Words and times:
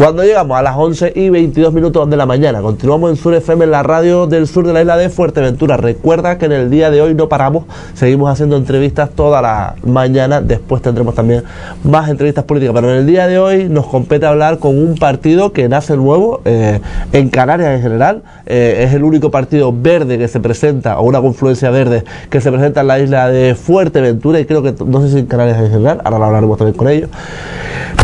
Cuando 0.00 0.24
llegamos 0.24 0.58
a 0.58 0.62
las 0.62 0.78
11 0.78 1.12
y 1.14 1.28
22 1.28 1.74
minutos 1.74 2.08
de 2.08 2.16
la 2.16 2.24
mañana, 2.24 2.62
continuamos 2.62 3.10
en 3.10 3.16
Sur 3.16 3.34
FM, 3.34 3.64
en 3.64 3.70
la 3.70 3.82
radio 3.82 4.26
del 4.26 4.46
sur 4.46 4.66
de 4.66 4.72
la 4.72 4.80
isla 4.80 4.96
de 4.96 5.10
Fuerteventura. 5.10 5.76
Recuerda 5.76 6.38
que 6.38 6.46
en 6.46 6.52
el 6.52 6.70
día 6.70 6.90
de 6.90 7.02
hoy 7.02 7.12
no 7.12 7.28
paramos, 7.28 7.64
seguimos 7.92 8.30
haciendo 8.30 8.56
entrevistas 8.56 9.10
toda 9.10 9.42
la 9.42 9.74
mañana, 9.84 10.40
después 10.40 10.80
tendremos 10.80 11.14
también 11.14 11.44
más 11.84 12.08
entrevistas 12.08 12.44
políticas, 12.44 12.74
pero 12.74 12.90
en 12.90 13.00
el 13.00 13.06
día 13.06 13.26
de 13.26 13.38
hoy 13.38 13.68
nos 13.68 13.88
compete 13.88 14.24
hablar 14.24 14.58
con 14.58 14.78
un 14.78 14.94
partido 14.94 15.52
que 15.52 15.68
nace 15.68 15.98
nuevo 15.98 16.40
eh, 16.46 16.80
en 17.12 17.28
Canarias 17.28 17.76
en 17.76 17.82
general, 17.82 18.22
eh, 18.46 18.86
es 18.88 18.94
el 18.94 19.04
único 19.04 19.30
partido 19.30 19.70
verde 19.70 20.16
que 20.16 20.28
se 20.28 20.40
presenta, 20.40 20.98
o 20.98 21.02
una 21.02 21.20
confluencia 21.20 21.68
verde 21.68 22.04
que 22.30 22.40
se 22.40 22.50
presenta 22.50 22.80
en 22.80 22.86
la 22.86 23.00
isla 23.00 23.28
de 23.28 23.54
Fuerteventura, 23.54 24.40
y 24.40 24.46
creo 24.46 24.62
que, 24.62 24.74
no 24.82 25.02
sé 25.02 25.10
si 25.10 25.18
en 25.18 25.26
Canarias 25.26 25.60
en 25.60 25.70
general, 25.70 26.00
ahora 26.04 26.18
lo 26.18 26.24
hablaremos 26.24 26.56
también 26.56 26.78
con 26.78 26.88
ellos. 26.88 27.10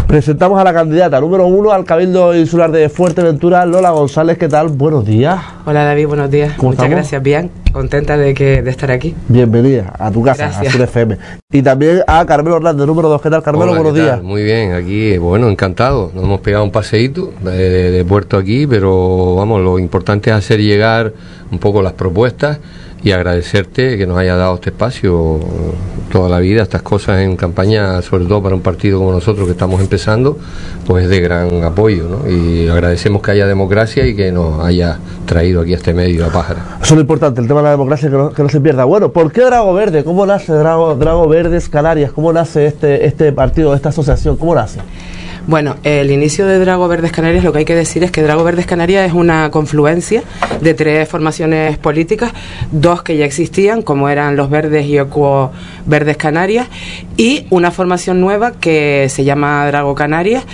Presentamos 0.07 0.61
a 0.61 0.65
la 0.65 0.73
candidata 0.73 1.21
número 1.21 1.47
uno 1.47 1.73
al 1.73 1.85
Cabildo 1.85 2.35
Insular 2.35 2.71
de 2.71 2.89
Fuerteventura, 2.89 3.67
Lola 3.67 3.91
González. 3.91 4.39
¿Qué 4.39 4.49
tal? 4.49 4.69
Buenos 4.69 5.05
días. 5.05 5.41
Hola 5.65 5.85
David, 5.85 6.07
buenos 6.07 6.31
días. 6.31 6.57
Muchas 6.63 6.89
gracias, 6.89 7.23
bien. 7.23 7.51
Contenta 7.73 8.17
de, 8.17 8.33
que, 8.35 8.63
de 8.63 8.71
estar 8.71 8.91
aquí. 8.91 9.15
Bienvenida 9.29 9.93
a 9.99 10.11
tu 10.11 10.23
casa, 10.23 10.47
a 10.47 10.71
Sur 10.71 10.81
FM. 10.81 11.19
Y 11.51 11.63
también 11.63 12.03
a 12.07 12.25
Carmelo 12.25 12.57
Hernández, 12.57 12.87
número 12.87 13.09
dos. 13.09 13.21
¿Qué 13.21 13.31
tal, 13.31 13.43
Carmelo? 13.43 13.75
buenos 13.75 13.95
días. 13.95 14.23
Muy 14.23 14.43
bien, 14.45 14.73
aquí, 14.73 15.19
bueno, 15.19 15.49
encantado. 15.49 16.11
Nos 16.15 16.25
hemos 16.25 16.41
pegado 16.41 16.65
un 16.65 16.71
paseíto 16.71 17.33
de, 17.43 17.91
de 17.91 18.05
puerto 18.05 18.37
aquí, 18.37 18.67
pero 18.67 19.35
vamos, 19.37 19.61
lo 19.61 19.79
importante 19.79 20.31
es 20.31 20.37
hacer 20.37 20.61
llegar 20.61 21.13
un 21.51 21.59
poco 21.59 21.83
las 21.83 21.95
propuestas 21.95 22.59
y 23.07 23.13
agradecerte 23.13 23.97
que 23.97 24.05
nos 24.05 24.19
haya 24.19 24.35
dado 24.35 24.57
este 24.57 24.71
espacio 24.71 25.39
toda 26.11 26.29
la 26.29 26.41
vida, 26.41 26.65
estas 26.65 26.83
cosas 26.83 27.21
en 27.21 27.37
campaña, 27.37 28.03
sobre 28.03 28.25
todo 28.25 28.43
para 28.43 28.57
un 28.57 28.63
partido 28.63 28.99
como 28.99 29.13
nosotros 29.13 29.47
que 29.47 29.53
estamos 29.53 29.81
empezando, 29.81 30.37
pues 30.89 31.05
es 31.05 31.11
de 31.11 31.21
gran 31.21 31.63
apoyo, 31.63 32.09
¿no? 32.09 32.29
Y 32.29 32.69
agradecemos 32.69 33.23
que 33.23 33.31
haya 33.31 33.47
democracia 33.47 34.05
y 34.09 34.17
que 34.17 34.33
nos 34.33 34.59
haya 34.65 34.99
traído 35.25 35.61
aquí 35.61 35.75
a 35.75 35.77
este 35.77 35.95
medio 35.95 36.27
a 36.27 36.31
Pájara. 36.31 36.79
Eso 36.83 36.95
es 36.95 36.97
lo 36.97 37.01
importante, 37.01 37.41
el 37.41 37.47
tema 37.47 37.61
de 37.61 37.65
la 37.67 37.71
democracia, 37.71 38.11
que 38.11 38.17
no, 38.17 38.33
que 38.33 38.43
no 38.43 38.49
se 38.49 38.61
pierda. 38.61 38.83
Bueno, 38.83 39.13
¿por 39.13 39.31
qué 39.31 39.43
Drago 39.43 39.73
Verde? 39.73 40.03
¿Cómo 40.03 40.27
nace 40.27 40.53
Drago, 40.53 40.97
Drago 40.97 41.29
Verdes 41.29 41.69
Canarias? 41.69 42.11
¿Cómo 42.11 42.33
nace 42.33 42.67
este, 42.67 43.07
este 43.07 43.31
partido, 43.31 43.73
esta 43.77 43.91
asociación? 43.91 44.37
¿Cómo 44.37 44.57
nace? 44.57 44.81
Bueno, 45.49 45.77
el 45.85 46.11
inicio 46.11 46.45
de 46.45 46.59
Drago 46.59 46.89
Verdes 46.89 47.13
Canarias, 47.13 47.45
lo 47.45 47.53
que 47.53 47.61
hay 47.61 47.65
que 47.65 47.77
decir 47.77 48.03
es 48.03 48.11
que 48.11 48.21
Drago 48.21 48.43
Verdes 48.43 48.67
Canarias 48.67 49.07
es 49.07 49.13
una 49.13 49.49
confluencia 49.53 50.25
de 50.61 50.75
tres 50.75 51.09
formaciones 51.09 51.79
políticas, 51.79 52.33
dos 52.73 53.05
que 53.05 53.17
ya 53.17 53.27
existían, 53.27 53.83
como 53.83 54.09
eran 54.09 54.35
los 54.35 54.51
Verdes 54.51 54.87
y 54.87 54.99
Ecuo 54.99 55.53
Verdes 55.87 56.17
Canarias, 56.17 56.67
y 57.17 57.47
una 57.51 57.71
formación 57.71 58.21
nueva 58.21 58.55
que 58.59 59.07
se 59.09 59.23
llama 59.23 59.65
Drago 59.69 59.95
Canarias, 59.95 60.45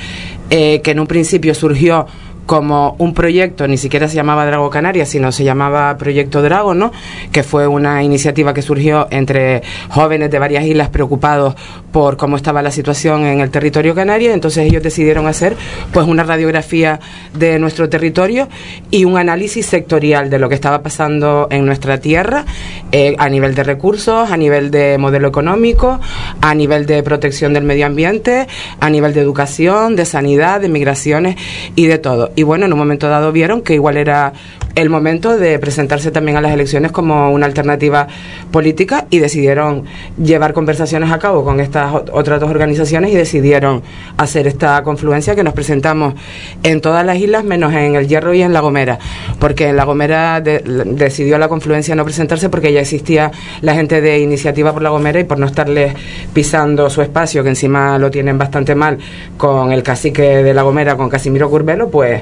eh, 0.51 0.83
que 0.83 0.91
en 0.91 1.01
un 1.01 1.07
principio 1.07 1.55
surgió 1.55 2.07
como 2.53 2.97
un 2.99 3.15
proyecto, 3.15 3.67
ni 3.67 3.79
siquiera 3.79 4.09
se 4.09 4.15
llamaba 4.15 4.45
Drago 4.45 4.69
Canarias, 4.69 5.09
sino 5.09 5.33
se 5.33 5.43
llamaba 5.43 5.97
Proyecto 5.97 6.43
Drago, 6.43 6.75
¿no? 6.75 6.93
Que 7.33 7.43
fue 7.43 7.67
una 7.67 8.03
iniciativa 8.03 8.53
que 8.53 8.61
surgió 8.61 9.09
entre 9.11 9.63
jóvenes 9.89 10.31
de 10.31 10.39
varias 10.39 10.67
islas 10.67 10.91
preocupados 10.91 11.55
por 11.93 12.19
cómo 12.19 12.37
estaba 12.37 12.61
la 12.61 12.71
situación 12.71 13.25
en 13.25 13.41
el 13.41 13.51
territorio 13.51 13.95
canario, 13.95 14.33
entonces 14.33 14.67
ellos 14.67 14.83
decidieron 14.83 15.27
hacer 15.29 15.57
pues 15.95 16.07
una 16.07 16.25
radiografía 16.25 17.01
de 17.33 17.59
nuestro 17.59 17.89
territorio 17.89 18.49
y 18.91 19.07
un 19.07 19.17
análisis 19.17 19.65
sectorial 19.65 20.29
de 20.29 20.39
lo 20.39 20.51
que 20.51 20.55
estaba 20.55 20.83
pasando 20.83 21.49
en 21.51 21.65
nuestra 21.65 22.01
tierra 22.01 22.45
eh, 22.93 23.15
a 23.19 23.31
nivel 23.31 23.55
de 23.55 23.65
recursos, 23.65 24.31
a 24.31 24.37
nivel 24.37 24.71
de 24.71 24.99
modelo 24.99 25.29
económico, 25.29 26.01
a 26.43 26.55
nivel 26.55 26.85
de 26.85 27.03
protección 27.03 27.55
del 27.55 27.65
medio 27.65 27.87
ambiente, 27.87 28.47
a 28.79 28.91
nivel 28.91 29.15
de 29.15 29.23
educación, 29.23 29.97
de 29.97 30.05
sanidad, 30.05 30.61
de 30.61 30.69
migraciones 30.69 31.37
y 31.77 31.87
de 31.87 31.97
todo 31.97 32.31
bueno, 32.43 32.67
en 32.67 32.73
un 32.73 32.79
momento 32.79 33.09
dado 33.09 33.33
vieron 33.33 33.63
que 33.63 33.75
igual 33.75 33.97
era 33.97 34.33
el 34.75 34.89
momento 34.89 35.37
de 35.37 35.59
presentarse 35.59 36.11
también 36.11 36.37
a 36.37 36.41
las 36.41 36.53
elecciones 36.53 36.93
como 36.93 37.31
una 37.31 37.47
alternativa 37.47 38.07
política 38.51 39.07
y 39.11 39.19
decidieron 39.19 39.85
llevar 40.23 40.55
conversaciones 40.55 41.11
a 41.11 41.19
cabo 41.19 41.45
con 41.45 41.61
estas 41.61 41.95
otras 42.13 42.41
dos 42.41 42.51
organizaciones 42.51 43.13
y 43.13 43.15
decidieron 43.15 43.83
hacer 44.17 44.47
esta 44.47 44.83
confluencia 44.83 45.35
que 45.35 45.45
nos 45.45 45.53
presentamos 45.53 46.15
en 46.63 46.81
todas 46.81 47.05
las 47.05 47.19
islas 47.19 47.45
menos 47.45 47.73
en 47.75 47.97
el 47.97 48.09
Hierro 48.09 48.33
y 48.33 48.43
en 48.43 48.53
La 48.53 48.61
Gomera, 48.61 48.99
porque 49.39 49.69
en 49.69 49.77
La 49.77 49.85
Gomera 49.85 50.41
decidió 50.41 51.39
la 51.39 51.49
confluencia 51.49 51.95
no 51.95 52.05
presentarse 52.05 52.49
porque 52.49 52.73
ya 52.73 52.81
existía 52.81 53.31
la 53.61 53.75
gente 53.75 54.01
de 54.01 54.21
Iniciativa 54.21 54.73
por 54.73 54.83
La 54.83 54.91
Gomera 54.91 55.21
y 55.21 55.25
por 55.25 55.39
no 55.39 55.47
estarles 55.47 55.95
pisando 56.33 56.89
su 56.89 57.03
espacio, 57.03 57.43
que 57.43 57.51
encima 57.51 57.99
lo 57.99 58.11
tienen 58.11 58.39
bastante 58.39 58.75
mal 58.75 58.99
con 59.37 59.73
el 59.73 59.83
cacique 59.83 60.43
de 60.43 60.55
La 60.55 60.63
Gomera, 60.63 60.97
con 60.97 61.11
Casimiro 61.11 61.51
Curbelo, 61.51 61.91
pues 61.91 62.22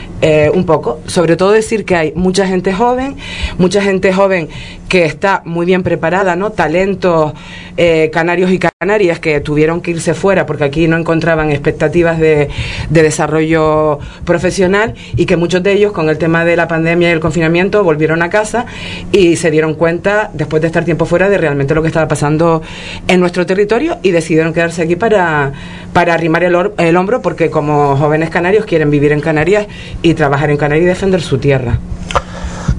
eh, 0.21 0.51
un 0.53 0.65
poco. 0.65 0.99
Sobre 1.07 1.35
todo 1.35 1.51
decir 1.51 1.83
que 1.85 1.95
hay 1.95 2.13
mucha 2.15 2.45
gente 2.45 2.73
joven, 2.73 3.15
mucha 3.57 3.81
gente 3.81 4.13
joven 4.13 4.49
que 4.87 5.05
está 5.05 5.41
muy 5.45 5.65
bien 5.65 5.83
preparada, 5.83 6.35
¿no? 6.35 6.51
Talentos 6.51 7.33
eh, 7.77 8.09
canarios 8.11 8.51
y 8.51 8.59
canarias 8.59 9.19
que 9.19 9.39
tuvieron 9.39 9.81
que 9.81 9.91
irse 9.91 10.13
fuera 10.13 10.45
porque 10.45 10.65
aquí 10.65 10.87
no 10.87 10.97
encontraban 10.97 11.49
expectativas 11.49 12.19
de, 12.19 12.49
de, 12.89 13.01
desarrollo 13.01 13.99
profesional 14.25 14.93
y 15.15 15.25
que 15.25 15.37
muchos 15.37 15.63
de 15.63 15.71
ellos 15.71 15.93
con 15.93 16.09
el 16.09 16.17
tema 16.17 16.43
de 16.43 16.57
la 16.57 16.67
pandemia 16.67 17.09
y 17.09 17.11
el 17.13 17.19
confinamiento 17.19 17.83
volvieron 17.83 18.21
a 18.21 18.29
casa 18.29 18.65
y 19.11 19.37
se 19.37 19.49
dieron 19.49 19.75
cuenta 19.75 20.29
después 20.33 20.61
de 20.61 20.67
estar 20.67 20.83
tiempo 20.83 21.05
fuera 21.05 21.29
de 21.29 21.37
realmente 21.37 21.73
lo 21.73 21.81
que 21.81 21.87
estaba 21.87 22.07
pasando 22.07 22.61
en 23.07 23.19
nuestro 23.19 23.45
territorio 23.45 23.97
y 24.03 24.11
decidieron 24.11 24.53
quedarse 24.53 24.81
aquí 24.81 24.97
para, 24.97 25.53
para 25.93 26.13
arrimar 26.13 26.43
el, 26.43 26.55
el 26.77 26.97
hombro 26.97 27.21
porque 27.21 27.49
como 27.49 27.95
jóvenes 27.95 28.29
canarios 28.29 28.65
quieren 28.65 28.91
vivir 28.91 29.13
en 29.13 29.21
Canarias 29.21 29.67
y 30.01 30.10
trabajar 30.13 30.49
en 30.49 30.57
Canarias 30.57 30.85
y 30.85 30.87
defender 30.87 31.21
su 31.21 31.37
tierra. 31.37 31.79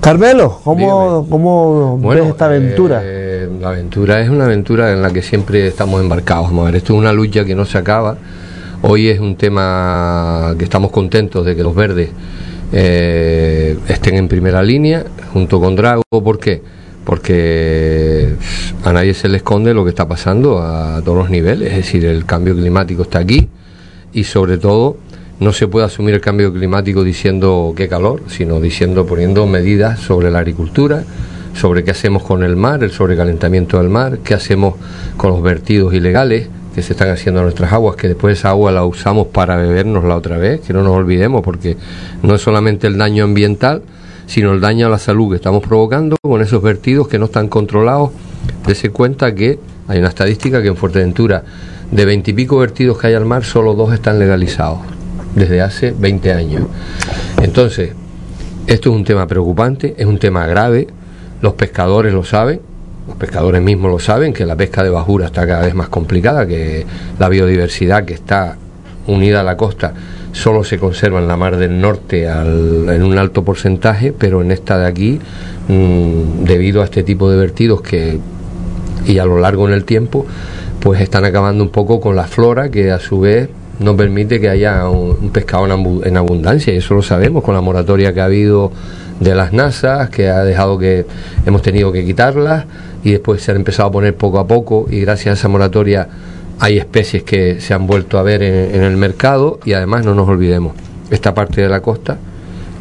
Carmelo, 0.01 0.61
¿cómo, 0.65 1.27
cómo 1.31 1.97
ves 1.99 2.27
esta 2.27 2.47
aventura? 2.47 3.03
Eh, 3.05 3.49
la 3.61 3.69
aventura 3.69 4.21
es 4.21 4.29
una 4.29 4.47
aventura 4.47 4.93
en 4.93 5.01
la 5.01 5.11
que 5.13 5.23
siempre 5.23 5.69
estamos 5.69 6.01
embarcados. 6.01 6.47
Vamos 6.47 6.63
a 6.63 6.67
ver, 6.67 6.77
esto 6.77 6.95
es 6.95 6.99
una 6.99 7.13
lucha 7.13 7.45
que 7.45 7.55
no 7.55 7.65
se 7.65 7.79
acaba. 7.79 8.17
Hoy 8.83 9.09
es 9.09 9.21
un 9.21 9.37
tema 9.37 10.57
que 10.59 10.65
estamos 10.65 10.91
contentos 10.91 11.47
de 11.47 11.55
que 11.55 11.63
los 11.63 11.73
verdes 11.73 12.11
eh, 12.73 13.79
estén 13.87 14.17
en 14.17 14.27
primera 14.27 14.61
línea 14.61 15.05
junto 15.33 15.61
con 15.61 15.77
Drago. 15.77 16.03
¿Por 16.11 16.41
qué? 16.41 16.63
Porque 17.05 18.35
a 18.85 18.93
nadie 18.93 19.15
se 19.15 19.29
le 19.29 19.37
esconde 19.37 19.73
lo 19.73 19.85
que 19.85 19.91
está 19.91 20.09
pasando 20.09 20.59
a 20.59 21.01
todos 21.05 21.19
los 21.19 21.31
niveles. 21.31 21.71
Es 21.71 21.77
decir, 21.77 22.05
el 22.07 22.27
cambio 22.27 22.57
climático 22.57 23.03
está 23.03 23.21
aquí 23.21 23.49
y 24.13 24.25
sobre 24.25 24.59
todo 24.59 24.97
no 25.43 25.53
se 25.53 25.67
puede 25.67 25.87
asumir 25.87 26.15
el 26.15 26.21
cambio 26.21 26.53
climático 26.53 27.03
diciendo 27.03 27.75
qué 27.77 27.89
calor, 27.89 28.23
sino 28.29 28.61
diciendo 28.61 29.07
poniendo 29.07 29.45
medidas 29.45 29.99
sobre 29.99 30.31
la 30.31 30.39
agricultura, 30.39 31.03
sobre 31.53 31.83
qué 31.83 31.91
hacemos 31.91 32.23
con 32.23 32.45
el 32.45 32.55
mar, 32.55 32.85
el 32.85 32.93
sobrecalentamiento 32.93 33.79
del 33.79 33.89
mar, 33.89 34.19
qué 34.23 34.35
hacemos 34.35 34.75
con 35.17 35.33
los 35.33 35.43
vertidos 35.43 35.95
ilegales 35.95 36.49
que 36.77 36.81
se 36.83 36.93
están 36.93 37.09
haciendo 37.09 37.41
a 37.41 37.43
nuestras 37.43 37.73
aguas, 37.73 37.97
que 37.97 38.07
después 38.07 38.39
esa 38.39 38.51
agua 38.51 38.71
la 38.71 38.85
usamos 38.85 39.27
para 39.27 39.57
bebernos 39.57 40.05
la 40.05 40.17
otra 40.17 40.39
vez, 40.39 40.61
que 40.61 40.73
no 40.73 40.85
nos 40.85 40.97
olvidemos, 40.97 41.43
porque 41.43 41.77
no 42.23 42.37
es 42.37 42.41
solamente 42.41 42.87
el 42.87 42.97
daño 42.97 43.25
ambiental, 43.25 43.83
sino 44.27 44.53
el 44.53 44.61
daño 44.61 44.87
a 44.87 44.91
la 44.91 44.99
salud 44.99 45.31
que 45.31 45.37
estamos 45.37 45.67
provocando 45.67 46.17
con 46.23 46.41
esos 46.41 46.63
vertidos 46.63 47.09
que 47.09 47.19
no 47.19 47.25
están 47.25 47.49
controlados. 47.49 48.11
Dese 48.65 48.91
cuenta 48.91 49.35
que 49.35 49.59
hay 49.89 49.99
una 49.99 50.09
estadística 50.09 50.63
que 50.63 50.69
en 50.69 50.77
Fuerteventura, 50.77 51.43
de 51.91 52.05
veintipico 52.05 52.59
vertidos 52.59 52.97
que 52.99 53.09
hay 53.09 53.15
al 53.15 53.27
mar, 53.27 53.43
solo 53.43 53.75
dos 53.75 53.93
están 53.93 54.21
legalizados 54.21 55.02
desde 55.35 55.61
hace 55.61 55.95
20 55.97 56.33
años. 56.33 56.63
Entonces, 57.43 57.91
esto 58.67 58.91
es 58.91 58.97
un 58.97 59.05
tema 59.05 59.27
preocupante, 59.27 59.95
es 59.99 60.07
un 60.07 60.19
tema 60.19 60.47
grave, 60.47 60.87
los 61.41 61.55
pescadores 61.55 62.13
lo 62.13 62.25
saben, 62.25 62.61
los 63.09 63.17
pescadores 63.17 63.61
mismos 63.61 63.91
lo 63.91 63.99
saben, 63.99 64.33
que 64.33 64.47
la 64.47 64.57
pesca 64.57 64.83
de 64.83 64.91
bajura 64.91 65.27
está 65.27 65.47
cada 65.47 65.63
vez 65.63 65.75
más 65.75 65.89
complicada, 65.89 66.47
que 66.47 66.87
la 67.19 67.29
biodiversidad 67.29 68.05
que 68.05 68.15
está 68.15 68.57
unida 69.07 69.41
a 69.41 69.43
la 69.43 69.57
costa 69.57 69.93
solo 70.33 70.65
se 70.65 70.79
conserva 70.79 71.19
en 71.19 71.29
la 71.29 71.37
mar 71.37 71.57
del 71.57 71.81
norte 71.81 72.27
en 72.27 73.03
un 73.03 73.19
alto 73.19 73.45
porcentaje, 73.45 74.13
pero 74.17 74.41
en 74.41 74.51
esta 74.51 74.79
de 74.79 74.87
aquí, 74.87 75.21
mm, 75.69 76.45
debido 76.45 76.81
a 76.81 76.85
este 76.85 77.03
tipo 77.03 77.31
de 77.31 77.37
vertidos 77.37 77.83
que 77.83 78.19
y 79.07 79.19
a 79.19 79.25
lo 79.25 79.39
largo 79.39 79.67
en 79.67 79.75
el 79.75 79.85
tiempo, 79.85 80.25
pues 80.81 81.01
están 81.01 81.25
acabando 81.25 81.63
un 81.65 81.71
poco 81.71 82.01
con 82.01 82.17
la 82.17 82.25
flora 82.25 82.71
que 82.71 82.91
a 82.91 82.99
su 82.99 83.21
vez 83.21 83.49
no 83.83 83.97
permite 83.97 84.41
que 84.41 84.49
haya 84.49 84.89
un, 84.89 85.31
pescado 85.31 85.67
en, 86.05 86.17
abundancia 86.17 86.73
y 86.73 86.79
eso 86.79 86.95
lo 86.95 87.03
sabemos 87.03 87.43
con 87.43 87.55
la 87.55 87.61
moratoria 87.61 88.13
que 88.13 88.21
ha 88.21 88.27
habido 88.27 88.73
de 89.21 89.35
las 89.35 89.53
NASAs, 89.53 90.11
que 90.11 90.29
ha 90.29 90.45
dejado 90.45 90.79
que 90.79 91.07
hemos 91.47 91.63
tenido 91.63 91.93
que 91.93 92.05
quitarlas 92.05 92.65
y 93.05 93.13
después 93.13 93.43
se 93.43 93.51
han 93.51 93.59
empezado 93.59 93.89
a 93.89 93.93
poner 93.93 94.15
poco 94.17 94.39
a 94.39 94.47
poco 94.47 94.87
y 94.91 95.01
gracias 95.01 95.37
a 95.37 95.39
esa 95.39 95.49
moratoria 95.49 96.09
hay 96.59 96.79
especies 96.79 97.23
que 97.23 97.61
se 97.61 97.75
han 97.75 97.87
vuelto 97.87 98.19
a 98.19 98.23
ver 98.23 98.43
en, 98.43 98.83
el 98.83 98.97
mercado 98.97 99.59
y 99.65 99.73
además 99.73 100.05
no 100.05 100.15
nos 100.15 100.29
olvidemos, 100.29 100.75
esta 101.11 101.35
parte 101.35 101.61
de 101.61 101.69
la 101.69 101.81
costa 101.81 102.19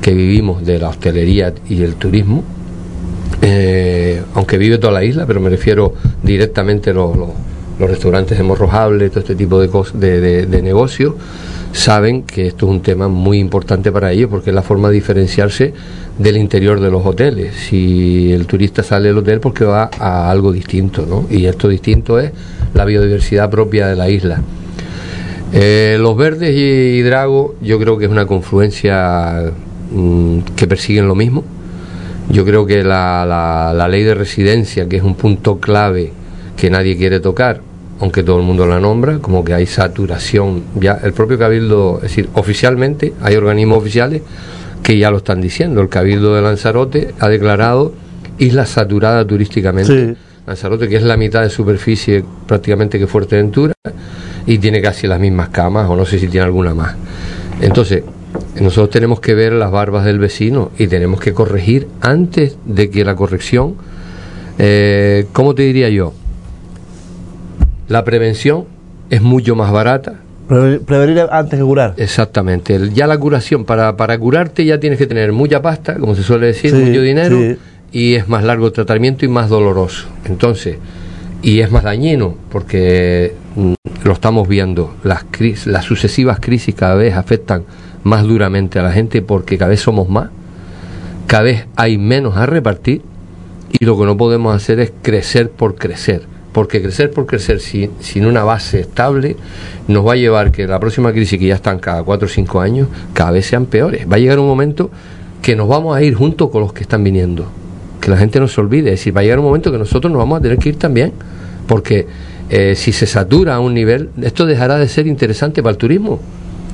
que 0.01 0.13
vivimos 0.13 0.65
de 0.65 0.79
la 0.79 0.89
hostelería 0.89 1.53
y 1.67 1.81
el 1.83 1.95
turismo, 1.95 2.43
eh, 3.41 4.21
aunque 4.35 4.57
vive 4.57 4.77
toda 4.77 4.93
la 4.93 5.03
isla, 5.03 5.25
pero 5.25 5.39
me 5.39 5.49
refiero 5.49 5.93
directamente 6.21 6.91
a 6.91 6.93
los 6.93 7.15
restaurantes 7.89 8.39
hemorrojables, 8.39 9.11
todo 9.11 9.21
este 9.21 9.35
tipo 9.35 9.59
de, 9.59 9.69
de, 9.93 10.45
de, 10.45 10.61
negocios, 10.61 11.15
saben 11.73 12.23
que 12.23 12.47
esto 12.47 12.65
es 12.65 12.71
un 12.71 12.81
tema 12.81 13.07
muy 13.07 13.39
importante 13.39 13.91
para 13.91 14.11
ellos 14.11 14.29
porque 14.29 14.49
es 14.49 14.55
la 14.55 14.61
forma 14.61 14.89
de 14.89 14.95
diferenciarse 14.95 15.73
del 16.17 16.37
interior 16.37 16.79
de 16.79 16.91
los 16.91 17.05
hoteles. 17.05 17.55
Si 17.55 18.31
el 18.31 18.45
turista 18.45 18.83
sale 18.83 19.09
del 19.09 19.17
hotel 19.17 19.39
porque 19.39 19.65
va 19.65 19.89
a 19.99 20.29
algo 20.29 20.51
distinto, 20.51 21.05
¿no? 21.05 21.25
Y 21.29 21.45
esto 21.45 21.67
distinto 21.67 22.19
es 22.19 22.31
la 22.73 22.85
biodiversidad 22.85 23.49
propia 23.49 23.87
de 23.87 23.95
la 23.95 24.09
isla. 24.09 24.41
Eh, 25.53 25.97
los 25.99 26.15
verdes 26.15 26.55
y, 26.55 27.01
Drago 27.01 27.55
yo 27.61 27.77
creo 27.77 27.97
que 27.97 28.05
es 28.05 28.11
una 28.11 28.25
confluencia 28.25 29.51
mm, 29.91 30.39
que 30.55 30.67
persiguen 30.67 31.07
lo 31.07 31.15
mismo. 31.15 31.43
Yo 32.29 32.45
creo 32.45 32.65
que 32.65 32.83
la 32.83 33.87
ley 33.89 34.03
de 34.03 34.13
residencia, 34.13 34.87
que 34.87 34.97
es 34.97 35.03
un 35.03 35.15
punto 35.15 35.59
clave 35.59 36.13
que 36.55 36.69
nadie 36.69 36.95
quiere 36.95 37.19
tocar, 37.19 37.61
aunque 38.01 38.23
todo 38.23 38.37
el 38.37 38.43
mundo 38.43 38.65
la 38.65 38.79
nombra, 38.79 39.19
como 39.19 39.43
que 39.43 39.53
hay 39.53 39.67
saturación. 39.67 40.63
Ya 40.79 40.99
el 41.03 41.13
propio 41.13 41.37
Cabildo, 41.37 41.97
es 41.97 42.03
decir, 42.03 42.29
oficialmente 42.33 43.13
hay 43.21 43.35
organismos 43.35 43.77
oficiales 43.77 44.23
que 44.81 44.97
ya 44.97 45.11
lo 45.11 45.17
están 45.17 45.39
diciendo. 45.39 45.81
El 45.81 45.89
Cabildo 45.89 46.35
de 46.35 46.41
Lanzarote 46.41 47.13
ha 47.19 47.29
declarado 47.29 47.93
isla 48.39 48.65
saturada 48.65 49.25
turísticamente. 49.25 50.15
Lanzarote, 50.47 50.89
que 50.89 50.95
es 50.95 51.03
la 51.03 51.15
mitad 51.15 51.43
de 51.43 51.51
superficie 51.51 52.25
prácticamente 52.47 52.97
que 52.97 53.05
Fuerteventura, 53.05 53.73
y 54.47 54.57
tiene 54.57 54.81
casi 54.81 55.05
las 55.05 55.19
mismas 55.19 55.49
camas, 55.49 55.87
o 55.87 55.95
no 55.95 56.03
sé 56.03 56.17
si 56.17 56.27
tiene 56.27 56.45
alguna 56.45 56.73
más. 56.73 56.95
Entonces, 57.61 58.03
nosotros 58.59 58.89
tenemos 58.89 59.19
que 59.19 59.35
ver 59.35 59.53
las 59.53 59.69
barbas 59.69 60.05
del 60.05 60.17
vecino 60.17 60.71
y 60.79 60.87
tenemos 60.87 61.19
que 61.19 61.33
corregir 61.33 61.87
antes 62.01 62.57
de 62.65 62.89
que 62.89 63.05
la 63.05 63.15
corrección, 63.15 63.75
eh, 64.57 65.27
¿cómo 65.33 65.53
te 65.53 65.61
diría 65.61 65.89
yo? 65.89 66.13
La 67.91 68.05
prevención 68.05 68.63
es 69.09 69.21
mucho 69.21 69.53
más 69.53 69.69
barata. 69.69 70.21
Prevenir 70.47 71.27
antes 71.29 71.59
que 71.59 71.65
curar. 71.65 71.93
Exactamente. 71.97 72.79
Ya 72.93 73.05
la 73.05 73.17
curación, 73.17 73.65
para, 73.65 73.97
para 73.97 74.17
curarte 74.17 74.63
ya 74.63 74.79
tienes 74.79 74.97
que 74.97 75.07
tener 75.07 75.33
mucha 75.33 75.61
pasta, 75.61 75.95
como 75.95 76.15
se 76.15 76.23
suele 76.23 76.47
decir, 76.47 76.73
mucho 76.73 77.01
dinero, 77.01 77.37
y 77.91 78.13
es 78.13 78.29
más 78.29 78.45
largo 78.45 78.67
el 78.67 78.71
tratamiento 78.71 79.25
y 79.25 79.27
más 79.27 79.49
doloroso. 79.49 80.07
Entonces, 80.23 80.77
y 81.41 81.59
es 81.59 81.69
más 81.69 81.83
dañino, 81.83 82.35
porque 82.49 83.33
mm, 83.57 83.73
lo 84.05 84.13
estamos 84.13 84.47
viendo, 84.47 84.95
las, 85.03 85.25
las 85.65 85.83
sucesivas 85.83 86.39
crisis 86.39 86.73
cada 86.73 86.95
vez 86.95 87.15
afectan 87.15 87.65
más 88.03 88.23
duramente 88.23 88.79
a 88.79 88.83
la 88.83 88.93
gente 88.93 89.21
porque 89.21 89.57
cada 89.57 89.71
vez 89.71 89.81
somos 89.81 90.07
más, 90.07 90.29
cada 91.27 91.43
vez 91.43 91.65
hay 91.75 91.97
menos 91.97 92.37
a 92.37 92.45
repartir 92.45 93.01
y 93.77 93.83
lo 93.83 93.99
que 93.99 94.05
no 94.05 94.15
podemos 94.15 94.55
hacer 94.55 94.79
es 94.79 94.93
crecer 95.01 95.49
por 95.49 95.75
crecer 95.75 96.30
porque 96.51 96.81
crecer 96.81 97.11
por 97.11 97.25
crecer 97.25 97.59
sin, 97.59 98.25
una 98.25 98.43
base 98.43 98.81
estable 98.81 99.37
nos 99.87 100.05
va 100.05 100.13
a 100.13 100.15
llevar 100.15 100.51
que 100.51 100.67
la 100.67 100.79
próxima 100.79 101.11
crisis, 101.11 101.39
que 101.39 101.47
ya 101.47 101.55
están 101.55 101.79
cada 101.79 102.03
cuatro 102.03 102.25
o 102.27 102.29
cinco 102.29 102.59
años, 102.59 102.87
cada 103.13 103.31
vez 103.31 103.45
sean 103.45 103.65
peores. 103.65 104.05
Va 104.09 104.17
a 104.17 104.19
llegar 104.19 104.39
un 104.39 104.47
momento 104.47 104.91
que 105.41 105.55
nos 105.55 105.67
vamos 105.67 105.95
a 105.95 106.03
ir 106.03 106.13
junto 106.13 106.51
con 106.51 106.61
los 106.61 106.73
que 106.73 106.81
están 106.81 107.03
viniendo. 107.03 107.45
Que 107.99 108.11
la 108.11 108.17
gente 108.17 108.39
no 108.39 108.47
se 108.47 108.59
olvide. 108.59 108.89
Es 108.89 108.99
decir, 108.99 109.15
va 109.15 109.21
a 109.21 109.23
llegar 109.23 109.39
un 109.39 109.45
momento 109.45 109.71
que 109.71 109.77
nosotros 109.77 110.11
nos 110.11 110.19
vamos 110.19 110.39
a 110.39 110.41
tener 110.41 110.57
que 110.57 110.69
ir 110.69 110.75
también. 110.75 111.13
Porque 111.67 112.07
eh, 112.49 112.73
si 112.75 112.91
se 112.91 113.05
satura 113.05 113.55
a 113.55 113.59
un 113.59 113.73
nivel, 113.73 114.09
esto 114.21 114.45
dejará 114.45 114.77
de 114.77 114.87
ser 114.87 115.07
interesante 115.07 115.63
para 115.63 115.71
el 115.71 115.77
turismo. 115.77 116.19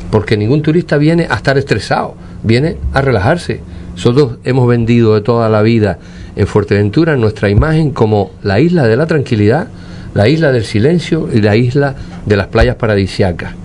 Porque 0.10 0.38
ningún 0.38 0.62
turista 0.62 0.98
viene 0.98 1.28
a 1.30 1.36
estar 1.36 1.58
estresado, 1.58 2.16
viene 2.44 2.78
a 2.94 3.02
relajarse. 3.02 3.62
Nosotros 3.92 4.38
hemos 4.44 4.68
vendido 4.68 5.16
de 5.16 5.22
toda 5.22 5.50
la 5.50 5.62
vida 5.62 6.00
en 6.38 6.48
Fuerteventura 6.48 7.18
nuestra 7.18 7.50
imagen 7.50 7.92
como 7.92 8.32
la 8.44 8.60
isla 8.60 8.88
de 8.88 8.96
la 8.96 9.08
tranquilidad, 9.08 9.68
la 10.14 10.30
isla 10.30 10.52
del 10.52 10.64
silencio 10.64 11.28
y 11.34 11.42
la 11.42 11.56
isla 11.56 11.96
de 12.26 12.38
las 12.38 12.48
playas 12.48 12.76
paradisiacas. 12.76 13.56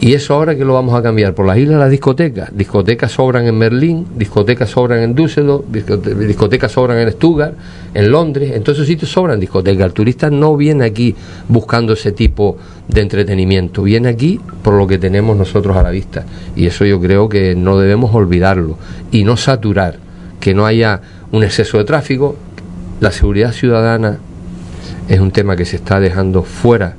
Y 0.00 0.14
eso 0.14 0.34
ahora 0.34 0.56
que 0.56 0.64
lo 0.64 0.74
vamos 0.74 0.94
a 0.94 1.02
cambiar 1.02 1.34
por 1.34 1.44
las 1.44 1.58
islas 1.58 1.74
de 1.74 1.80
las 1.80 1.90
discotecas. 1.90 2.56
Discotecas 2.56 3.10
sobran 3.10 3.46
en 3.46 3.58
Berlín, 3.58 4.06
discotecas 4.16 4.70
sobran 4.70 5.00
en 5.00 5.14
Düsseldorf, 5.14 5.64
discotecas 5.66 6.70
sobran 6.70 6.98
en 6.98 7.10
Stuttgart, 7.10 7.54
en 7.92 8.10
Londres, 8.10 8.52
en 8.54 8.62
todos 8.62 8.78
esos 8.78 8.86
sitios 8.86 9.10
sobran 9.10 9.40
discotecas. 9.40 9.84
El 9.84 9.92
turista 9.92 10.30
no 10.30 10.56
viene 10.56 10.84
aquí 10.84 11.14
buscando 11.48 11.94
ese 11.94 12.12
tipo 12.12 12.56
de 12.86 13.00
entretenimiento, 13.00 13.82
viene 13.82 14.08
aquí 14.08 14.40
por 14.62 14.74
lo 14.74 14.86
que 14.86 14.98
tenemos 14.98 15.36
nosotros 15.36 15.76
a 15.76 15.82
la 15.82 15.90
vista. 15.90 16.24
Y 16.54 16.66
eso 16.66 16.84
yo 16.84 17.00
creo 17.00 17.28
que 17.28 17.56
no 17.56 17.76
debemos 17.78 18.14
olvidarlo 18.14 18.78
y 19.10 19.24
no 19.24 19.36
saturar, 19.36 19.96
que 20.38 20.54
no 20.54 20.64
haya 20.64 21.02
un 21.32 21.44
exceso 21.44 21.78
de 21.78 21.84
tráfico. 21.84 22.36
La 23.00 23.12
seguridad 23.12 23.52
ciudadana 23.52 24.18
es 25.08 25.20
un 25.20 25.30
tema 25.30 25.56
que 25.56 25.64
se 25.64 25.76
está 25.76 26.00
dejando 26.00 26.42
fuera 26.42 26.94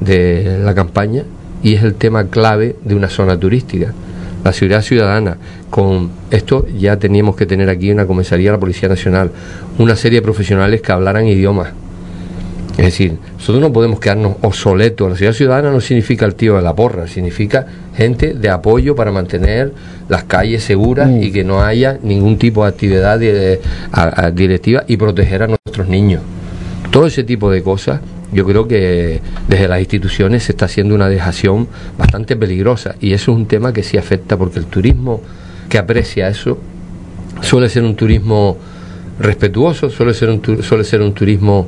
de 0.00 0.58
la 0.62 0.74
campaña 0.74 1.24
y 1.62 1.74
es 1.74 1.82
el 1.82 1.94
tema 1.94 2.24
clave 2.26 2.76
de 2.84 2.94
una 2.94 3.08
zona 3.08 3.38
turística. 3.38 3.92
La 4.44 4.52
seguridad 4.52 4.82
ciudadana, 4.82 5.38
con 5.70 6.10
esto 6.30 6.66
ya 6.68 6.98
teníamos 6.98 7.36
que 7.36 7.46
tener 7.46 7.68
aquí 7.68 7.90
una 7.90 8.06
comisaría 8.06 8.50
de 8.50 8.56
la 8.56 8.60
Policía 8.60 8.88
Nacional, 8.88 9.30
una 9.78 9.96
serie 9.96 10.20
de 10.20 10.22
profesionales 10.22 10.82
que 10.82 10.92
hablaran 10.92 11.26
idiomas. 11.26 11.70
Es 12.76 12.84
decir, 12.84 13.16
nosotros 13.38 13.60
no 13.60 13.72
podemos 13.72 14.00
quedarnos 14.00 14.36
obsoletos. 14.42 15.08
La 15.08 15.16
seguridad 15.16 15.36
ciudadana 15.36 15.70
no 15.70 15.80
significa 15.80 16.26
el 16.26 16.34
tío 16.34 16.56
de 16.56 16.62
la 16.62 16.74
porra, 16.74 17.06
significa 17.06 17.66
gente 17.96 18.34
de 18.34 18.50
apoyo 18.50 18.94
para 18.94 19.10
mantener 19.10 19.72
las 20.08 20.24
calles 20.24 20.62
seguras 20.62 21.08
mm. 21.08 21.22
y 21.22 21.32
que 21.32 21.42
no 21.42 21.62
haya 21.62 21.98
ningún 22.02 22.36
tipo 22.36 22.64
de 22.64 22.68
actividad 22.68 23.18
directiva 24.32 24.84
y 24.86 24.98
proteger 24.98 25.42
a 25.44 25.46
nuestros 25.46 25.88
niños. 25.88 26.20
Todo 26.90 27.06
ese 27.06 27.24
tipo 27.24 27.50
de 27.50 27.62
cosas 27.62 28.00
yo 28.32 28.44
creo 28.44 28.66
que 28.68 29.20
desde 29.48 29.68
las 29.68 29.78
instituciones 29.78 30.42
se 30.42 30.52
está 30.52 30.66
haciendo 30.66 30.94
una 30.94 31.08
dejación 31.08 31.68
bastante 31.96 32.36
peligrosa 32.36 32.96
y 33.00 33.12
eso 33.12 33.32
es 33.32 33.38
un 33.38 33.46
tema 33.46 33.72
que 33.72 33.82
sí 33.82 33.96
afecta 33.96 34.36
porque 34.36 34.58
el 34.58 34.66
turismo 34.66 35.22
que 35.68 35.78
aprecia 35.78 36.28
eso 36.28 36.58
suele 37.40 37.68
ser 37.68 37.84
un 37.84 37.94
turismo 37.94 38.58
respetuoso, 39.18 39.88
suele 39.90 40.12
ser 40.12 40.28
un, 40.28 40.62
suele 40.62 40.84
ser 40.84 41.00
un 41.02 41.14
turismo 41.14 41.66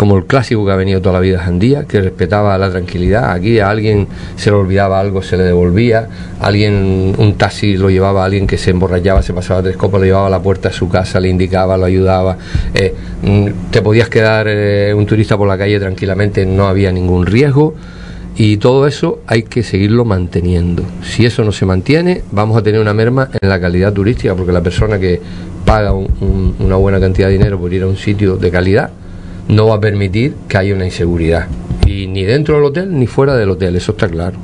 como 0.00 0.16
el 0.16 0.24
clásico 0.24 0.64
que 0.64 0.72
ha 0.72 0.76
venido 0.76 1.02
toda 1.02 1.12
la 1.12 1.20
vida 1.20 1.40
Jandía, 1.40 1.84
que 1.84 2.00
respetaba 2.00 2.56
la 2.56 2.70
tranquilidad. 2.70 3.32
Aquí 3.32 3.58
a 3.58 3.68
alguien 3.68 4.08
se 4.34 4.48
le 4.48 4.56
olvidaba 4.56 4.98
algo, 4.98 5.20
se 5.20 5.36
le 5.36 5.42
devolvía. 5.42 6.08
Alguien, 6.40 7.14
un 7.18 7.34
taxi 7.34 7.76
lo 7.76 7.90
llevaba 7.90 8.22
a 8.22 8.24
alguien 8.24 8.46
que 8.46 8.56
se 8.56 8.70
emborrachaba, 8.70 9.20
se 9.20 9.34
pasaba 9.34 9.62
tres 9.62 9.76
copas, 9.76 10.00
lo 10.00 10.06
llevaba 10.06 10.28
a 10.28 10.30
la 10.30 10.40
puerta 10.40 10.70
de 10.70 10.74
su 10.74 10.88
casa, 10.88 11.20
le 11.20 11.28
indicaba, 11.28 11.76
lo 11.76 11.84
ayudaba. 11.84 12.38
Eh, 12.72 12.94
mm, 13.22 13.70
te 13.70 13.82
podías 13.82 14.08
quedar 14.08 14.46
eh, 14.48 14.94
un 14.94 15.04
turista 15.04 15.36
por 15.36 15.46
la 15.46 15.58
calle 15.58 15.78
tranquilamente, 15.78 16.46
no 16.46 16.66
había 16.66 16.90
ningún 16.90 17.26
riesgo. 17.26 17.74
Y 18.38 18.56
todo 18.56 18.86
eso 18.86 19.20
hay 19.26 19.42
que 19.42 19.62
seguirlo 19.62 20.06
manteniendo. 20.06 20.82
Si 21.02 21.26
eso 21.26 21.44
no 21.44 21.52
se 21.52 21.66
mantiene, 21.66 22.22
vamos 22.32 22.56
a 22.56 22.62
tener 22.62 22.80
una 22.80 22.94
merma 22.94 23.28
en 23.38 23.50
la 23.50 23.60
calidad 23.60 23.92
turística, 23.92 24.34
porque 24.34 24.50
la 24.52 24.62
persona 24.62 24.98
que 24.98 25.20
paga 25.66 25.92
una 25.92 26.76
buena 26.76 26.98
cantidad 26.98 27.26
de 27.26 27.34
dinero 27.34 27.60
por 27.60 27.70
ir 27.74 27.82
a 27.82 27.86
un 27.86 27.98
sitio 27.98 28.38
de 28.38 28.50
calidad, 28.50 28.92
no 29.50 29.66
va 29.66 29.76
a 29.76 29.80
permitir 29.80 30.34
que 30.48 30.58
haya 30.58 30.74
una 30.74 30.84
inseguridad. 30.84 31.48
Y 31.84 32.06
ni 32.06 32.22
dentro 32.22 32.54
del 32.54 32.64
hotel 32.64 32.96
ni 32.96 33.06
fuera 33.06 33.36
del 33.36 33.50
hotel, 33.50 33.76
eso 33.76 33.92
está 33.92 34.08
claro. 34.08 34.38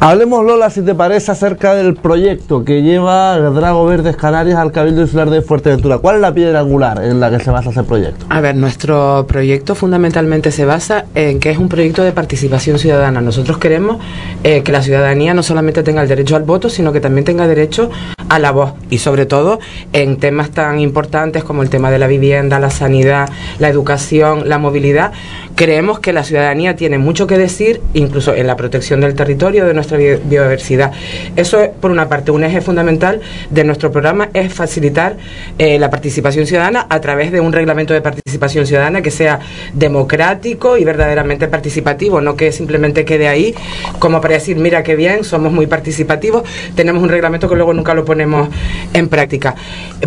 Hablemos, 0.00 0.44
Lola, 0.44 0.70
si 0.70 0.82
te 0.82 0.94
parece, 0.94 1.32
acerca 1.32 1.74
del 1.74 1.94
proyecto 1.94 2.64
que 2.64 2.82
lleva 2.82 3.36
Drago 3.38 3.84
Verdes 3.84 4.16
Canarias 4.16 4.58
al 4.58 4.72
Cabildo 4.72 5.02
Insular 5.02 5.28
de 5.28 5.42
Fuerteventura. 5.42 5.98
¿Cuál 5.98 6.16
es 6.16 6.22
la 6.22 6.32
piedra 6.32 6.60
angular 6.60 7.02
en 7.02 7.20
la 7.20 7.30
que 7.30 7.40
se 7.40 7.50
basa 7.50 7.70
ese 7.70 7.82
proyecto? 7.82 8.26
A 8.28 8.40
ver, 8.40 8.54
nuestro 8.54 9.26
proyecto 9.26 9.74
fundamentalmente 9.74 10.52
se 10.52 10.64
basa 10.64 11.06
en 11.14 11.40
que 11.40 11.50
es 11.50 11.58
un 11.58 11.68
proyecto 11.68 12.04
de 12.04 12.12
participación 12.12 12.78
ciudadana. 12.78 13.20
Nosotros 13.20 13.58
queremos 13.58 13.98
eh, 14.44 14.62
que 14.62 14.72
la 14.72 14.82
ciudadanía 14.82 15.34
no 15.34 15.42
solamente 15.42 15.82
tenga 15.82 16.02
el 16.02 16.08
derecho 16.08 16.36
al 16.36 16.44
voto, 16.44 16.68
sino 16.68 16.92
que 16.92 17.00
también 17.00 17.24
tenga 17.24 17.46
derecho 17.46 17.90
a 18.28 18.38
la 18.38 18.50
voz 18.50 18.74
y 18.90 18.98
sobre 18.98 19.26
todo 19.26 19.58
en 19.92 20.18
temas 20.18 20.50
tan 20.50 20.80
importantes 20.80 21.44
como 21.44 21.62
el 21.62 21.70
tema 21.70 21.90
de 21.90 21.98
la 21.98 22.06
vivienda, 22.06 22.58
la 22.58 22.70
sanidad, 22.70 23.28
la 23.58 23.68
educación, 23.68 24.48
la 24.48 24.58
movilidad. 24.58 25.12
Creemos 25.54 25.98
que 25.98 26.12
la 26.12 26.24
ciudadanía 26.24 26.76
tiene 26.76 26.98
mucho 26.98 27.26
que 27.26 27.38
decir, 27.38 27.80
incluso 27.94 28.34
en 28.34 28.46
la 28.46 28.56
protección 28.56 29.00
del 29.00 29.14
territorio, 29.14 29.67
de 29.68 29.74
nuestra 29.74 29.98
biodiversidad. 29.98 30.92
Eso 31.36 31.60
es, 31.60 31.70
por 31.70 31.90
una 31.90 32.08
parte, 32.08 32.30
un 32.30 32.44
eje 32.44 32.60
fundamental 32.60 33.20
de 33.50 33.64
nuestro 33.64 33.90
programa 33.90 34.28
es 34.34 34.52
facilitar 34.52 35.16
eh, 35.58 35.78
la 35.78 35.90
participación 35.90 36.46
ciudadana 36.46 36.86
a 36.88 37.00
través 37.00 37.32
de 37.32 37.40
un 37.40 37.52
reglamento 37.52 37.94
de 37.94 38.00
participación 38.00 38.66
ciudadana 38.66 39.02
que 39.02 39.10
sea 39.10 39.40
democrático 39.72 40.76
y 40.76 40.84
verdaderamente 40.84 41.48
participativo, 41.48 42.20
no 42.20 42.36
que 42.36 42.52
simplemente 42.52 43.04
quede 43.04 43.28
ahí 43.28 43.54
como 43.98 44.20
para 44.20 44.34
decir, 44.34 44.56
mira 44.56 44.82
qué 44.82 44.96
bien, 44.96 45.24
somos 45.24 45.52
muy 45.52 45.66
participativos, 45.66 46.42
tenemos 46.74 47.02
un 47.02 47.08
reglamento 47.08 47.48
que 47.48 47.56
luego 47.56 47.72
nunca 47.72 47.94
lo 47.94 48.04
ponemos 48.04 48.48
en 48.92 49.08
práctica. 49.08 49.54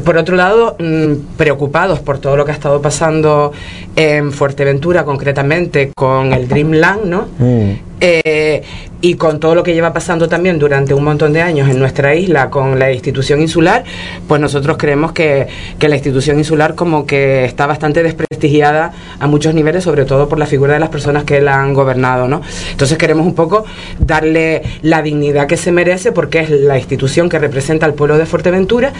Por 0.04 0.18
otro 0.18 0.36
lado, 0.36 0.76
mm, 0.80 1.38
preocupados 1.38 2.00
por 2.00 2.20
todo 2.20 2.36
lo 2.38 2.46
que 2.46 2.52
ha 2.52 2.56
estado 2.56 2.82
pasando 2.82 3.52
en 3.96 4.32
Fuerteventura, 4.32 5.04
concretamente 5.04 5.92
con 5.96 6.34
el 6.34 6.48
Dreamland, 6.48 7.06
¿no? 7.06 7.28
Mm. 7.38 7.91
Eh, 8.04 8.64
y 9.02 9.16
con 9.16 9.40
todo 9.40 9.56
lo 9.56 9.64
que 9.64 9.74
lleva 9.74 9.94
pasando 9.94 10.30
también 10.30 10.60
durante 10.60 10.94
un 10.94 11.04
montón 11.04 11.34
de 11.34 11.42
años 11.42 11.70
en 11.70 11.80
nuestra 11.80 12.16
isla 12.16 12.50
con 12.50 12.78
la 12.78 12.92
institución 12.92 13.42
insular, 13.42 13.84
pues 14.28 14.40
nosotros 14.40 14.78
creemos 14.78 15.12
que, 15.12 15.48
que, 15.80 15.90
la 15.90 15.96
institución 15.96 16.38
insular 16.38 16.76
como 16.76 17.06
que 17.06 17.44
está 17.46 17.66
bastante 17.66 18.04
desprestigiada 18.04 18.94
a 19.20 19.28
muchos 19.28 19.56
niveles, 19.56 19.84
sobre 19.84 20.06
todo 20.06 20.30
por 20.30 20.38
la 20.38 20.46
figura 20.46 20.76
de 20.76 20.80
las 20.80 20.90
personas 20.90 21.24
que 21.24 21.42
la 21.42 21.62
han 21.62 21.74
gobernado, 21.74 22.28
¿no? 22.28 22.42
Entonces 22.72 22.98
queremos 22.98 23.26
un 23.26 23.34
poco 23.34 23.66
darle 24.00 24.62
la 24.84 25.02
dignidad 25.02 25.48
que 25.48 25.58
se 25.58 25.72
merece 25.72 26.12
porque 26.12 26.40
es 26.40 26.50
la 26.52 26.78
institución 26.78 27.28
que 27.28 27.40
representa 27.40 27.88
al 27.88 27.96
pueblo 27.96 28.18
de 28.20 28.28
Fuerteventura 28.28 28.94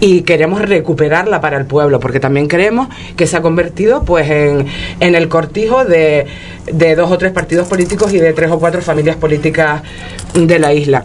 y 0.00 0.22
queremos 0.22 0.60
recuperarla 0.60 1.40
para 1.40 1.56
el 1.56 1.64
pueblo, 1.64 1.98
porque 1.98 2.20
también 2.20 2.46
creemos 2.46 2.88
que 3.16 3.26
se 3.26 3.36
ha 3.38 3.42
convertido 3.42 4.02
pues 4.04 4.28
en, 4.30 4.66
en 5.00 5.14
el 5.14 5.28
cortijo 5.28 5.84
de, 5.84 6.26
de 6.72 6.94
dos 6.94 7.10
o 7.10 7.18
tres 7.18 7.32
partidos 7.32 7.68
políticos 7.68 8.12
y 8.12 8.18
de 8.18 8.32
tres 8.32 8.45
o 8.50 8.58
cuatro 8.58 8.82
familias 8.82 9.16
políticas 9.16 9.82
de 10.34 10.58
la 10.58 10.72
isla. 10.72 11.04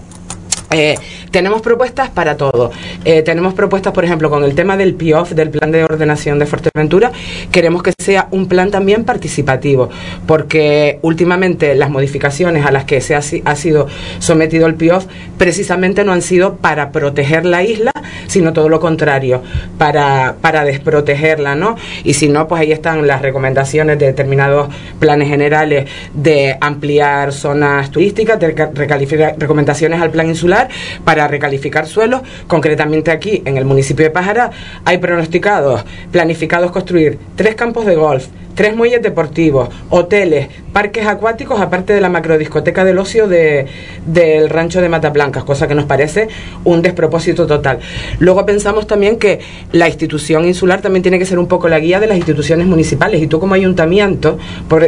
Eh, 0.69 0.95
tenemos 1.31 1.61
propuestas 1.61 2.09
para 2.09 2.37
todo. 2.37 2.71
Eh, 3.05 3.21
tenemos 3.23 3.53
propuestas, 3.53 3.93
por 3.93 4.05
ejemplo, 4.05 4.29
con 4.29 4.43
el 4.43 4.53
tema 4.53 4.77
del 4.77 4.93
PIOF, 4.93 5.31
del 5.31 5.49
Plan 5.49 5.71
de 5.71 5.83
Ordenación 5.83 6.39
de 6.39 6.45
Fuerteventura. 6.45 7.11
Queremos 7.51 7.81
que 7.81 7.93
sea 7.97 8.27
un 8.31 8.47
plan 8.47 8.69
también 8.69 9.05
participativo, 9.05 9.89
porque 10.27 10.99
últimamente 11.01 11.73
las 11.75 11.89
modificaciones 11.89 12.65
a 12.65 12.71
las 12.71 12.85
que 12.85 13.01
se 13.01 13.15
ha, 13.15 13.21
ha 13.45 13.55
sido 13.55 13.87
sometido 14.19 14.67
el 14.67 14.75
PIOF 14.75 15.05
precisamente 15.37 16.03
no 16.03 16.11
han 16.11 16.21
sido 16.21 16.57
para 16.57 16.91
proteger 16.91 17.45
la 17.45 17.63
isla, 17.63 17.91
sino 18.27 18.53
todo 18.53 18.69
lo 18.69 18.79
contrario, 18.79 19.41
para, 19.77 20.35
para 20.41 20.63
desprotegerla, 20.63 21.55
¿no? 21.55 21.75
Y 22.03 22.13
si 22.13 22.29
no, 22.29 22.47
pues 22.47 22.61
ahí 22.61 22.71
están 22.71 23.07
las 23.07 23.21
recomendaciones 23.21 23.97
de 23.97 24.07
determinados 24.07 24.69
planes 24.99 25.29
generales 25.29 25.89
de 26.13 26.57
ampliar 26.61 27.33
zonas 27.33 27.89
turísticas, 27.91 28.39
de 28.39 28.51
recalificar 28.73 29.35
recomendaciones 29.37 30.01
al 30.01 30.11
plan 30.11 30.27
insular 30.27 30.69
para 31.03 31.20
recalificar 31.27 31.87
suelos. 31.87 32.21
Concretamente 32.47 33.11
aquí, 33.11 33.41
en 33.45 33.57
el 33.57 33.65
municipio 33.65 34.05
de 34.05 34.11
Pájara, 34.11 34.51
hay 34.85 34.97
pronosticados, 34.97 35.83
planificados 36.11 36.71
construir 36.71 37.17
tres 37.35 37.55
campos 37.55 37.85
de 37.85 37.95
golf, 37.95 38.27
tres 38.55 38.75
muelles 38.75 39.01
deportivos, 39.01 39.69
hoteles, 39.89 40.49
parques 40.73 41.05
acuáticos, 41.05 41.59
aparte 41.59 41.93
de 41.93 42.01
la 42.01 42.09
macrodiscoteca 42.09 42.83
del 42.83 42.97
ocio 42.97 43.27
de, 43.27 43.65
del 44.05 44.49
rancho 44.49 44.81
de 44.81 44.89
Matablancas, 44.89 45.43
cosa 45.43 45.67
que 45.67 45.75
nos 45.75 45.85
parece 45.85 46.27
un 46.63 46.81
despropósito 46.81 47.47
total. 47.47 47.79
Luego 48.19 48.45
pensamos 48.45 48.87
también 48.87 49.17
que 49.17 49.39
la 49.71 49.87
institución 49.87 50.45
insular 50.45 50.81
también 50.81 51.03
tiene 51.03 51.19
que 51.19 51.25
ser 51.25 51.39
un 51.39 51.47
poco 51.47 51.67
la 51.67 51.79
guía 51.79 51.99
de 51.99 52.07
las 52.07 52.17
instituciones 52.17 52.67
municipales 52.67 53.21
y 53.21 53.27
tú 53.27 53.39
como 53.39 53.55
ayuntamiento, 53.55 54.37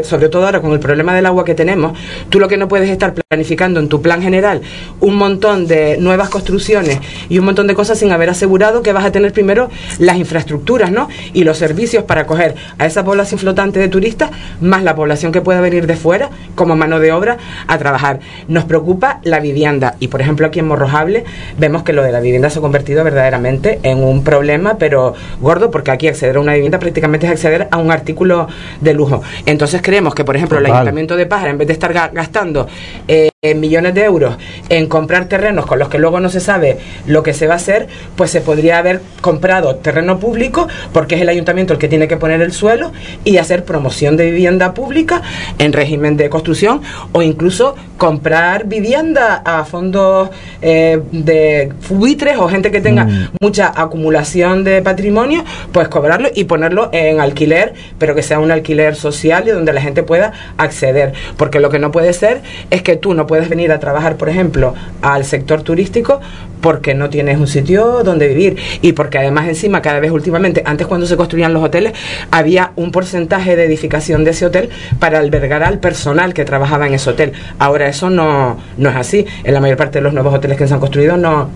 sobre 0.04 0.30
todo 0.30 0.46
ahora 0.46 0.62
con 0.62 0.72
el 0.72 0.80
problema 0.80 1.16
del 1.16 1.26
agua 1.26 1.46
que 1.46 1.56
tenemos, 1.56 1.98
tú 2.30 2.40
lo 2.40 2.48
que 2.48 2.58
no 2.58 2.68
puedes 2.68 2.90
estar 2.90 3.14
planificando 3.14 3.80
en 3.80 3.90
tu 3.90 4.02
plan 4.02 4.22
general 4.22 4.62
un 5.00 5.16
montón 5.16 5.68
de 5.68 5.98
nuevas 5.98 6.30
construcciones 6.30 7.00
y 7.30 7.40
un 7.40 7.46
montón 7.46 7.68
de 7.68 7.76
cosas 7.76 8.00
sin 8.00 8.12
haber 8.12 8.30
asegurado 8.30 8.82
que 8.82 8.94
vas 8.94 9.06
a 9.06 9.12
tener 9.12 9.34
primero 9.34 9.70
las 10.00 10.18
infraestructuras, 10.18 10.92
¿no? 10.92 11.08
Y 11.34 11.44
los 11.44 11.58
servicios 11.58 12.04
para 12.04 12.22
acoger 12.22 12.56
a 12.78 12.86
esa 12.86 13.04
población 13.04 13.40
flotante 13.40 13.53
de 13.54 13.88
turistas 13.88 14.32
más 14.62 14.84
la 14.84 14.96
población 14.96 15.32
que 15.32 15.42
pueda 15.42 15.62
venir 15.62 15.88
de 15.88 15.96
fuera 15.96 16.30
como 16.56 16.76
mano 16.76 17.00
de 17.00 17.12
obra 17.12 17.38
a 17.68 17.78
trabajar. 17.78 18.20
Nos 18.48 18.66
preocupa 18.66 19.20
la 19.24 19.40
vivienda 19.40 19.96
y 20.00 20.08
por 20.08 20.22
ejemplo 20.22 20.48
aquí 20.48 20.60
en 20.60 20.68
Morrojable 20.68 21.24
vemos 21.58 21.84
que 21.84 21.94
lo 21.94 22.04
de 22.04 22.12
la 22.12 22.20
vivienda 22.20 22.50
se 22.50 22.60
ha 22.60 22.62
convertido 22.62 23.04
verdaderamente 23.04 23.80
en 23.84 24.04
un 24.04 24.24
problema 24.24 24.78
pero 24.78 25.14
gordo 25.40 25.72
porque 25.72 25.92
aquí 25.92 26.08
acceder 26.08 26.38
a 26.38 26.40
una 26.40 26.54
vivienda 26.54 26.80
prácticamente 26.80 27.26
es 27.26 27.32
acceder 27.32 27.68
a 27.72 27.78
un 27.78 27.92
artículo 27.92 28.48
de 28.82 28.94
lujo. 28.94 29.22
Entonces 29.46 29.82
creemos 29.82 30.16
que 30.16 30.24
por 30.24 30.36
ejemplo 30.36 30.58
el 30.58 30.66
Ayuntamiento 30.66 31.16
de 31.16 31.26
Pájara 31.26 31.52
en 31.52 31.58
vez 31.58 31.68
de 31.68 31.74
estar 31.74 31.94
gastando 31.94 32.68
eh, 33.08 33.33
millones 33.54 33.94
de 33.94 34.06
euros 34.06 34.38
en 34.70 34.88
comprar 34.88 35.26
terrenos 35.26 35.66
con 35.66 35.78
los 35.78 35.90
que 35.90 36.00
luego 36.00 36.22
no 36.22 36.30
se 36.30 36.40
sabe 36.40 36.78
lo 37.06 37.24
que 37.24 37.34
se 37.34 37.46
va 37.46 37.56
a 37.56 37.58
hacer, 37.58 37.90
pues 38.16 38.32
se 38.32 38.40
podría 38.40 38.78
haber 38.78 39.02
comprado 39.20 39.76
terreno 39.76 40.18
público 40.18 40.70
porque 40.94 41.16
es 41.16 41.22
el 41.22 41.28
ayuntamiento 41.28 41.74
el 41.74 41.80
que 41.80 41.90
tiene 41.90 42.08
que 42.08 42.16
poner 42.16 42.42
el 42.42 42.54
suelo 42.54 42.94
y 43.26 43.36
hacer 43.36 43.66
promoción 43.66 44.16
de 44.16 44.32
vivienda 44.32 44.74
pública 44.74 45.24
en 45.60 45.74
régimen 45.74 46.16
de 46.16 46.30
construcción 46.30 46.82
o 47.12 47.22
incluso 47.22 47.76
comprar 48.04 48.66
vivienda 48.66 49.42
a 49.46 49.64
fondos 49.64 50.30
eh, 50.62 51.00
de 51.14 51.72
buitres 51.88 52.38
o 52.38 52.50
gente 52.50 52.70
que 52.70 52.82
tenga 52.82 53.06
mm. 53.06 53.30
mucha 53.40 53.72
acumulación 53.74 54.66
de 54.66 54.82
patrimonio, 54.82 55.46
pues 55.72 55.88
cobrarlo 55.88 56.28
y 56.36 56.44
ponerlo 56.44 56.90
en 56.92 57.22
alquiler, 57.22 57.74
pero 58.00 58.14
que 58.14 58.22
sea 58.22 58.40
un 58.40 58.52
alquiler 58.52 58.98
social 58.98 59.48
y 59.48 59.52
donde 59.52 59.72
la 59.72 59.80
gente 59.80 60.04
pueda 60.04 60.34
acceder. 60.58 61.14
Porque 61.38 61.62
lo 61.62 61.70
que 61.70 61.80
no 61.80 61.94
puede 61.94 62.12
ser 62.12 62.42
es 62.72 62.82
que 62.82 62.98
tú 62.98 63.14
no 63.14 63.26
puedes 63.26 63.48
venir 63.48 63.72
a 63.72 63.80
trabajar, 63.80 64.18
por 64.18 64.28
ejemplo, 64.28 64.74
al 65.02 65.24
sector 65.24 65.62
turístico 65.62 66.20
porque 66.64 66.96
no 66.96 67.10
tienes 67.10 67.38
un 67.38 67.48
sitio 67.48 68.04
donde 68.04 68.30
vivir 68.30 68.58
y 68.82 68.94
porque 68.94 69.18
además 69.18 69.50
encima 69.50 69.82
cada 69.82 70.00
vez 70.00 70.12
últimamente, 70.12 70.64
antes 70.66 70.88
cuando 70.88 71.06
se 71.06 71.18
construían 71.18 71.54
los 71.54 71.62
hoteles, 71.62 71.92
había 72.32 72.72
un 72.78 72.92
porcentaje 72.92 73.58
de 73.58 73.66
edificación 73.66 74.24
de 74.24 74.32
ese 74.32 74.46
hotel 74.46 74.70
para 74.98 75.20
albergar 75.20 75.62
al 75.62 75.80
personal 75.80 76.34
que 76.34 76.46
trabajaba 76.46 76.88
en 76.88 76.94
ese 76.94 77.10
hotel. 77.10 77.34
Ahora 77.60 77.88
eso 77.94 78.10
no, 78.10 78.58
no 78.78 78.90
es 78.90 78.96
así. 78.96 79.26
En 79.44 79.54
la 79.54 79.60
mayor 79.60 79.78
parte 79.78 80.00
de 80.00 80.04
los 80.04 80.14
nuevos 80.14 80.34
hoteles 80.34 80.58
que 80.58 80.68
se 80.68 80.74
han 80.74 80.80
construido 80.80 81.16
no, 81.16 81.50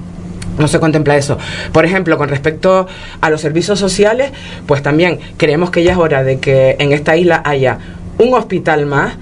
no 0.58 0.67
se 0.67 0.79
contempla 0.79 1.17
eso. 1.17 1.38
Por 1.72 1.86
ejemplo, 1.86 2.17
con 2.17 2.29
respecto 2.29 2.88
a 3.22 3.29
los 3.29 3.41
servicios 3.41 3.79
sociales, 3.79 4.32
pues 4.65 4.82
también 4.82 5.20
creemos 5.38 5.72
que 5.72 5.84
ya 5.84 5.94
es 5.94 5.98
hora 5.98 6.24
de 6.24 6.39
que 6.39 6.75
en 6.79 6.91
esta 6.94 7.15
isla 7.17 7.41
haya 7.44 7.77
un 8.17 8.34
hospital 8.34 8.86
más 8.86 9.15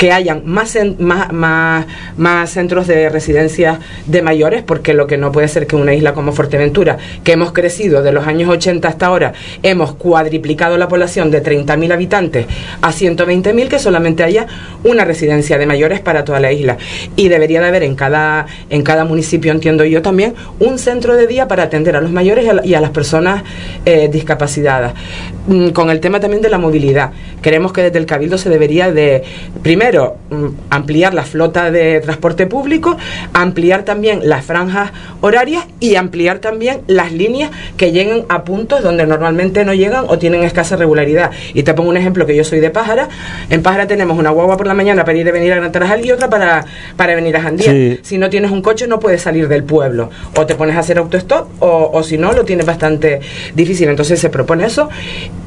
que 0.00 0.12
hayan 0.12 0.44
más, 0.46 0.78
más, 0.98 1.86
más, 2.16 2.50
centros 2.50 2.86
de 2.86 3.10
residencia 3.10 3.80
de 4.06 4.22
mayores, 4.22 4.62
porque 4.62 4.94
lo 4.94 5.06
que 5.06 5.18
no 5.18 5.30
puede 5.30 5.46
ser 5.46 5.66
que 5.66 5.76
una 5.76 5.92
isla 5.92 6.14
como 6.14 6.32
Fuerteventura, 6.32 6.96
que 7.22 7.32
hemos 7.32 7.52
crecido 7.52 8.02
de 8.02 8.10
los 8.10 8.26
años 8.26 8.48
80 8.48 8.88
hasta 8.88 9.04
ahora, 9.04 9.34
hemos 9.62 9.92
cuadriplicado 9.92 10.78
la 10.78 10.88
población 10.88 11.30
de 11.30 11.42
30.000 11.42 11.92
habitantes 11.92 12.46
a 12.80 12.92
120.000, 12.92 13.68
que 13.68 13.78
solamente 13.78 14.22
haya 14.24 14.46
una 14.84 15.04
residencia 15.04 15.58
de 15.58 15.66
mayores 15.66 16.00
para 16.00 16.24
toda 16.24 16.40
la 16.40 16.50
isla. 16.50 16.78
Y 17.16 17.28
debería 17.28 17.60
de 17.60 17.68
haber 17.68 17.82
en 17.82 17.94
cada, 17.94 18.46
en 18.70 18.80
cada 18.80 19.04
municipio, 19.04 19.52
entiendo 19.52 19.84
yo 19.84 20.00
también, 20.00 20.34
un 20.60 20.78
centro 20.78 21.14
de 21.14 21.26
día 21.26 21.46
para 21.46 21.64
atender 21.64 21.94
a 21.94 22.00
los 22.00 22.10
mayores 22.10 22.46
y 22.64 22.72
a, 22.72 22.80
las 22.80 22.90
personas 22.92 23.42
eh, 23.84 24.08
discapacitadas. 24.10 24.94
Mm, 25.46 25.70
con 25.70 25.90
el 25.90 26.00
tema 26.00 26.20
también 26.20 26.40
de 26.40 26.48
la 26.48 26.56
movilidad, 26.56 27.10
creemos 27.42 27.74
que 27.74 27.82
desde 27.82 27.98
el 27.98 28.06
Cabildo 28.06 28.38
se 28.38 28.48
debería 28.48 28.90
de, 28.90 29.24
primero, 29.62 29.89
primero, 29.90 30.18
mm, 30.30 30.46
ampliar 30.70 31.14
la 31.14 31.24
flota 31.24 31.70
de 31.72 32.00
transporte 32.00 32.46
público, 32.46 32.96
ampliar 33.32 33.82
también 33.84 34.20
las 34.28 34.44
franjas 34.44 34.92
horarias 35.20 35.66
y 35.80 35.96
ampliar 35.96 36.38
también 36.38 36.82
las 36.86 37.12
líneas 37.12 37.50
que 37.76 37.90
lleguen 37.90 38.24
a 38.28 38.44
puntos 38.44 38.84
donde 38.84 39.04
normalmente 39.04 39.64
no 39.64 39.74
llegan 39.74 40.04
o 40.06 40.16
tienen 40.18 40.44
escasa 40.44 40.76
regularidad. 40.76 41.32
Y 41.54 41.64
te 41.64 41.74
pongo 41.74 41.90
un 41.90 41.96
ejemplo 41.96 42.24
que 42.24 42.36
yo 42.36 42.44
soy 42.44 42.60
de 42.60 42.70
Pájara. 42.70 43.08
En 43.48 43.62
Pájara 43.62 43.88
tenemos 43.88 44.16
una 44.16 44.30
guagua 44.30 44.56
por 44.56 44.68
la 44.68 44.74
mañana 44.74 45.04
para 45.04 45.18
ir 45.18 45.28
a 45.28 45.32
venir 45.32 45.52
a 45.52 45.56
Gran 45.56 45.72
Tarajal 45.72 46.06
y 46.06 46.12
otra 46.12 46.30
para, 46.30 46.64
para 46.96 47.16
venir 47.16 47.36
a 47.36 47.42
Jandía. 47.42 47.98
Si 48.02 48.16
no 48.16 48.30
tienes 48.30 48.52
un 48.52 48.62
coche 48.62 48.86
no 48.86 49.00
puedes 49.00 49.22
salir 49.22 49.48
del 49.48 49.64
pueblo. 49.64 50.10
O 50.36 50.46
te 50.46 50.54
pones 50.54 50.76
a 50.76 50.80
hacer 50.80 50.98
autostop 50.98 51.48
o, 51.58 51.90
o 51.92 52.02
si 52.04 52.16
no 52.16 52.32
lo 52.32 52.44
tienes 52.44 52.64
bastante 52.64 53.20
difícil. 53.56 53.88
Entonces 53.88 54.20
se 54.20 54.30
propone 54.30 54.66
eso 54.66 54.88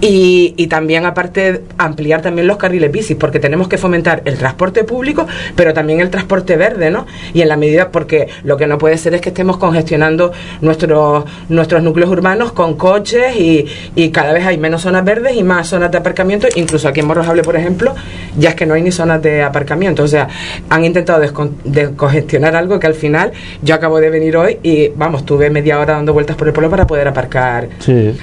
y, 0.01 0.53
y 0.57 0.67
también 0.67 1.05
aparte 1.05 1.61
ampliar 1.77 2.21
también 2.21 2.47
los 2.47 2.57
carriles 2.57 2.91
bicis 2.91 3.15
porque 3.15 3.39
tenemos 3.39 3.69
que 3.69 3.77
fomentar 3.77 4.21
el 4.25 4.32
transporte 4.37 4.83
público, 4.83 5.27
pero 5.55 5.73
también 5.73 5.99
el 5.99 6.09
transporte 6.09 6.55
verde, 6.57 6.89
¿no? 6.89 7.05
Y 7.33 7.41
en 7.41 7.49
la 7.49 7.57
medida, 7.57 7.89
porque 7.89 8.27
lo 8.43 8.57
que 8.57 8.67
no 8.67 8.77
puede 8.77 8.97
ser 8.97 9.13
es 9.13 9.21
que 9.21 9.29
estemos 9.29 9.57
congestionando 9.57 10.31
nuestros, 10.61 11.25
nuestros 11.49 11.83
núcleos 11.83 12.09
urbanos 12.09 12.51
con 12.51 12.75
coches 12.75 13.35
y, 13.35 13.65
y 13.95 14.09
cada 14.09 14.33
vez 14.33 14.45
hay 14.45 14.57
menos 14.57 14.81
zonas 14.81 15.03
verdes 15.05 15.35
y 15.35 15.43
más 15.43 15.67
zonas 15.67 15.91
de 15.91 15.97
aparcamiento, 15.97 16.47
incluso 16.55 16.87
aquí 16.87 16.99
en 16.99 17.07
Morrojable, 17.07 17.43
por 17.43 17.55
ejemplo, 17.55 17.95
ya 18.37 18.49
es 18.49 18.55
que 18.55 18.65
no 18.65 18.73
hay 18.73 18.81
ni 18.81 18.91
zonas 18.91 19.21
de 19.21 19.43
aparcamiento, 19.43 20.03
o 20.03 20.07
sea, 20.07 20.27
han 20.69 20.85
intentado 20.85 21.21
descongestionar 21.63 22.55
algo 22.55 22.79
que 22.79 22.87
al 22.87 22.95
final 22.95 23.31
yo 23.61 23.75
acabo 23.75 23.99
de 23.99 24.09
venir 24.09 24.37
hoy 24.37 24.59
y 24.63 24.89
vamos, 24.89 25.25
tuve 25.25 25.49
media 25.49 25.79
hora 25.79 25.93
dando 25.93 26.13
vueltas 26.13 26.35
por 26.35 26.47
el 26.47 26.53
pueblo 26.53 26.69
para 26.69 26.87
poder 26.87 27.07
aparcar, 27.07 27.69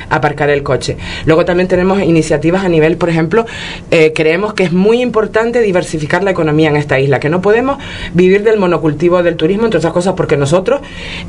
aparcar 0.09 0.51
el 0.51 0.63
coche. 0.63 0.97
Luego 1.27 1.45
también 1.45 1.69
tenemos 1.69 2.01
iniciativas 2.03 2.65
a 2.65 2.69
nivel, 2.69 2.97
por 2.97 3.09
ejemplo, 3.09 3.47
eh, 3.91 4.13
creemos 4.15 4.55
que 4.55 4.65
es 4.65 4.73
muy 4.73 5.01
importante 5.01 5.61
diversificar 5.61 6.00
la 6.23 6.31
economía 6.31 6.71
en 6.71 6.77
esta 6.77 6.99
isla, 6.99 7.21
que 7.21 7.29
no 7.29 7.41
podemos 7.41 7.79
vivir 8.15 8.43
del 8.43 8.59
monocultivo 8.59 9.23
del 9.23 9.37
turismo, 9.37 9.65
entre 9.65 9.79
otras 9.79 9.93
cosas 9.93 10.15
porque 10.15 10.37
nosotros 10.37 10.81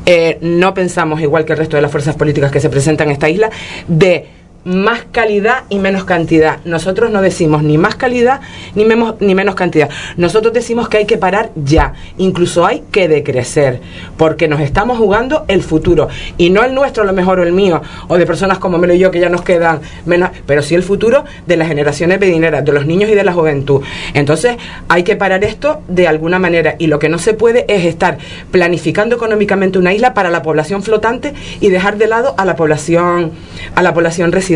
eh, 0.05 0.37
no 0.41 0.73
pensamos, 0.73 1.21
igual 1.21 1.45
que 1.45 1.53
el 1.53 1.59
resto 1.59 1.75
de 1.75 1.81
las 1.81 1.91
fuerzas 1.91 2.15
políticas 2.15 2.51
que 2.51 2.59
se 2.59 2.69
presentan 2.69 3.07
en 3.07 3.13
esta 3.13 3.29
isla, 3.29 3.49
de 3.87 4.40
más 4.63 5.01
calidad 5.11 5.63
y 5.69 5.79
menos 5.79 6.03
cantidad. 6.03 6.59
Nosotros 6.65 7.11
no 7.11 7.21
decimos 7.21 7.63
ni 7.63 7.77
más 7.77 7.95
calidad 7.95 8.41
ni, 8.75 8.85
ni 8.85 9.35
menos 9.35 9.55
cantidad. 9.55 9.89
Nosotros 10.17 10.53
decimos 10.53 10.87
que 10.87 10.97
hay 10.97 11.05
que 11.05 11.17
parar 11.17 11.51
ya. 11.55 11.93
Incluso 12.17 12.65
hay 12.65 12.83
que 12.91 13.07
decrecer. 13.07 13.81
Porque 14.17 14.47
nos 14.47 14.61
estamos 14.61 14.97
jugando 14.97 15.45
el 15.47 15.63
futuro. 15.63 16.09
Y 16.37 16.49
no 16.49 16.63
el 16.63 16.75
nuestro, 16.75 17.03
a 17.03 17.05
lo 17.05 17.13
mejor, 17.13 17.39
o 17.39 17.43
el 17.43 17.53
mío, 17.53 17.81
o 18.07 18.17
de 18.17 18.25
personas 18.25 18.59
como 18.59 18.77
Melo 18.77 18.93
y 18.93 18.99
yo 18.99 19.09
que 19.09 19.19
ya 19.19 19.29
nos 19.29 19.41
quedan 19.41 19.81
menos. 20.05 20.29
Pero 20.45 20.61
sí 20.61 20.75
el 20.75 20.83
futuro 20.83 21.25
de 21.47 21.57
las 21.57 21.67
generaciones 21.67 22.19
venideras, 22.19 22.63
de 22.63 22.71
los 22.71 22.85
niños 22.85 23.09
y 23.09 23.15
de 23.15 23.23
la 23.23 23.33
juventud. 23.33 23.81
Entonces 24.13 24.57
hay 24.87 25.03
que 25.03 25.15
parar 25.15 25.43
esto 25.43 25.81
de 25.87 26.07
alguna 26.07 26.37
manera. 26.37 26.75
Y 26.77 26.87
lo 26.87 26.99
que 26.99 27.09
no 27.09 27.17
se 27.17 27.33
puede 27.33 27.65
es 27.67 27.85
estar 27.85 28.17
planificando 28.51 29.15
económicamente 29.15 29.79
una 29.79 29.93
isla 29.93 30.13
para 30.13 30.29
la 30.29 30.43
población 30.43 30.83
flotante 30.83 31.33
y 31.59 31.69
dejar 31.69 31.97
de 31.97 32.07
lado 32.07 32.35
a 32.37 32.45
la 32.45 32.55
población, 32.55 33.31
a 33.75 33.81
la 33.81 33.93
población 33.93 34.31
residente 34.31 34.50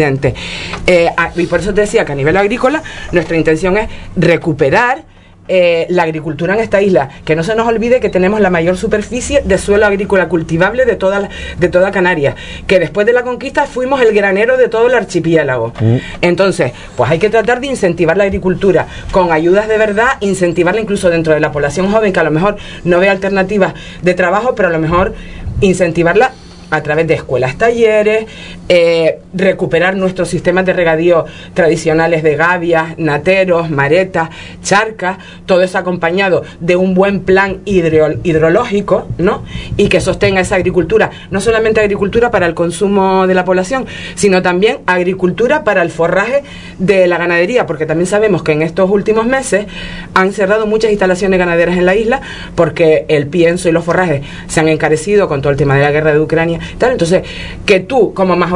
eh, 0.87 1.09
y 1.35 1.45
por 1.47 1.59
eso 1.59 1.73
te 1.73 1.81
decía 1.81 2.05
que 2.05 2.11
a 2.11 2.15
nivel 2.15 2.37
agrícola 2.37 2.83
nuestra 3.11 3.37
intención 3.37 3.77
es 3.77 3.89
recuperar 4.15 5.03
eh, 5.47 5.85
la 5.89 6.03
agricultura 6.03 6.55
en 6.55 6.59
esta 6.59 6.81
isla. 6.81 7.09
Que 7.23 7.35
no 7.35 7.43
se 7.43 7.55
nos 7.55 7.67
olvide 7.67 7.99
que 7.99 8.09
tenemos 8.09 8.41
la 8.41 8.49
mayor 8.49 8.77
superficie 8.77 9.41
de 9.45 9.57
suelo 9.59 9.85
agrícola 9.85 10.27
cultivable 10.27 10.85
de 10.85 10.95
toda, 10.95 11.29
de 11.59 11.69
toda 11.69 11.91
Canarias. 11.91 12.35
Que 12.65 12.79
después 12.79 13.05
de 13.05 13.13
la 13.13 13.21
conquista 13.21 13.67
fuimos 13.67 14.01
el 14.01 14.11
granero 14.13 14.57
de 14.57 14.69
todo 14.69 14.87
el 14.87 14.95
archipiélago. 14.95 15.71
Mm. 15.79 15.97
Entonces, 16.21 16.71
pues 16.97 17.11
hay 17.11 17.19
que 17.19 17.29
tratar 17.29 17.61
de 17.61 17.67
incentivar 17.67 18.17
la 18.17 18.23
agricultura 18.23 18.87
con 19.11 19.31
ayudas 19.31 19.67
de 19.67 19.77
verdad, 19.77 20.17
incentivarla 20.19 20.81
incluso 20.81 21.11
dentro 21.11 21.33
de 21.33 21.39
la 21.39 21.51
población 21.51 21.91
joven 21.91 22.11
que 22.11 22.19
a 22.19 22.23
lo 22.23 22.31
mejor 22.31 22.57
no 22.83 22.99
ve 22.99 23.09
alternativas 23.09 23.75
de 24.01 24.13
trabajo, 24.15 24.55
pero 24.55 24.69
a 24.69 24.71
lo 24.71 24.79
mejor 24.79 25.13
incentivarla 25.61 26.31
a 26.69 26.81
través 26.81 27.07
de 27.07 27.13
escuelas, 27.13 27.57
talleres, 27.57 28.25
eh, 28.69 29.19
recuperar 29.33 29.95
nuestros 29.95 30.29
sistemas 30.29 30.65
de 30.65 30.73
regadío 30.73 31.25
tradicionales 31.53 32.23
de 32.23 32.35
gavias, 32.35 32.97
nateros, 32.97 33.69
maretas, 33.69 34.29
charcas, 34.63 35.17
todo 35.45 35.61
eso 35.61 35.77
acompañado 35.77 36.43
de 36.59 36.75
un 36.75 36.93
buen 36.93 37.21
plan 37.21 37.61
hidrológico, 37.65 39.07
¿no? 39.17 39.43
Y 39.77 39.87
que 39.89 40.01
sostenga 40.01 40.41
esa 40.41 40.55
agricultura, 40.55 41.11
no 41.31 41.41
solamente 41.41 41.79
agricultura 41.79 42.31
para 42.31 42.45
el 42.45 42.53
consumo 42.53 43.27
de 43.27 43.33
la 43.33 43.45
población, 43.45 43.85
sino 44.15 44.41
también 44.41 44.79
agricultura 44.85 45.63
para 45.63 45.81
el 45.81 45.91
forraje 45.91 46.43
de 46.79 47.07
la 47.07 47.17
ganadería, 47.17 47.65
porque 47.65 47.85
también 47.85 48.07
sabemos 48.07 48.43
que 48.43 48.51
en 48.51 48.61
estos 48.61 48.89
últimos 48.89 49.25
meses 49.25 49.65
han 50.13 50.33
cerrado 50.33 50.65
muchas 50.65 50.91
instalaciones 50.91 51.39
ganaderas 51.39 51.77
en 51.77 51.85
la 51.85 51.95
isla 51.95 52.21
porque 52.55 53.05
el 53.07 53.27
pienso 53.27 53.69
y 53.69 53.71
los 53.71 53.83
forrajes 53.83 54.21
se 54.47 54.59
han 54.59 54.67
encarecido 54.67 55.27
con 55.27 55.41
todo 55.41 55.51
el 55.51 55.57
tema 55.57 55.75
de 55.75 55.81
la 55.81 55.91
guerra 55.91 56.13
de 56.13 56.19
Ucrania, 56.19 56.54
tal. 56.77 56.91
Entonces, 56.91 57.23
que 57.65 57.79
tú 57.79 58.13
como 58.13 58.35
más 58.35 58.51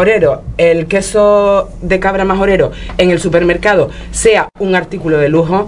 el 0.57 0.87
queso 0.87 1.69
de 1.81 1.99
cabra 1.99 2.25
majorero 2.25 2.71
en 2.97 3.11
el 3.11 3.19
supermercado 3.19 3.89
sea 4.11 4.49
un 4.59 4.75
artículo 4.75 5.17
de 5.17 5.29
lujo, 5.29 5.67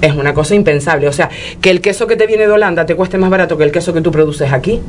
es 0.00 0.14
una 0.14 0.34
cosa 0.34 0.54
impensable. 0.54 1.08
O 1.08 1.12
sea, 1.12 1.30
que 1.60 1.70
el 1.70 1.80
queso 1.80 2.06
que 2.06 2.16
te 2.16 2.26
viene 2.26 2.46
de 2.46 2.52
Holanda 2.52 2.86
te 2.86 2.94
cueste 2.94 3.18
más 3.18 3.30
barato 3.30 3.56
que 3.56 3.64
el 3.64 3.72
queso 3.72 3.92
que 3.92 4.00
tú 4.00 4.10
produces 4.10 4.52
aquí 4.52 4.80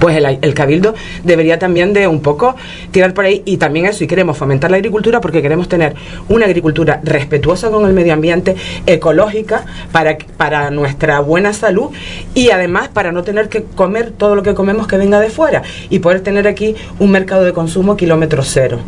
pues 0.00 0.16
el, 0.16 0.54
cabildo 0.54 0.94
debería 1.22 1.58
también 1.58 1.92
de 1.92 2.08
un 2.08 2.20
poco 2.20 2.56
tirar 2.90 3.14
por 3.14 3.26
ahí 3.26 3.42
y 3.44 3.58
también 3.58 3.86
eso, 3.86 4.02
y 4.02 4.06
queremos 4.06 4.36
fomentar 4.36 4.70
la 4.70 4.78
agricultura 4.78 5.20
porque 5.20 5.42
queremos 5.42 5.68
tener 5.68 5.94
una 6.28 6.46
agricultura 6.46 7.00
respetuosa 7.04 7.70
con 7.70 7.86
el 7.86 7.92
medio 7.92 8.14
ambiente, 8.14 8.56
ecológica, 8.86 9.64
para, 9.92 10.16
para 10.36 10.70
nuestra 10.70 11.20
buena 11.20 11.52
salud 11.52 11.90
y 12.34 12.50
además 12.50 12.88
para 12.88 13.12
no 13.12 13.22
tener 13.22 13.48
que 13.48 13.62
comer 13.62 14.10
todo 14.10 14.34
lo 14.34 14.42
que 14.42 14.54
comemos 14.54 14.86
que 14.86 14.96
venga 14.96 15.20
de 15.20 15.30
fuera 15.30 15.62
y 15.90 15.98
poder 16.00 16.22
tener 16.22 16.48
aquí 16.48 16.74
un 16.98 17.10
mercado 17.10 17.44
de 17.44 17.52
consumo 17.52 17.96
kilómetro 17.96 18.42
cero. 18.42 18.78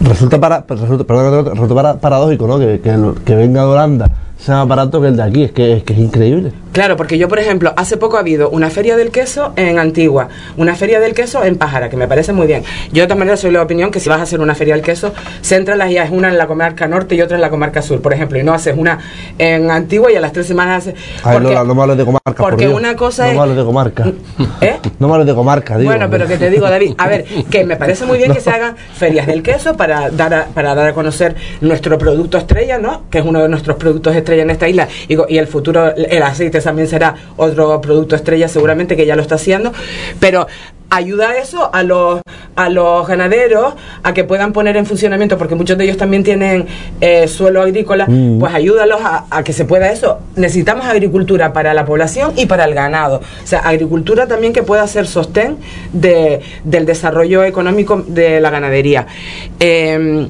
Resulta, 0.00 0.40
para, 0.40 0.64
resulta, 0.68 2.00
paradójico, 2.00 2.48
¿no? 2.48 2.58
Que, 2.58 2.80
que, 2.80 2.96
que 3.24 3.34
venga 3.36 3.60
de 3.60 3.66
Holanda 3.68 4.10
sea 4.42 4.56
más 4.56 4.68
barato 4.68 5.00
que 5.00 5.08
el 5.08 5.16
de 5.16 5.22
aquí, 5.22 5.42
es 5.44 5.52
que, 5.52 5.72
es 5.74 5.84
que 5.84 5.92
es 5.92 5.98
increíble. 6.00 6.52
Claro, 6.72 6.96
porque 6.96 7.18
yo, 7.18 7.28
por 7.28 7.38
ejemplo, 7.38 7.74
hace 7.76 7.98
poco 7.98 8.16
ha 8.16 8.20
habido 8.20 8.48
una 8.48 8.70
feria 8.70 8.96
del 8.96 9.10
queso 9.10 9.52
en 9.56 9.78
Antigua, 9.78 10.28
una 10.56 10.74
feria 10.74 11.00
del 11.00 11.12
queso 11.12 11.44
en 11.44 11.56
Pájara, 11.56 11.90
que 11.90 11.98
me 11.98 12.08
parece 12.08 12.32
muy 12.32 12.46
bien. 12.46 12.64
Yo 12.92 13.02
de 13.02 13.06
todas 13.06 13.18
maneras 13.18 13.40
soy 13.40 13.50
de 13.50 13.58
la 13.58 13.62
opinión 13.62 13.90
que 13.90 14.00
si 14.00 14.08
vas 14.08 14.20
a 14.20 14.22
hacer 14.22 14.40
una 14.40 14.54
feria 14.54 14.74
del 14.74 14.82
queso, 14.82 15.12
céntralas 15.42 15.90
ya 15.90 16.04
es 16.04 16.10
una 16.10 16.28
en 16.28 16.38
la 16.38 16.46
comarca 16.46 16.88
norte 16.88 17.14
y 17.14 17.20
otra 17.20 17.36
en 17.36 17.42
la 17.42 17.50
comarca 17.50 17.82
sur, 17.82 18.00
por 18.00 18.14
ejemplo, 18.14 18.38
y 18.38 18.42
no 18.42 18.54
haces 18.54 18.74
una 18.76 18.98
en 19.36 19.70
Antigua 19.70 20.10
y 20.10 20.16
a 20.16 20.20
las 20.20 20.32
tres 20.32 20.46
semanas 20.46 20.88
haces... 20.88 20.94
Porque, 21.22 21.54
no, 21.54 21.74
me 21.74 21.82
hables 21.82 21.98
de 21.98 22.04
comarca, 22.06 22.34
Porque 22.34 22.68
una 22.68 22.96
cosa 22.96 23.28
es... 23.28 23.36
No 23.36 23.46
de 23.46 23.64
comarca. 23.64 24.04
¿Eh? 24.62 24.78
No 24.98 25.08
me 25.08 25.14
hables 25.14 25.26
de 25.26 25.34
comarca, 25.34 25.76
digo. 25.76 25.90
Bueno, 25.90 26.08
pero 26.08 26.26
que 26.26 26.38
te 26.38 26.48
digo, 26.48 26.70
David, 26.70 26.94
a 26.96 27.06
ver, 27.06 27.24
que 27.50 27.64
me 27.64 27.76
parece 27.76 28.06
muy 28.06 28.16
bien 28.16 28.32
que 28.32 28.40
se 28.42 28.50
hagan 28.50 28.76
ferias 28.94 29.26
del 29.26 29.42
queso 29.42 29.76
para 29.76 30.08
dar 30.08 30.32
a, 30.32 30.44
para 30.46 30.74
dar 30.74 30.88
a 30.88 30.94
conocer 30.94 31.36
nuestro 31.60 31.98
producto 31.98 32.38
estrella, 32.38 32.78
¿no? 32.78 33.02
Que 33.10 33.18
es 33.18 33.24
uno 33.26 33.42
de 33.42 33.48
nuestros 33.48 33.76
productos 33.76 34.16
estrella 34.16 34.42
en 34.42 34.50
esta 34.50 34.68
isla 34.68 34.88
y, 35.06 35.36
el 35.36 35.46
futuro, 35.46 35.94
el 35.94 36.22
aceite 36.22 36.61
también 36.62 36.88
será 36.88 37.14
otro 37.36 37.80
producto 37.80 38.16
estrella, 38.16 38.48
seguramente 38.48 38.96
que 38.96 39.06
ya 39.06 39.16
lo 39.16 39.22
está 39.22 39.36
haciendo, 39.36 39.72
pero 40.20 40.46
ayuda 40.92 41.38
eso 41.38 41.70
a 41.72 41.82
los, 41.82 42.20
a 42.54 42.68
los 42.68 43.08
ganaderos 43.08 43.74
a 44.02 44.12
que 44.12 44.24
puedan 44.24 44.52
poner 44.52 44.76
en 44.76 44.84
funcionamiento, 44.84 45.38
porque 45.38 45.54
muchos 45.54 45.78
de 45.78 45.84
ellos 45.84 45.96
también 45.96 46.22
tienen 46.22 46.66
eh, 47.00 47.26
suelo 47.28 47.62
agrícola, 47.62 48.06
mm. 48.06 48.38
pues 48.38 48.54
ayúdalos 48.54 49.00
a, 49.02 49.42
que 49.42 49.54
se 49.54 49.64
pueda 49.64 49.90
eso. 49.90 50.18
Necesitamos 50.36 50.84
agricultura 50.84 51.52
para 51.52 51.72
la 51.72 51.86
población 51.86 52.32
y 52.36 52.44
para 52.46 52.64
el 52.64 52.74
ganado. 52.74 53.22
O 53.42 53.46
sea, 53.46 53.60
agricultura 53.60 54.26
también 54.26 54.52
que 54.52 54.62
pueda 54.62 54.86
ser 54.86 55.06
sostén 55.06 55.56
de, 55.92 56.40
del 56.64 56.84
desarrollo 56.84 57.42
económico 57.42 58.04
de 58.06 58.40
la 58.40 58.50
ganadería. 58.50 59.06
Eh, 59.60 60.28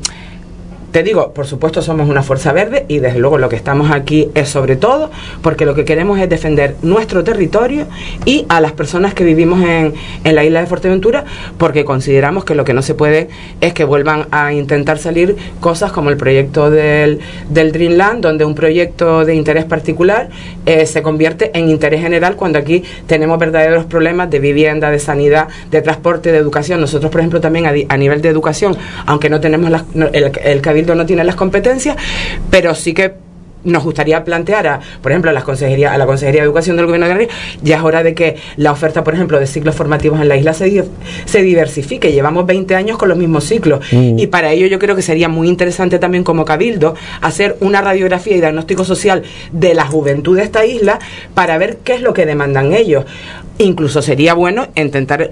te 0.92 1.02
digo, 1.02 1.33
por 1.33 1.46
supuesto 1.46 1.81
somos 1.81 2.09
una 2.09 2.22
fuerza 2.22 2.52
verde 2.52 2.85
y 2.87 2.98
desde 2.98 3.18
luego 3.18 3.38
lo 3.38 3.48
que 3.48 3.57
estamos 3.57 3.90
aquí 3.90 4.28
es 4.35 4.50
sobre 4.50 4.76
todo 4.76 5.11
porque 5.42 5.64
lo 5.64 5.74
que 5.74 5.85
queremos 5.85 6.18
es 6.20 6.28
defender 6.28 6.76
nuestro 6.83 7.24
territorio 7.24 7.87
y 8.26 8.44
a 8.50 8.61
las 8.61 8.72
personas 8.72 9.14
que 9.14 9.24
vivimos 9.24 9.62
en, 9.62 9.94
en 10.22 10.35
la 10.35 10.44
isla 10.44 10.61
de 10.61 10.66
Fuerteventura 10.66 11.24
porque 11.57 11.87
consideramos 11.87 12.44
que 12.44 12.55
lo 12.55 12.64
que 12.64 12.74
no 12.74 12.83
se 12.83 12.94
puede 12.94 13.28
es 13.62 13.72
que 13.72 13.85
vuelvan 13.85 14.26
a 14.31 14.52
intentar 14.52 14.98
salir 14.98 15.37
cosas 15.61 15.92
como 15.92 16.11
el 16.11 16.18
proyecto 16.18 16.70
del, 16.70 17.20
del 17.48 17.72
Dreamland, 17.72 18.22
donde 18.22 18.44
un 18.44 18.55
proyecto 18.55 19.24
de 19.24 19.35
interés 19.35 19.64
particular 19.64 20.28
eh, 20.66 20.85
se 20.85 21.02
convierte 21.02 21.57
en 21.59 21.70
interés 21.70 22.02
general 22.02 22.37
cuando 22.37 22.59
aquí 22.59 22.83
tenemos 23.07 23.38
verdaderos 23.38 23.87
problemas 23.87 24.31
de 24.31 24.38
vivienda, 24.40 24.90
de 24.90 24.98
sanidad, 24.98 25.48
de 25.70 25.81
transporte, 25.81 26.33
de 26.33 26.38
educación. 26.38 26.81
Nosotros, 26.81 27.11
por 27.11 27.20
ejemplo, 27.20 27.40
también 27.40 27.66
a, 27.66 27.96
nivel 27.96 28.20
de 28.20 28.28
educación, 28.28 28.76
aunque 29.07 29.31
no 29.31 29.40
tenemos 29.40 29.70
el, 29.94 30.33
el 30.44 30.61
no 30.87 31.07
tiene 31.07 31.25
las 31.25 31.37
competencias, 31.37 31.97
pero 32.51 32.75
sí 32.75 32.95
que 32.95 33.12
nos 33.64 33.85
gustaría 33.85 34.25
plantear, 34.25 34.66
a, 34.66 34.81
por 35.03 35.12
ejemplo, 35.12 35.31
a, 35.31 35.35
las 35.35 35.45
consejería, 35.45 35.92
a 35.92 35.99
la 35.99 36.07
Consejería 36.07 36.40
de 36.40 36.47
Educación 36.47 36.77
del 36.77 36.87
Gobierno 36.87 37.07
de 37.07 37.12
Canarias, 37.12 37.37
ya 37.62 37.77
es 37.77 37.83
hora 37.83 38.03
de 38.03 38.14
que 38.14 38.37
la 38.57 38.73
oferta, 38.73 39.05
por 39.05 39.14
ejemplo, 39.14 39.38
de 39.38 39.47
ciclos 39.47 39.75
formativos 39.75 40.21
en 40.21 40.29
la 40.29 40.37
isla 40.37 40.53
se, 40.53 40.85
se 41.25 41.42
diversifique. 41.42 42.12
Llevamos 42.12 42.47
20 42.47 42.75
años 42.75 42.99
con 42.99 43.09
los 43.09 43.18
mismos 43.18 43.45
ciclos 43.45 43.81
mm. 43.92 44.18
y 44.18 44.27
para 44.27 44.53
ello 44.53 44.66
yo 44.66 44.79
creo 44.79 44.97
que 44.97 45.03
sería 45.03 45.29
muy 45.29 45.49
interesante 45.49 45.99
también 45.99 46.25
como 46.25 46.45
Cabildo 46.45 46.95
hacer 47.21 47.57
una 47.61 47.81
radiografía 47.81 48.37
y 48.37 48.40
diagnóstico 48.40 48.85
social 48.85 49.23
de 49.53 49.75
la 49.75 49.87
juventud 49.87 50.37
de 50.37 50.42
esta 50.42 50.64
isla 50.64 50.99
para 51.35 51.59
ver 51.59 51.79
qué 51.85 51.95
es 51.95 52.03
lo 52.03 52.12
que 52.12 52.27
demandan 52.27 52.73
ellos. 52.73 53.05
Incluso 53.59 54.03
sería 54.03 54.35
bueno 54.35 54.68
intentar 54.75 55.31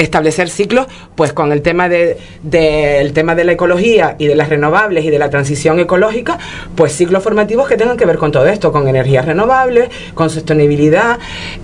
establecer 0.00 0.48
ciclos 0.48 0.86
pues 1.14 1.32
con 1.32 1.52
el 1.52 1.62
tema 1.62 1.88
de, 1.88 2.18
el 2.52 3.12
tema 3.12 3.34
de 3.34 3.44
la 3.44 3.52
ecología 3.52 4.16
y 4.18 4.26
de 4.26 4.34
las 4.34 4.48
renovables 4.48 5.04
y 5.04 5.10
de 5.10 5.18
la 5.18 5.30
transición 5.30 5.78
ecológica 5.78 6.38
pues 6.74 6.92
ciclos 6.92 7.22
formativos 7.22 7.68
que 7.68 7.76
tengan 7.76 7.96
que 7.96 8.06
ver 8.06 8.16
con 8.16 8.32
todo 8.32 8.46
esto 8.46 8.72
con 8.72 8.88
energías 8.88 9.24
renovables 9.24 9.90
con 10.14 10.30
sostenibilidad 10.30 11.18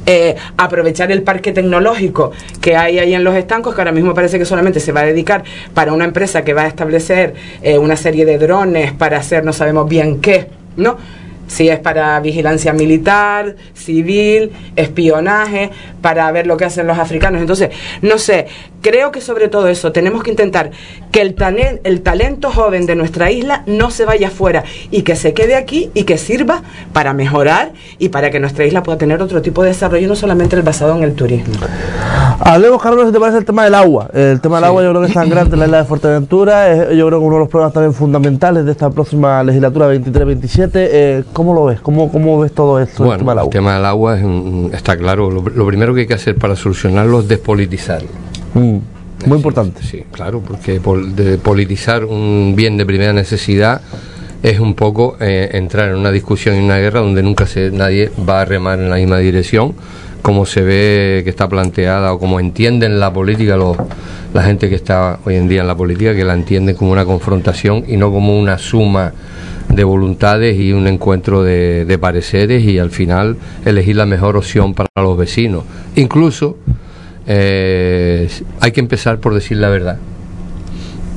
eh, 0.05 0.37
aprovechar 0.57 1.11
el 1.13 1.23
parque 1.23 1.53
tecnológico 1.53 2.33
que 2.61 2.77
hay 2.77 2.99
ahí 2.99 3.15
en 3.15 3.25
los 3.25 3.35
estancos 3.35 3.75
que 3.75 3.81
ahora 3.81 3.93
mismo 3.93 4.15
parece 4.15 4.39
que 4.39 4.45
solamente 4.45 4.81
se 4.81 4.93
va 4.93 5.01
a 5.01 5.07
dedicar 5.07 5.45
para 5.75 5.93
una 5.93 6.05
empresa 6.05 6.45
que 6.45 6.53
va 6.53 6.63
a 6.63 6.69
establecer 6.69 7.35
eh, 7.63 7.79
una 7.79 7.97
serie 7.97 8.25
de 8.25 8.39
drones 8.39 8.93
para 8.93 9.19
hacer 9.19 9.45
no 9.45 9.53
sabemos 9.53 9.89
bien 9.89 10.21
qué 10.21 10.49
no 10.77 10.99
si 11.47 11.69
es 11.69 11.79
para 11.79 12.19
vigilancia 12.21 12.73
militar, 12.73 13.57
civil, 13.75 14.53
espionaje, 14.75 15.71
para 16.01 16.31
ver 16.33 16.47
lo 16.47 16.57
que 16.57 16.65
hacen 16.65 16.87
los 16.87 16.99
africanos. 16.99 17.41
Entonces, 17.41 17.71
no 18.03 18.19
sé, 18.19 18.47
creo 18.81 19.13
que 19.13 19.21
sobre 19.21 19.49
todo 19.49 19.69
eso 19.69 19.93
tenemos 19.93 20.23
que 20.23 20.31
intentar 20.31 20.71
que 21.13 21.21
el, 21.21 21.35
el 21.85 22.03
talento 22.03 22.51
joven 22.51 22.87
de 22.87 22.95
nuestra 22.95 23.31
isla 23.31 23.63
no 23.67 23.91
se 23.91 24.05
vaya 24.05 24.29
afuera 24.29 24.65
y 24.91 25.03
que 25.03 25.17
se 25.17 25.35
quede 25.35 25.57
aquí 25.57 25.91
y 25.95 26.05
que 26.05 26.19
sirva 26.19 26.63
para 26.93 27.13
mejorar 27.13 27.73
y 27.99 28.09
para 28.11 28.31
que 28.31 28.41
nuestra 28.41 28.65
isla 28.65 28.83
pueda 28.83 28.99
tener 28.99 29.23
otro 29.23 29.43
tipo 29.43 29.63
de 29.63 29.71
desarrollo, 29.71 30.09
no 30.09 30.17
solamente 30.17 30.57
el 30.57 30.63
basado 30.63 30.97
en 30.97 31.03
el 31.03 31.15
turismo. 31.15 31.55
Hablemos, 32.41 32.83
Carlos, 32.83 33.07
si 33.07 33.13
te 33.13 33.21
parece 33.21 33.39
el 33.39 33.45
tema 33.45 33.65
del 33.65 33.75
agua. 33.75 34.09
El 34.13 34.41
tema 34.41 34.57
del 34.57 34.65
agua 34.65 34.83
yo 34.83 34.91
creo 34.91 35.03
que 35.03 35.09
es 35.09 35.15
tan 35.15 35.29
grande 35.29 35.55
en 35.55 35.61
la 35.61 35.67
isla 35.67 35.79
de 35.79 35.85
Fuerteventura, 35.85 36.71
es, 36.71 36.97
yo 36.97 37.07
creo 37.07 37.19
que 37.19 37.25
uno 37.25 37.37
de 37.37 37.41
los 37.41 37.49
problemas 37.49 37.73
también 37.73 37.95
fundamentales 37.95 38.65
de 38.65 38.73
esta 38.73 38.91
próxima 38.91 39.43
legislatura 39.43 39.93
23-27. 39.93 40.71
Eh, 40.75 41.25
¿Cómo 41.33 41.55
lo 41.55 41.67
ves? 41.67 41.81
¿Cómo, 41.81 42.11
¿Cómo 42.11 42.39
ves 42.39 42.53
todo 42.53 42.81
esto? 42.81 43.05
Bueno, 43.05 43.15
el 43.15 43.19
tema 43.21 43.33
del 43.33 43.39
agua, 43.39 43.47
el 43.47 43.51
tema 43.51 43.75
del 43.75 43.85
agua 43.85 44.19
está 44.73 44.97
claro. 44.97 45.31
Lo, 45.31 45.67
primero 45.67 45.95
que 45.95 46.03
hay 46.03 46.07
que 46.07 46.15
hacer 46.15 46.37
para 46.37 46.57
solucionarlo 46.57 47.21
es 47.21 47.29
despolitizarlo. 47.29 48.09
Mm. 48.55 48.79
Muy 49.27 49.39
importante. 49.39 49.83
Sí, 49.83 50.05
claro, 50.13 50.41
porque 50.47 50.79
de 50.79 51.39
politizar 51.39 52.05
un 52.05 52.53
bien 52.55 52.77
de 52.77 52.85
primera 52.85 53.13
necesidad 53.13 53.81
es 54.43 54.61
un 54.61 54.75
poco 54.75 55.17
eh, 55.21 55.51
entrar 55.55 55.89
en 55.89 55.97
una 55.97 56.13
discusión 56.13 56.57
y 56.57 56.61
una 56.61 56.77
guerra 56.77 57.01
donde 57.01 57.23
nunca 57.23 57.47
se, 57.47 57.71
nadie 57.71 58.13
va 58.29 58.43
a 58.43 58.45
remar 58.45 58.79
en 58.79 58.91
la 58.91 58.97
misma 58.97 59.19
dirección, 59.19 59.75
como 60.27 60.45
se 60.45 60.61
ve 60.61 61.21
que 61.23 61.31
está 61.31 61.49
planteada 61.49 62.13
o 62.13 62.19
como 62.19 62.41
entienden 62.41 62.99
la 62.99 63.13
política 63.13 63.57
la 64.35 64.43
gente 64.43 64.69
que 64.69 64.75
está 64.75 65.21
hoy 65.25 65.37
en 65.37 65.47
día 65.47 65.61
en 65.61 65.69
la 65.69 65.77
política, 65.77 66.17
que 66.17 66.25
la 66.25 66.35
entiende 66.35 66.75
como 66.75 66.91
una 66.91 67.05
confrontación 67.05 67.85
y 67.87 67.97
no 67.97 68.11
como 68.11 68.37
una 68.37 68.59
suma 68.59 69.13
de 69.69 69.85
voluntades 69.85 70.59
y 70.59 70.73
un 70.73 70.89
encuentro 70.89 71.45
de, 71.45 71.97
pareceres 72.01 72.65
y 72.65 72.81
al 72.81 72.91
final 72.91 73.37
elegir 73.65 73.95
la 73.95 74.05
mejor 74.05 74.37
opción 74.37 74.75
para 74.75 74.89
los 74.97 75.17
vecinos. 75.17 75.63
Incluso 75.95 76.59
eh, 77.29 78.29
hay 78.59 78.73
que 78.73 78.81
empezar 78.81 79.21
por 79.21 79.33
decir 79.33 79.59
la 79.59 79.69
verdad. 79.69 79.97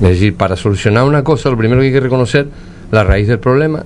Es 0.03 0.09
decir, 0.09 0.35
para 0.35 0.55
solucionar 0.55 1.05
una 1.05 1.23
cosa, 1.23 1.49
lo 1.49 1.57
primero 1.57 1.81
que 1.81 1.87
hay 1.87 1.93
que 1.93 1.99
reconocer 1.99 2.47
la 2.91 3.03
raíz 3.03 3.27
del 3.27 3.39
problema 3.39 3.83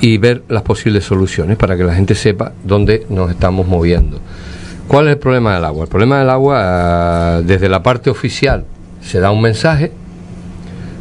y 0.00 0.18
ver 0.18 0.42
las 0.48 0.62
posibles 0.62 1.04
soluciones 1.04 1.56
para 1.56 1.76
que 1.76 1.84
la 1.84 1.94
gente 1.94 2.14
sepa 2.14 2.52
dónde 2.64 3.06
nos 3.08 3.30
estamos 3.30 3.66
moviendo. 3.66 4.20
¿Cuál 4.88 5.06
es 5.06 5.12
el 5.12 5.18
problema 5.18 5.54
del 5.54 5.64
agua? 5.64 5.84
El 5.84 5.90
problema 5.90 6.18
del 6.18 6.30
agua, 6.30 6.60
ah, 6.60 7.42
desde 7.44 7.68
la 7.68 7.82
parte 7.82 8.10
oficial, 8.10 8.64
se 9.02 9.20
da 9.20 9.30
un 9.30 9.42
mensaje 9.42 9.92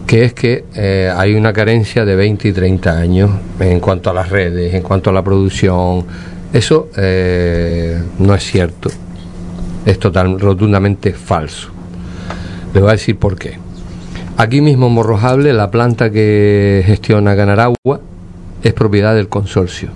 que 0.05 0.23
es 0.23 0.33
que 0.33 0.65
eh, 0.75 1.11
hay 1.15 1.35
una 1.35 1.51
carencia 1.51 2.05
de 2.05 2.15
20 2.15 2.47
y 2.47 2.53
30 2.53 2.97
años 2.97 3.31
en 3.59 3.79
cuanto 3.79 4.09
a 4.09 4.13
las 4.13 4.29
redes, 4.29 4.73
en 4.73 4.81
cuanto 4.81 5.09
a 5.09 5.13
la 5.13 5.23
producción. 5.23 6.05
Eso 6.53 6.89
eh, 6.95 8.01
no 8.19 8.33
es 8.33 8.43
cierto, 8.43 8.89
es 9.85 9.99
total, 9.99 10.39
rotundamente 10.39 11.13
falso. 11.13 11.69
Le 12.73 12.79
voy 12.79 12.89
a 12.89 12.93
decir 12.93 13.17
por 13.17 13.37
qué. 13.37 13.57
Aquí 14.37 14.61
mismo 14.61 14.89
Morrojable, 14.89 15.51
la 15.51 15.71
planta 15.71 16.11
que 16.11 16.83
gestiona 16.85 17.35
Ganaragua 17.35 17.99
es 18.63 18.73
propiedad 18.73 19.15
del 19.15 19.29
consorcio 19.29 19.89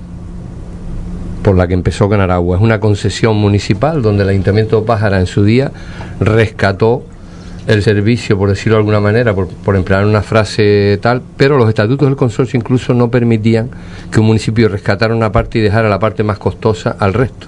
por 1.41 1.55
la 1.55 1.67
que 1.67 1.73
empezó 1.73 2.07
Ganaragua. 2.07 2.57
Es 2.57 2.63
una 2.63 2.79
concesión 2.79 3.35
municipal 3.35 4.01
donde 4.01 4.23
el 4.23 4.29
Ayuntamiento 4.29 4.79
de 4.79 4.85
Pájara 4.85 5.19
en 5.19 5.27
su 5.27 5.43
día 5.43 5.71
rescató 6.19 7.03
el 7.67 7.83
servicio, 7.83 8.37
por 8.37 8.49
decirlo 8.49 8.75
de 8.75 8.79
alguna 8.79 8.99
manera, 8.99 9.33
por, 9.33 9.47
por, 9.47 9.75
emplear 9.75 10.05
una 10.05 10.21
frase 10.21 10.97
tal, 11.01 11.21
pero 11.37 11.57
los 11.57 11.69
estatutos 11.69 12.07
del 12.07 12.15
consorcio 12.15 12.57
incluso 12.57 12.93
no 12.93 13.11
permitían 13.11 13.69
que 14.11 14.19
un 14.19 14.25
municipio 14.25 14.67
rescatara 14.67 15.15
una 15.15 15.31
parte 15.31 15.59
y 15.59 15.61
dejara 15.61 15.87
la 15.87 15.99
parte 15.99 16.23
más 16.23 16.39
costosa 16.39 16.95
al 16.97 17.13
resto, 17.13 17.47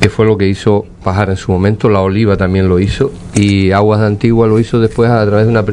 que 0.00 0.08
fue 0.08 0.26
lo 0.26 0.36
que 0.36 0.48
hizo 0.48 0.86
Pájara 1.04 1.32
en 1.32 1.36
su 1.36 1.52
momento, 1.52 1.88
la 1.88 2.00
Oliva 2.00 2.36
también 2.36 2.68
lo 2.68 2.80
hizo, 2.80 3.12
y 3.34 3.70
Aguas 3.70 4.00
de 4.00 4.06
Antigua 4.06 4.48
lo 4.48 4.58
hizo 4.58 4.80
después 4.80 5.08
a 5.08 5.24
través 5.24 5.46
de 5.46 5.52
una 5.52 5.64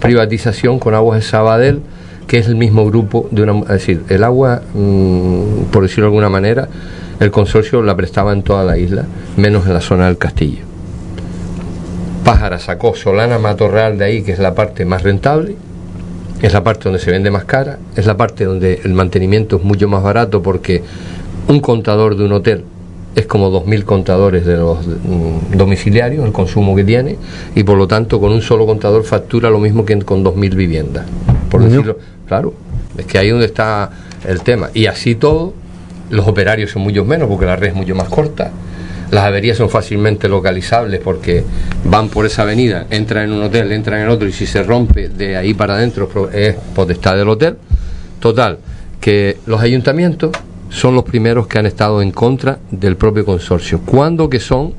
privatización 0.00 0.78
con 0.78 0.94
Aguas 0.94 1.20
de 1.20 1.26
Sabadell, 1.26 1.80
que 2.26 2.38
es 2.38 2.46
el 2.46 2.56
mismo 2.56 2.86
grupo 2.86 3.28
de 3.30 3.42
una... 3.42 3.60
Es 3.60 3.68
decir, 3.68 4.04
el 4.08 4.24
agua, 4.24 4.62
mm, 4.74 5.64
por 5.70 5.82
decirlo 5.82 6.04
de 6.04 6.08
alguna 6.08 6.28
manera, 6.28 6.68
el 7.20 7.30
consorcio 7.30 7.82
la 7.82 7.96
prestaba 7.96 8.32
en 8.32 8.42
toda 8.42 8.64
la 8.64 8.78
isla, 8.78 9.04
menos 9.36 9.66
en 9.66 9.74
la 9.74 9.80
zona 9.80 10.06
del 10.06 10.18
castillo. 10.18 10.64
Pájara 12.24 12.58
sacó 12.58 12.94
Solana 12.94 13.38
Matorral 13.38 13.98
de 13.98 14.04
ahí, 14.04 14.22
que 14.22 14.32
es 14.32 14.38
la 14.38 14.54
parte 14.54 14.84
más 14.84 15.02
rentable, 15.02 15.56
es 16.40 16.52
la 16.52 16.64
parte 16.64 16.84
donde 16.84 16.98
se 16.98 17.10
vende 17.10 17.30
más 17.30 17.44
cara, 17.44 17.78
es 17.96 18.06
la 18.06 18.16
parte 18.16 18.44
donde 18.44 18.80
el 18.84 18.94
mantenimiento 18.94 19.56
es 19.56 19.62
mucho 19.62 19.88
más 19.88 20.02
barato 20.02 20.42
porque 20.42 20.82
un 21.48 21.60
contador 21.60 22.16
de 22.16 22.24
un 22.24 22.32
hotel 22.32 22.64
es 23.14 23.26
como 23.26 23.50
2.000 23.50 23.84
contadores 23.84 24.44
de 24.44 24.56
los 24.56 24.86
mm, 24.86 25.56
domiciliarios, 25.56 26.24
el 26.24 26.32
consumo 26.32 26.74
que 26.74 26.84
tiene, 26.84 27.16
y 27.54 27.62
por 27.62 27.78
lo 27.78 27.86
tanto 27.86 28.18
con 28.20 28.32
un 28.32 28.42
solo 28.42 28.66
contador 28.66 29.04
factura 29.04 29.50
lo 29.50 29.60
mismo 29.60 29.84
que 29.84 29.98
con 30.00 30.24
2.000 30.24 30.54
viviendas. 30.54 31.06
Por 31.54 31.68
decirlo, 31.68 31.98
claro, 32.26 32.54
es 32.98 33.06
que 33.06 33.18
ahí 33.18 33.30
donde 33.30 33.46
está 33.46 33.90
el 34.26 34.42
tema. 34.42 34.70
Y 34.74 34.86
así 34.86 35.14
todo, 35.14 35.54
los 36.10 36.26
operarios 36.26 36.70
son 36.70 36.82
mucho 36.82 37.04
menos 37.04 37.28
porque 37.28 37.46
la 37.46 37.56
red 37.56 37.68
es 37.68 37.74
mucho 37.74 37.94
más 37.94 38.08
corta 38.08 38.50
las 39.10 39.24
averías 39.24 39.56
son 39.56 39.70
fácilmente 39.70 40.28
localizables 40.28 41.00
porque 41.00 41.44
van 41.84 42.08
por 42.08 42.26
esa 42.26 42.42
avenida, 42.42 42.86
entran 42.90 43.24
en 43.24 43.32
un 43.32 43.42
hotel, 43.44 43.70
entran 43.70 44.00
en 44.00 44.08
otro 44.08 44.26
y 44.26 44.32
si 44.32 44.44
se 44.44 44.62
rompe 44.64 45.08
de 45.08 45.36
ahí 45.36 45.54
para 45.54 45.74
adentro 45.74 46.30
es 46.32 46.56
potestad 46.74 47.16
del 47.16 47.28
hotel. 47.28 47.56
Total, 48.18 48.58
que 49.00 49.36
los 49.46 49.60
ayuntamientos 49.60 50.32
son 50.68 50.96
los 50.96 51.04
primeros 51.04 51.46
que 51.46 51.58
han 51.58 51.66
estado 51.66 52.02
en 52.02 52.10
contra 52.10 52.58
del 52.72 52.96
propio 52.96 53.24
consorcio, 53.24 53.82
cuando 53.86 54.28
que 54.28 54.40
son 54.40 54.74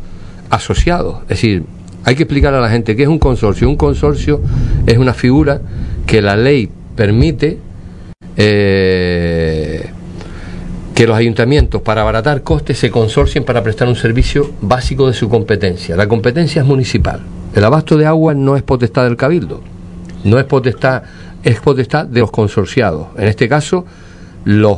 asociados. 0.50 1.22
Es 1.24 1.30
decir, 1.30 1.64
hay 2.04 2.16
que 2.16 2.24
explicar 2.24 2.54
a 2.54 2.60
la 2.60 2.70
gente 2.70 2.96
qué 2.96 3.04
es 3.04 3.10
un 3.10 3.20
consorcio. 3.20 3.70
Un 3.70 3.78
consorcio 3.78 4.42
es 4.86 4.98
una 4.98 5.14
figura 5.14 5.62
que 6.06 6.22
la 6.22 6.36
ley 6.36 6.70
permite 6.96 7.58
eh, 8.38 9.90
que 10.94 11.08
los 11.08 11.18
ayuntamientos, 11.18 11.82
para 11.82 12.02
abaratar 12.02 12.42
costes, 12.42 12.80
se 12.80 12.90
consorcien 12.90 13.44
para 13.44 13.62
prestar 13.64 13.88
un 13.88 13.96
servicio 13.96 14.52
básico 14.62 15.08
de 15.08 15.14
su 15.14 15.28
competencia. 15.30 15.96
La 15.96 16.08
competencia 16.08 16.62
es 16.62 16.68
municipal. 16.68 17.22
El 17.54 17.64
abasto 17.64 17.98
de 17.98 18.06
agua 18.06 18.34
no 18.34 18.56
es 18.56 18.64
potestad 18.64 19.04
del 19.04 19.18
cabildo, 19.18 19.62
no 20.24 20.40
es 20.40 20.46
potestad, 20.46 21.04
es 21.44 21.60
potestad 21.60 22.06
de 22.06 22.22
los 22.22 22.32
consorciados. 22.32 23.08
En 23.18 23.28
este 23.28 23.50
caso, 23.50 23.86
los 24.46 24.78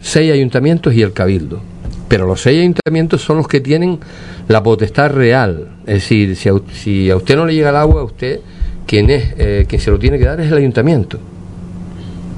seis 0.00 0.32
ayuntamientos 0.32 0.94
y 0.94 1.02
el 1.02 1.12
cabildo. 1.12 1.60
Pero 2.08 2.26
los 2.26 2.40
seis 2.40 2.60
ayuntamientos 2.60 3.22
son 3.22 3.38
los 3.38 3.48
que 3.48 3.60
tienen 3.60 3.98
la 4.48 4.62
potestad 4.62 5.10
real. 5.10 5.68
Es 5.86 5.94
decir, 5.94 6.36
si 6.36 6.48
a, 6.48 6.52
si 6.72 7.10
a 7.10 7.16
usted 7.16 7.36
no 7.36 7.46
le 7.46 7.54
llega 7.54 7.70
el 7.70 7.76
agua, 7.76 8.02
a 8.02 8.04
usted 8.04 8.40
quien 8.86 9.10
es 9.10 9.34
eh, 9.38 9.66
quien 9.68 9.80
se 9.80 9.90
lo 9.90 9.98
tiene 9.98 10.18
que 10.18 10.24
dar 10.24 10.40
es 10.40 10.50
el 10.50 10.58
ayuntamiento. 10.58 11.18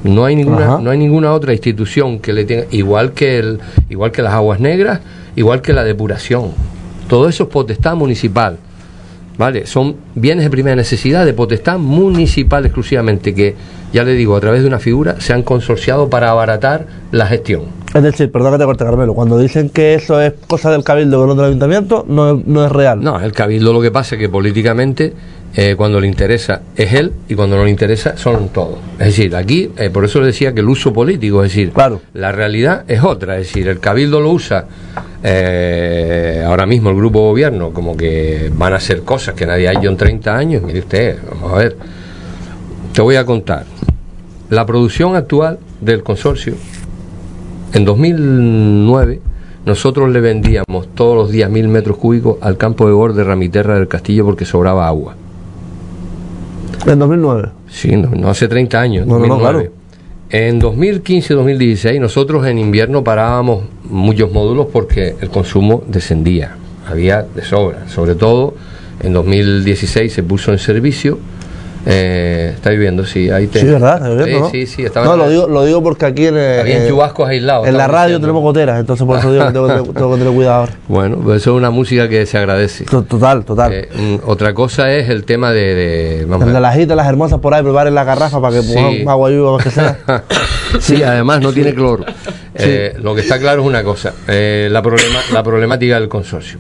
No 0.05 0.25
hay 0.25 0.37
ninguna, 0.37 0.79
no 0.79 0.91
hay 0.91 0.99
ninguna 0.99 1.33
otra 1.33 1.53
institución 1.53 2.21
que 2.21 2.33
le 2.33 2.45
tenga, 2.45 2.65
igual 2.71 3.13
que 3.13 3.39
el, 3.39 3.59
igual 3.91 4.13
que 4.13 4.23
las 4.23 4.33
aguas 4.33 4.61
negras, 4.61 5.01
igual 5.35 5.61
que 5.61 5.73
la 5.73 5.85
depuración. 5.85 6.53
Todo 7.09 7.29
eso 7.29 7.45
es 7.45 7.49
potestad 7.51 7.97
municipal. 7.97 8.59
¿Vale? 9.37 9.67
Son 9.67 9.95
bienes 10.17 10.45
de 10.45 10.51
primera 10.51 10.75
necesidad 10.75 11.25
de 11.25 11.33
potestad 11.33 11.79
municipal 11.79 12.65
exclusivamente, 12.67 13.37
que 13.37 13.55
ya 13.93 14.03
le 14.03 14.15
digo, 14.15 14.35
a 14.35 14.41
través 14.41 14.63
de 14.63 14.69
una 14.69 14.81
figura 14.81 15.21
se 15.21 15.33
han 15.33 15.43
consorciado 15.43 16.11
para 16.11 16.31
abaratar 16.31 16.87
la 17.13 17.27
gestión. 17.27 17.63
Es 17.95 18.03
decir, 18.03 18.33
perdón 18.33 18.53
que 18.53 18.59
te 18.59 18.65
corte 18.65 18.85
Carmelo, 18.85 19.15
cuando 19.15 19.39
dicen 19.39 19.71
que 19.71 19.95
eso 19.95 20.21
es 20.21 20.35
cosa 20.49 20.73
del 20.73 20.83
cabildo 20.83 21.25
no 21.25 21.37
del 21.37 21.47
ayuntamiento, 21.47 22.05
no, 22.09 22.43
no 22.45 22.67
es 22.67 22.73
real. 22.73 23.01
No, 23.01 23.21
el 23.21 23.31
cabildo 23.33 23.73
lo 23.73 23.81
que 23.81 23.93
pasa 23.93 24.17
es 24.17 24.19
que 24.19 24.29
políticamente 24.29 25.13
eh, 25.55 25.75
cuando 25.77 25.99
le 25.99 26.07
interesa 26.07 26.63
es 26.77 26.93
él 26.93 27.13
y 27.29 27.35
cuando 27.35 27.57
no 27.57 27.65
le 27.65 27.71
interesa 27.71 28.17
son 28.17 28.51
todos. 28.51 28.79
Es 28.99 29.07
decir, 29.07 29.35
aquí, 29.35 29.71
eh, 29.77 29.91
por 29.91 30.05
eso 30.05 30.21
le 30.21 30.27
decía 30.27 30.53
que 30.53 30.61
el 30.61 30.69
uso 30.69 30.93
político, 30.93 31.43
es 31.43 31.51
decir, 31.51 31.71
claro. 31.71 32.01
la 32.15 32.33
realidad 32.33 32.85
es 32.87 33.03
otra, 33.03 33.39
es 33.39 33.49
decir, 33.49 33.67
el 33.69 33.81
cabildo 33.81 34.21
lo 34.21 34.31
usa 34.31 34.67
eh, 35.23 36.45
ahora 36.47 36.65
mismo 36.65 36.91
el 36.91 36.97
grupo 36.97 37.21
gobierno 37.21 37.73
como 37.73 37.97
que 37.97 38.53
van 38.55 38.73
a 38.73 38.77
hacer 38.77 39.03
cosas 39.03 39.35
que 39.35 39.47
nadie 39.47 39.69
ha 39.69 39.73
hecho 39.73 39.89
en 39.89 39.97
30 39.97 40.37
años. 40.37 40.63
Mire 40.63 40.81
usted, 40.81 41.19
vamos 41.31 41.53
a 41.53 41.57
ver, 41.57 41.77
te 42.93 43.03
voy 43.03 43.17
a 43.17 43.25
contar. 43.25 43.65
La 44.51 44.65
producción 44.65 45.17
actual 45.17 45.59
del 45.81 46.03
consorcio, 46.03 46.55
en 47.73 47.85
2009, 47.85 49.21
nosotros 49.67 50.09
le 50.11 50.21
vendíamos 50.21 50.89
todos 50.95 51.17
los 51.17 51.31
días 51.31 51.51
mil 51.51 51.69
metros 51.69 51.99
cúbicos 51.99 52.39
al 52.41 52.57
campo 52.57 52.87
de 52.87 52.93
borde 52.93 53.19
de 53.19 53.25
Ramiterra 53.25 53.75
del 53.75 53.89
Castillo 53.89 54.25
porque 54.25 54.45
sobraba 54.45 54.89
agua. 54.89 55.17
¿En 56.87 56.99
2009? 56.99 57.49
Sí, 57.69 57.97
no, 57.97 58.29
hace 58.29 58.49
30 58.49 58.81
años. 58.81 59.07
No, 59.07 59.19
no, 59.19 59.39
claro. 59.39 59.63
En 60.31 60.61
2015-2016 60.61 62.01
nosotros 62.01 62.47
en 62.47 62.59
invierno 62.59 63.03
parábamos 63.03 63.65
muchos 63.85 64.31
módulos 64.31 64.67
porque 64.71 65.17
el 65.21 65.31
consumo 65.31 65.83
descendía, 65.87 66.57
había 66.87 67.23
de 67.23 67.43
sobra. 67.43 67.89
Sobre 67.89 68.15
todo 68.15 68.55
en 69.01 69.15
2016 69.15 70.13
se 70.13 70.23
puso 70.23 70.53
en 70.53 70.59
servicio 70.59 71.19
eh, 71.91 72.53
está 72.55 72.69
viviendo, 72.69 73.07
sí. 73.07 73.31
Ahí 73.31 73.47
te... 73.47 73.61
Sí, 73.61 73.67
¿verdad? 73.67 74.51
Sí, 74.51 74.67
sí, 74.67 74.85
estaba 74.85 75.07
no, 75.07 75.17
lo 75.17 75.31
digo, 75.31 75.49
lo 75.49 75.65
digo 75.65 75.83
porque 75.83 76.05
aquí 76.05 76.27
en, 76.27 76.37
Había 76.37 76.83
en 76.83 76.89
chubascos 76.89 77.27
aislados. 77.27 77.67
En 77.67 77.79
la 77.79 77.89
radio 77.89 78.21
tenemos 78.21 78.43
goteras, 78.43 78.79
entonces 78.79 79.07
por 79.07 79.19
eso 79.19 79.33
digo 79.33 79.47
que 79.47 79.53
tengo, 79.53 79.69
que 79.95 80.19
tener 80.19 80.35
cuidado 80.35 80.55
ahora. 80.61 80.73
Bueno, 80.87 81.17
pues 81.17 81.41
eso 81.41 81.53
es 81.53 81.57
una 81.57 81.71
música 81.71 82.07
que 82.07 82.27
se 82.27 82.37
agradece. 82.37 82.85
Total, 82.85 83.43
total. 83.43 83.73
Eh, 83.73 83.89
mm, 83.95 84.29
otra 84.29 84.53
cosa 84.53 84.93
es 84.93 85.09
el 85.09 85.25
tema 85.25 85.51
de... 85.53 85.75
de 85.75 86.25
vamos 86.27 86.47
el 86.47 86.53
de 86.53 86.61
las 86.61 86.79
hitas, 86.79 86.95
las 86.95 87.09
hermosas 87.09 87.41
por 87.41 87.55
ahí, 87.55 87.63
preparen 87.63 87.95
la 87.95 88.05
garrafa 88.05 88.39
para 88.39 88.57
que 88.57 88.63
sí. 88.63 88.75
pongamos 88.75 89.07
agua 89.07 89.31
lluvia 89.31 89.65
que 89.65 89.71
sea. 89.71 89.99
sí, 90.81 91.03
además 91.03 91.41
no 91.41 91.55
tiene 91.55 91.73
cloro. 91.73 92.05
Eh, 92.55 92.97
lo 93.01 93.15
que 93.15 93.23
está 93.23 93.39
claro 93.39 93.63
es 93.63 93.67
una 93.67 93.83
cosa, 93.83 94.13
eh, 94.27 94.69
la, 94.71 94.83
problema, 94.83 95.21
la 95.33 95.43
problemática 95.43 95.99
del 95.99 96.11
consorcio. 96.11 96.59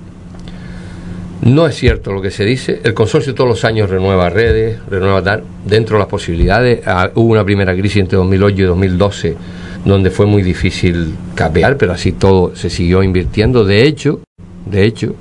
No 1.42 1.66
es 1.66 1.76
cierto 1.76 2.12
lo 2.12 2.20
que 2.20 2.30
se 2.30 2.44
dice. 2.44 2.80
El 2.82 2.94
consorcio 2.94 3.34
todos 3.34 3.48
los 3.48 3.64
años 3.64 3.88
renueva 3.88 4.28
redes, 4.28 4.78
renueva 4.90 5.22
tal, 5.22 5.44
dentro 5.64 5.96
de 5.96 6.00
las 6.00 6.08
posibilidades. 6.08 6.80
Ah, 6.86 7.10
hubo 7.14 7.32
una 7.32 7.44
primera 7.44 7.74
crisis 7.74 7.98
entre 7.98 8.16
2008 8.18 8.56
y 8.56 8.64
2012 8.64 9.36
donde 9.84 10.10
fue 10.10 10.26
muy 10.26 10.42
difícil 10.42 11.14
capear, 11.34 11.76
pero 11.76 11.92
así 11.92 12.12
todo 12.12 12.54
se 12.56 12.68
siguió 12.68 13.02
invirtiendo. 13.02 13.64
De 13.64 13.86
hecho, 13.86 14.20
de 14.66 14.84
hecho, 14.84 15.14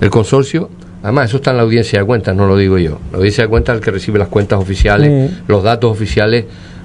el 0.00 0.10
consorcio 0.10 0.70
Además, 1.02 1.30
eso 1.30 1.38
está 1.38 1.52
en 1.52 1.56
la 1.56 1.62
audiencia 1.62 1.98
de 1.98 2.04
cuentas, 2.04 2.36
no 2.36 2.46
lo 2.46 2.56
digo 2.56 2.76
yo. 2.76 2.98
La 3.10 3.18
audiencia 3.18 3.44
de 3.44 3.48
cuentas 3.48 3.74
es 3.74 3.78
el 3.78 3.84
que 3.84 3.90
recibe 3.90 4.18
las 4.18 4.28
cuentas 4.28 4.58
oficiales, 4.58 5.30
los 5.48 5.62
datos 5.62 5.90
oficiales 5.90 6.44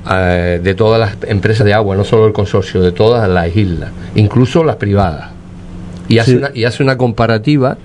eh, 0.10 0.60
de 0.64 0.74
todas 0.74 1.00
las 1.00 1.30
empresas 1.30 1.66
de 1.66 1.74
agua, 1.74 1.98
no 1.98 2.06
solo 2.06 2.26
el 2.26 2.34
consorcio, 2.34 2.82
de 2.82 2.94
todas 2.94 3.28
las 3.30 3.54
islas, 3.56 3.92
incluso 4.16 4.64
las 4.64 4.78
privadas. 4.78 5.32
Y 6.08 6.20
hace, 6.20 6.38
una, 6.38 6.52
y 6.54 6.64
hace 6.64 6.82
una 6.82 6.98
comparativa 6.98 7.78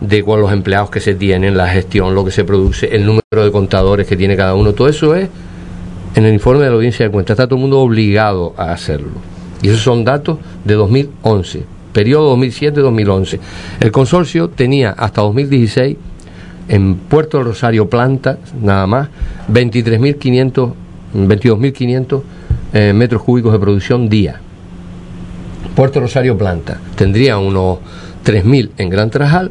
de 0.00 0.22
con 0.22 0.40
los 0.40 0.52
empleados 0.52 0.90
que 0.90 1.00
se 1.00 1.14
tienen, 1.14 1.56
la 1.56 1.68
gestión, 1.68 2.14
lo 2.14 2.24
que 2.24 2.30
se 2.30 2.44
produce, 2.44 2.94
el 2.94 3.04
número 3.04 3.22
de 3.30 3.50
contadores 3.50 4.06
que 4.06 4.16
tiene 4.16 4.36
cada 4.36 4.54
uno. 4.54 4.72
Todo 4.72 4.88
eso 4.88 5.14
es 5.14 5.28
en 6.14 6.24
el 6.24 6.32
informe 6.32 6.64
de 6.64 6.70
la 6.70 6.76
audiencia 6.76 7.06
de 7.06 7.12
cuentas. 7.12 7.34
Está 7.34 7.46
todo 7.46 7.56
el 7.56 7.62
mundo 7.62 7.80
obligado 7.80 8.54
a 8.56 8.72
hacerlo. 8.72 9.12
Y 9.62 9.68
esos 9.68 9.80
son 9.80 10.04
datos 10.04 10.38
de 10.64 10.74
2011, 10.74 11.64
periodo 11.92 12.36
2007-2011. 12.36 13.40
El 13.80 13.90
consorcio 13.90 14.48
tenía 14.48 14.90
hasta 14.90 15.22
2016 15.22 15.96
en 16.68 16.94
Puerto 16.96 17.42
Rosario 17.42 17.88
planta, 17.88 18.38
nada 18.60 18.86
más, 18.86 19.08
23.500, 19.50 20.72
22.500 21.14 22.22
eh, 22.74 22.92
metros 22.92 23.22
cúbicos 23.22 23.52
de 23.52 23.58
producción 23.58 24.08
día. 24.08 24.40
Puerto 25.74 26.00
Rosario 26.00 26.36
planta. 26.36 26.78
Tendría 26.94 27.38
unos 27.38 27.78
3.000 28.24 28.70
en 28.76 28.90
Gran 28.90 29.10
Trajal 29.10 29.50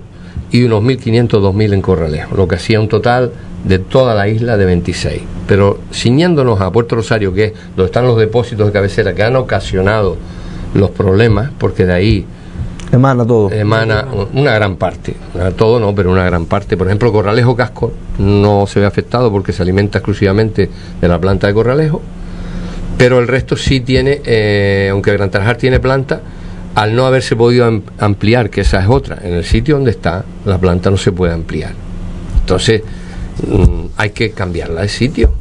y 0.51 0.63
unos 0.63 0.83
1.500, 0.83 1.27
2.000 1.29 1.73
en 1.73 1.81
Corralejo, 1.81 2.35
lo 2.35 2.47
que 2.47 2.55
hacía 2.55 2.79
un 2.79 2.87
total 2.87 3.31
de 3.63 3.79
toda 3.79 4.15
la 4.15 4.27
isla 4.27 4.57
de 4.57 4.65
26. 4.65 5.21
Pero 5.47 5.79
ciñéndonos 5.91 6.61
a 6.61 6.71
Puerto 6.71 6.95
Rosario, 6.95 7.33
que 7.33 7.45
es 7.45 7.53
donde 7.75 7.85
están 7.85 8.05
los 8.05 8.17
depósitos 8.17 8.67
de 8.67 8.73
cabecera 8.73 9.13
que 9.13 9.23
han 9.23 9.35
ocasionado 9.35 10.17
los 10.73 10.91
problemas, 10.91 11.51
porque 11.57 11.85
de 11.85 11.93
ahí 11.93 12.25
emana 12.91 13.25
todo. 13.25 13.51
Emana 13.51 14.07
una 14.33 14.53
gran 14.53 14.75
parte, 14.75 15.15
todo 15.57 15.79
no, 15.79 15.93
pero 15.93 16.11
una 16.11 16.25
gran 16.25 16.45
parte. 16.45 16.77
Por 16.77 16.87
ejemplo, 16.87 17.11
Corralejo 17.11 17.55
Casco 17.55 17.91
no 18.19 18.67
se 18.67 18.79
ve 18.79 18.85
afectado 18.85 19.31
porque 19.31 19.51
se 19.51 19.61
alimenta 19.63 19.99
exclusivamente 19.99 20.69
de 21.01 21.07
la 21.07 21.19
planta 21.19 21.47
de 21.47 21.53
Corralejo, 21.53 22.01
pero 22.97 23.19
el 23.19 23.27
resto 23.27 23.55
sí 23.55 23.81
tiene, 23.81 24.21
eh, 24.25 24.89
aunque 24.91 25.11
Gran 25.13 25.29
Tarjar 25.29 25.57
tiene 25.57 25.79
planta, 25.79 26.21
al 26.77 26.95
no 26.95 27.07
haberse 27.07 27.35
podido 27.35 27.81
ampliar, 27.97 28.51
que 28.51 28.61
esa 28.61 28.79
es 28.79 28.87
otra, 28.87 29.17
en 29.23 29.33
el 29.33 29.43
sitio 29.43 29.73
donde 29.73 29.89
está, 29.89 30.23
la 30.45 30.59
planta 30.59 30.91
no 30.91 30.97
se 30.97 31.11
puede 31.11 31.33
ampliar. 31.33 31.71
Entonces, 32.41 32.83
mm, 33.47 33.85
hay 33.97 34.11
que 34.11 34.29
cambiarla 34.29 34.83
de 34.83 34.87
sitio. 34.87 35.33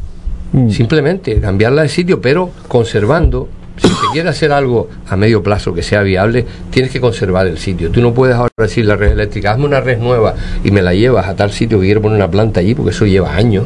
Mm. 0.53 0.70
Simplemente 0.70 1.38
cambiarla 1.38 1.83
de 1.83 1.90
sitio, 1.90 2.22
pero 2.22 2.51
conservando. 2.68 3.51
Si 3.77 3.87
se 3.87 4.07
quiere 4.14 4.31
hacer 4.31 4.51
algo 4.51 4.88
a 5.07 5.16
medio 5.16 5.42
plazo 5.42 5.75
que 5.75 5.83
sea 5.83 6.01
viable, 6.01 6.46
tienes 6.70 6.90
que 6.90 7.03
conservar 7.03 7.46
el 7.46 7.59
sitio. 7.59 7.90
Tú 7.90 8.01
no 8.01 8.14
puedes 8.14 8.35
ahora 8.35 8.51
decir 8.57 8.87
la 8.87 8.96
red 8.96 9.12
eléctrica, 9.12 9.53
hazme 9.53 9.66
una 9.66 9.83
red 9.83 9.99
nueva 9.99 10.35
y 10.64 10.70
me 10.70 10.81
la 10.81 10.94
llevas 10.94 11.27
a 11.27 11.37
tal 11.37 11.53
sitio 11.53 11.79
que 11.79 11.85
quiero 11.85 12.01
poner 12.01 12.16
una 12.16 12.31
planta 12.31 12.61
allí, 12.61 12.75
porque 12.75 12.92
eso 12.92 13.05
lleva 13.05 13.35
años 13.35 13.64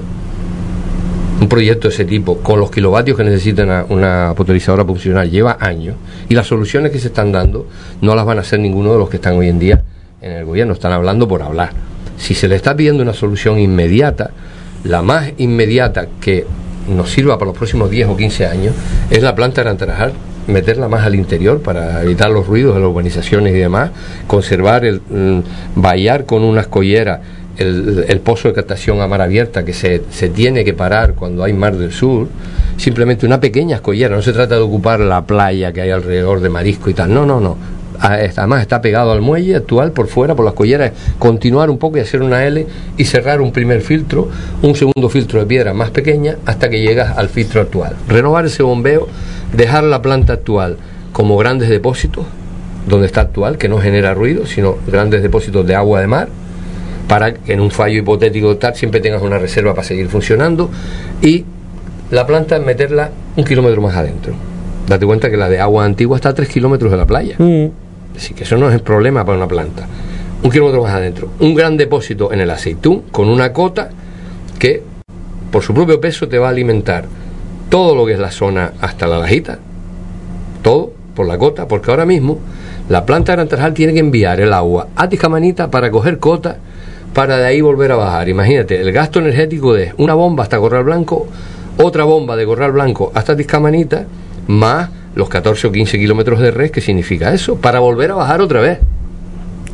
un 1.41 1.49
proyecto 1.49 1.89
de 1.89 1.95
ese 1.95 2.05
tipo, 2.05 2.39
con 2.39 2.61
los 2.61 2.71
kilovatios 2.71 3.17
que 3.17 3.25
necesita 3.25 3.63
una, 3.63 3.87
una, 3.89 4.35
potabilizadora 4.37 4.85
funcional, 4.85 5.31
lleva 5.31 5.57
años 5.59 5.97
y 6.29 6.35
las 6.35 6.47
soluciones 6.47 6.93
que 6.93 6.99
se 6.99 7.09
están 7.09 7.33
dando 7.33 7.67
no 8.03 8.15
las 8.15 8.27
van 8.27 8.39
a 8.39 8.41
hacer 8.43 8.61
ninguno 8.61 8.93
de 8.93 8.99
los 8.99 9.09
que 9.09 9.17
están 9.17 9.37
hoy 9.37 9.49
en 9.49 9.59
día 9.59 9.83
en 10.21 10.33
el 10.33 10.45
gobierno, 10.45 10.75
están 10.75 10.93
hablando 10.93 11.27
por 11.27 11.43
hablar. 11.43 11.71
Si 12.19 12.35
se 12.35 12.47
le 12.49 12.57
está 12.57 12.77
pidiendo 12.77 13.03
una 13.03 13.15
solución 13.15 13.59
inmediata, 13.59 14.31
la 14.85 15.01
más 15.01 15.33
inmediata 15.39 16.07
que 16.21 16.45
nos 16.89 17.11
sirva 17.11 17.39
para 17.39 17.51
los 17.51 17.57
próximos 17.57 17.91
10 17.91 18.09
o 18.09 18.17
15 18.17 18.47
años 18.47 18.75
es 19.11 19.23
la 19.23 19.35
planta 19.35 19.63
de 19.65 19.71
Antarajal, 19.71 20.13
meterla 20.47 20.89
más 20.89 21.05
al 21.05 21.15
interior 21.15 21.63
para 21.63 22.03
evitar 22.03 22.31
los 22.31 22.47
ruidos 22.47 22.75
de 22.75 22.81
las 22.81 22.91
urbanizaciones 22.91 23.55
y 23.55 23.59
demás, 23.59 23.91
conservar 24.27 24.85
el 24.85 25.01
mm, 25.01 25.41
vallar 25.77 26.27
con 26.27 26.43
unas 26.43 26.67
colleras 26.67 27.21
el, 27.61 28.21
pozo 28.25 28.49
de 28.49 28.55
captación 28.55 29.01
a 29.01 29.07
mar 29.07 29.21
abierta 29.21 29.65
que 29.65 29.73
se, 29.73 30.03
se, 30.11 30.31
tiene 30.31 30.65
que 30.65 30.73
parar 30.73 31.15
cuando 31.15 31.45
hay 31.45 31.53
mar 31.53 31.77
del 31.77 31.93
sur, 31.93 32.29
simplemente 32.77 33.27
una 33.27 33.41
pequeña 33.41 33.77
escollera, 33.77 34.17
no 34.17 34.23
se 34.23 34.33
trata 34.33 34.55
de 34.55 34.63
ocupar 34.63 35.01
la 35.01 35.27
playa 35.27 35.73
que 35.73 35.83
hay 35.83 35.91
alrededor 35.91 36.41
de 36.41 36.49
marisco 36.49 36.89
y 36.89 36.95
tal, 36.95 37.13
no, 37.13 37.27
no, 37.27 37.41
no. 37.41 37.57
Además 38.03 38.63
está 38.63 38.81
pegado 38.81 39.13
al 39.13 39.21
muelle 39.21 39.57
actual 39.57 39.93
por 39.93 40.07
fuera, 40.07 40.35
por 40.35 40.47
las 40.47 40.55
colleras, 40.55 40.93
continuar 41.19 41.69
un 41.69 41.77
poco 41.77 41.99
y 41.99 42.01
hacer 42.01 42.23
una 42.23 42.47
L 42.47 42.67
y 42.97 43.05
cerrar 43.05 43.43
un 43.43 43.53
primer 43.53 43.83
filtro, 43.83 44.31
un 44.63 44.75
segundo 44.75 45.11
filtro 45.11 45.39
de 45.41 45.45
piedra 45.45 45.75
más 45.75 45.91
pequeña 45.91 46.37
hasta 46.47 46.71
que 46.71 46.81
llegas 46.81 47.19
al 47.19 47.29
filtro 47.29 47.61
actual. 47.61 47.97
Renovar 48.09 48.47
ese 48.47 48.63
bombeo, 48.63 49.07
dejar 49.55 49.85
la 49.85 50.01
planta 50.01 50.33
actual 50.33 50.79
como 51.13 51.37
grandes 51.37 51.69
depósitos, 51.69 52.25
donde 52.89 53.07
está 53.07 53.21
actual, 53.21 53.59
que 53.59 53.69
no 53.69 53.79
genera 53.79 54.15
ruido, 54.15 54.47
sino 54.47 54.79
grandes 54.87 55.23
depósitos 55.23 55.67
de 55.67 55.75
agua 55.75 56.01
de 56.01 56.07
mar, 56.07 56.29
para 57.11 57.35
que 57.35 57.55
en 57.55 57.59
un 57.59 57.73
fallo 57.73 57.99
hipotético 57.99 58.57
tal 58.57 58.77
siempre 58.77 59.01
tengas 59.01 59.21
una 59.21 59.37
reserva 59.37 59.75
para 59.75 59.83
seguir 59.83 60.09
funcionando 60.09 60.71
y 61.21 61.45
la 62.13 62.25
planta 62.25 62.57
meterla 62.61 63.11
un 63.35 63.43
kilómetro 63.43 63.83
más 63.83 63.97
adentro. 63.97 64.33
Date 64.87 65.07
cuenta 65.07 65.29
que 65.29 65.37
la 65.37 65.49
de 65.49 65.59
agua 65.59 65.85
antigua 65.85 66.15
está 66.19 66.29
a 66.29 66.35
tres 66.35 66.49
kilómetros 66.49 66.89
de 66.89 66.97
la 66.97 67.07
playa. 67.07 67.35
Mm. 67.37 67.67
Así 68.17 68.33
que 68.33 68.45
eso 68.45 68.57
no 68.59 68.69
es 68.69 68.75
el 68.77 68.83
problema 68.83 69.25
para 69.25 69.39
una 69.39 69.49
planta. 69.49 69.89
Un 70.45 70.53
kilómetro 70.53 70.85
más 70.85 70.93
adentro. 70.93 71.31
Un 71.41 71.53
gran 71.57 71.77
depósito 71.77 72.33
en 72.33 72.43
el 72.43 72.51
aceitún 72.51 73.03
con 73.11 73.29
una 73.29 73.53
cota 73.53 73.91
que 74.61 74.81
por 75.51 75.65
su 75.65 75.75
propio 75.75 76.01
peso 76.01 76.29
te 76.29 76.39
va 76.39 76.47
a 76.47 76.51
alimentar 76.51 77.07
todo 77.71 77.97
lo 77.97 78.07
que 78.07 78.13
es 78.13 78.21
la 78.21 78.31
zona 78.31 78.75
hasta 78.81 79.09
la 79.09 79.19
lajita. 79.19 79.59
Todo 80.63 80.93
por 81.17 81.27
la 81.27 81.39
cota, 81.39 81.67
porque 81.67 81.91
ahora 81.91 82.07
mismo 82.07 82.39
la 82.89 83.05
planta 83.05 83.35
de 83.35 83.47
Gran 83.47 83.75
tiene 83.75 83.95
que 83.95 83.99
enviar 83.99 84.41
el 84.41 84.53
agua 84.53 84.87
a 84.95 85.09
Tijamanita 85.09 85.73
para 85.73 85.91
coger 85.91 86.21
cota 86.21 86.59
para 87.15 87.37
de 87.37 87.47
ahí 87.47 87.61
volver 87.61 87.93
a 87.93 87.97
bajar. 87.97 88.29
Imagínate, 88.29 88.81
el 88.81 88.93
gasto 88.93 89.19
energético 89.21 89.75
de 89.75 89.93
una 89.99 90.15
bomba 90.15 90.45
hasta 90.45 90.59
Corral 90.59 90.85
Blanco, 90.85 91.29
otra 91.79 92.05
bomba 92.05 92.37
de 92.37 92.47
Corral 92.47 92.73
Blanco 92.73 93.13
hasta 93.15 93.37
Tiscamanita, 93.37 94.07
más 94.47 94.91
los 95.15 95.29
14 95.29 95.67
o 95.67 95.73
15 95.73 95.99
kilómetros 95.99 96.41
de 96.41 96.51
red, 96.51 96.71
¿qué 96.71 96.81
significa 96.81 97.33
eso? 97.33 97.57
Para 97.57 97.81
volver 97.81 98.13
a 98.13 98.15
bajar 98.15 98.41
otra 98.41 98.61
vez. 98.61 98.79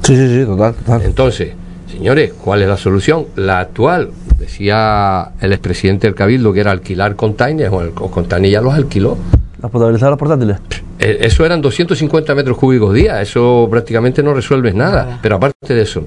Sí, 0.03 0.17
sí, 0.17 0.29
sí, 0.29 0.45
total, 0.47 0.75
total. 0.75 1.03
Entonces, 1.03 1.53
señores, 1.91 2.33
¿cuál 2.33 2.63
es 2.63 2.69
la 2.69 2.77
solución? 2.77 3.27
La 3.37 3.61
actual, 3.61 4.11
decía 4.39 5.33
el 5.41 5.53
expresidente 5.53 6.07
del 6.07 6.15
Cabildo, 6.15 6.53
que 6.53 6.61
era 6.61 6.71
alquilar 6.71 7.17
containers, 7.17 7.73
o, 7.73 7.83
el, 7.83 7.91
containers 7.91 8.53
ya 8.53 8.61
los 8.61 8.75
alquiló. 8.75 9.17
¿Las 9.61 9.71
potabilizadoras 9.71 10.19
portátiles? 10.19 10.59
Eh, 10.99 11.19
eso 11.23 11.45
eran 11.45 11.61
250 11.61 12.35
metros 12.35 12.57
cúbicos 12.57 12.95
día, 12.95 13.21
eso 13.21 13.69
prácticamente 13.71 14.23
no 14.23 14.33
resuelves 14.33 14.75
nada. 14.75 15.19
Pero 15.23 15.37
aparte 15.37 15.75
de 15.75 15.83
eso, 15.83 16.05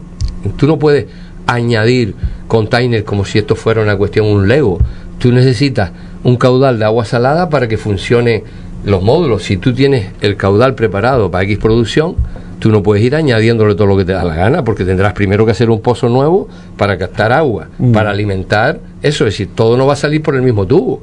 Tú 0.57 0.67
no 0.67 0.79
puedes 0.79 1.05
añadir 1.47 2.15
containers 2.47 3.03
como 3.03 3.25
si 3.25 3.39
esto 3.39 3.55
fuera 3.55 3.81
una 3.81 3.97
cuestión, 3.97 4.27
un 4.27 4.47
Lego. 4.47 4.79
Tú 5.17 5.31
necesitas 5.31 5.91
un 6.23 6.37
caudal 6.37 6.79
de 6.79 6.85
agua 6.85 7.05
salada 7.05 7.49
para 7.49 7.67
que 7.67 7.77
funcione 7.77 8.43
los 8.85 9.01
módulos. 9.03 9.43
Si 9.43 9.57
tú 9.57 9.73
tienes 9.73 10.07
el 10.21 10.37
caudal 10.37 10.75
preparado 10.75 11.29
para 11.31 11.43
X 11.43 11.57
producción, 11.57 12.15
tú 12.59 12.71
no 12.71 12.83
puedes 12.83 13.03
ir 13.03 13.15
añadiéndole 13.15 13.75
todo 13.75 13.87
lo 13.87 13.97
que 13.97 14.05
te 14.05 14.13
da 14.13 14.23
la 14.23 14.35
gana, 14.35 14.63
porque 14.63 14.85
tendrás 14.85 15.13
primero 15.13 15.45
que 15.45 15.51
hacer 15.51 15.69
un 15.69 15.81
pozo 15.81 16.09
nuevo 16.09 16.47
para 16.77 16.97
captar 16.97 17.31
agua, 17.31 17.69
mm. 17.77 17.91
para 17.91 18.11
alimentar 18.11 18.79
eso. 19.01 19.25
Es 19.25 19.33
decir, 19.33 19.49
todo 19.55 19.77
no 19.77 19.85
va 19.87 19.93
a 19.93 19.97
salir 19.97 20.21
por 20.21 20.35
el 20.35 20.41
mismo 20.41 20.65
tubo. 20.65 21.01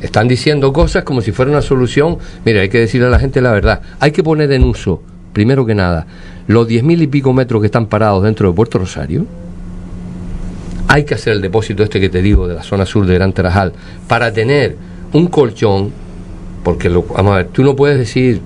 Están 0.00 0.28
diciendo 0.28 0.72
cosas 0.72 1.04
como 1.04 1.20
si 1.20 1.32
fuera 1.32 1.50
una 1.50 1.62
solución. 1.62 2.18
Mira, 2.44 2.60
hay 2.60 2.68
que 2.68 2.78
decirle 2.78 3.06
a 3.06 3.10
la 3.10 3.18
gente 3.18 3.40
la 3.40 3.52
verdad. 3.52 3.80
Hay 4.00 4.12
que 4.12 4.22
poner 4.22 4.52
en 4.52 4.64
uso, 4.64 5.00
primero 5.32 5.64
que 5.64 5.74
nada, 5.74 6.06
los 6.46 6.66
diez 6.66 6.82
mil 6.82 7.00
y 7.02 7.06
pico 7.06 7.32
metros 7.32 7.60
que 7.60 7.66
están 7.66 7.86
parados 7.86 8.22
dentro 8.22 8.48
de 8.48 8.54
Puerto 8.54 8.78
Rosario, 8.78 9.26
hay 10.88 11.04
que 11.04 11.14
hacer 11.14 11.32
el 11.34 11.40
depósito 11.40 11.82
este 11.82 12.00
que 12.00 12.08
te 12.08 12.22
digo 12.22 12.46
de 12.46 12.54
la 12.54 12.62
zona 12.62 12.86
sur 12.86 13.06
de 13.06 13.14
Gran 13.14 13.32
Tarajal 13.32 13.72
para 14.06 14.32
tener 14.32 14.76
un 15.12 15.28
colchón, 15.28 15.90
porque 16.62 16.88
lo, 16.88 17.02
vamos 17.02 17.32
a 17.32 17.36
ver, 17.38 17.48
tú 17.48 17.62
no 17.62 17.74
puedes 17.74 17.98
decir 17.98 18.40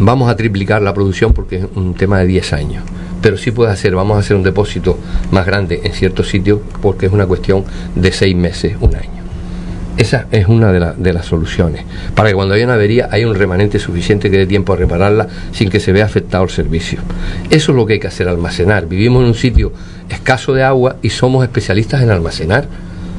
vamos 0.00 0.30
a 0.30 0.36
triplicar 0.36 0.82
la 0.82 0.94
producción 0.94 1.32
porque 1.32 1.56
es 1.56 1.66
un 1.74 1.94
tema 1.94 2.18
de 2.18 2.26
10 2.26 2.52
años, 2.52 2.84
pero 3.20 3.36
sí 3.36 3.50
puedes 3.50 3.72
hacer, 3.72 3.94
vamos 3.94 4.16
a 4.16 4.20
hacer 4.20 4.36
un 4.36 4.42
depósito 4.42 4.98
más 5.30 5.46
grande 5.46 5.80
en 5.84 5.92
ciertos 5.92 6.28
sitios 6.28 6.60
porque 6.80 7.06
es 7.06 7.12
una 7.12 7.26
cuestión 7.26 7.64
de 7.94 8.12
6 8.12 8.36
meses, 8.36 8.76
un 8.80 8.94
año. 8.96 9.21
Esa 9.98 10.26
es 10.32 10.48
una 10.48 10.72
de, 10.72 11.12
las 11.12 11.26
soluciones, 11.26 11.84
para 12.14 12.30
que 12.30 12.34
cuando 12.34 12.54
haya 12.54 12.64
una 12.64 12.74
avería 12.74 13.08
haya 13.10 13.28
un 13.28 13.34
remanente 13.34 13.78
suficiente 13.78 14.30
que 14.30 14.38
dé 14.38 14.46
tiempo 14.46 14.72
a 14.72 14.76
repararla 14.76 15.28
sin 15.52 15.68
que 15.68 15.80
se 15.80 15.92
vea 15.92 16.06
afectado 16.06 16.44
el 16.44 16.50
servicio. 16.50 17.00
Eso 17.50 17.72
es 17.72 17.76
lo 17.76 17.84
que 17.84 17.94
hay 17.94 18.00
que 18.00 18.06
hacer, 18.06 18.26
almacenar. 18.26 18.86
Vivimos 18.86 19.22
en 19.22 19.28
un 19.28 19.34
sitio 19.34 19.72
escaso 20.08 20.54
de 20.54 20.62
agua 20.62 20.96
y 21.02 21.10
somos 21.10 21.44
especialistas 21.44 22.02
en 22.02 22.10
almacenar. 22.10 22.66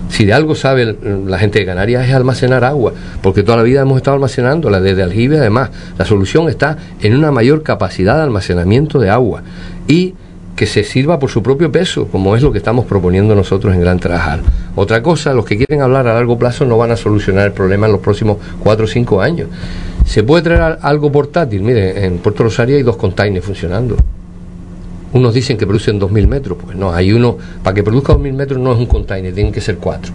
Si 0.10 0.26
de 0.26 0.34
algo 0.34 0.56
sabe 0.56 0.96
la 1.26 1.38
gente 1.40 1.60
de 1.60 1.66
Canarias 1.66 2.08
es 2.08 2.14
almacenar 2.14 2.64
agua, 2.64 2.94
porque 3.22 3.44
toda 3.44 3.58
la 3.58 3.64
vida 3.64 3.82
hemos 3.82 3.98
estado 3.98 4.16
almacenándola 4.16 4.80
desde 4.80 5.04
aljibe 5.04 5.38
además. 5.38 5.70
La 5.98 6.06
solución 6.06 6.50
está 6.50 6.78
en 7.02 7.16
una 7.16 7.32
mayor 7.32 7.64
capacidad 7.64 8.18
de 8.18 8.24
almacenamiento 8.24 9.00
de 9.00 9.10
agua 9.10 9.44
y 9.88 10.16
que 10.56 10.68
se 10.68 10.84
sirva 10.84 11.20
por 11.20 11.30
su 11.30 11.42
propio 11.42 11.72
peso, 11.72 12.08
como 12.08 12.36
es 12.36 12.44
lo 12.44 12.52
que 12.52 12.60
estamos 12.60 12.86
proponiendo 12.86 13.34
nosotros 13.34 13.74
en 13.74 13.82
Gran 13.82 14.00
Trajal. 14.00 14.42
Otra 14.76 15.02
cosa, 15.02 15.34
los 15.34 15.46
que 15.46 15.58
quieren 15.58 15.82
hablar 15.82 16.08
a 16.08 16.13
largo 16.13 16.38
plazo 16.38 16.66
no 16.66 16.78
van 16.78 16.92
a 16.92 16.98
solucionar 16.98 17.48
el 17.48 17.54
problema 17.54 17.88
en 17.88 17.94
los 17.94 18.02
próximos 18.02 18.38
cuatro 18.60 18.86
o 18.86 18.88
cinco 18.88 19.22
años. 19.22 19.50
¿Se 20.06 20.22
puede 20.24 20.44
traer 20.44 20.78
algo 20.82 21.12
portátil? 21.12 21.62
Mire, 21.62 22.06
en 22.06 22.20
Puerto 22.20 22.44
Rosario 22.44 22.76
hay 22.76 22.84
dos 22.84 22.98
containers 22.98 23.46
funcionando. 23.46 23.98
Unos 25.13 25.34
dicen 25.34 25.58
que 25.58 25.68
producen 25.68 26.00
2.000 26.00 26.28
metros, 26.28 26.58
pues 26.63 26.76
no, 26.76 26.92
hay 26.92 27.13
uno, 27.13 27.38
para 27.63 27.76
que 27.76 27.84
produzca 27.84 28.13
2.000 28.13 28.34
metros 28.34 28.60
no 28.60 28.74
es 28.74 28.80
un 28.80 28.88
container, 28.88 29.32
tienen 29.32 29.54
que 29.54 29.62
ser 29.62 29.78
cuatro, 29.78 30.12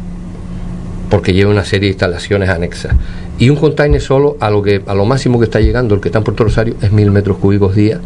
porque 1.08 1.32
lleva 1.32 1.52
una 1.52 1.64
serie 1.64 1.86
de 1.86 1.92
instalaciones 1.92 2.48
anexas. 2.48 2.96
Y 3.38 3.48
un 3.48 3.54
container 3.54 4.00
solo, 4.00 4.36
a 4.40 4.50
lo, 4.50 4.60
que, 4.60 4.82
a 4.84 4.94
lo 4.94 5.04
máximo 5.04 5.38
que 5.38 5.44
está 5.44 5.60
llegando, 5.60 5.94
el 5.94 6.00
que 6.00 6.08
está 6.08 6.18
en 6.18 6.24
Puerto 6.24 6.42
Rosario, 6.42 6.74
es 6.82 6.90
1.000 6.90 7.10
metros 7.12 7.36
cúbicos 7.38 7.76
día, 7.76 8.00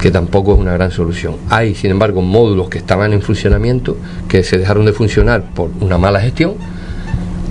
que 0.00 0.10
tampoco 0.10 0.54
es 0.54 0.58
una 0.58 0.72
gran 0.72 0.90
solución. 0.90 1.36
Hay, 1.50 1.74
sin 1.74 1.90
embargo, 1.90 2.22
módulos 2.22 2.68
que 2.68 2.78
estaban 2.78 3.12
en 3.12 3.20
funcionamiento, 3.20 3.96
que 4.28 4.42
se 4.42 4.58
dejaron 4.58 4.86
de 4.86 4.92
funcionar 4.92 5.42
por 5.54 5.70
una 5.80 5.98
mala 5.98 6.20
gestión 6.20 6.54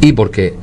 y 0.01 0.13
porque 0.13 0.55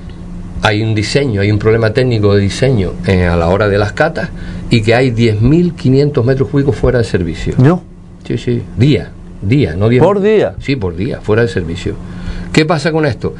hay 0.63 0.83
un 0.83 0.95
diseño, 0.95 1.41
hay 1.41 1.53
un 1.53 1.59
problema 1.59 1.91
técnico 1.91 2.35
de 2.35 2.41
diseño 2.41 2.93
eh, 3.07 3.27
a 3.27 3.37
la 3.37 3.49
hora 3.49 3.69
de 3.69 3.79
las 3.79 3.93
catas 3.93 4.31
y 4.69 4.83
que 4.83 4.95
hay 4.95 5.13
10.500 5.13 6.25
metros 6.25 6.49
cúbicos 6.49 6.75
fuera 6.75 6.99
de 6.99 7.05
servicio. 7.05 7.55
¿No? 7.59 7.83
Sí, 8.27 8.37
sí, 8.37 8.63
día, 8.77 9.13
día, 9.41 9.77
no 9.77 9.89
día. 9.89 10.03
¿Por 10.03 10.21
día? 10.21 10.57
Sí, 10.61 10.75
por 10.75 10.97
día, 10.97 11.21
fuera 11.21 11.43
de 11.43 11.49
servicio. 11.49 11.95
¿Qué 12.53 12.65
pasa 12.65 12.91
con 12.91 13.07
esto? 13.07 13.35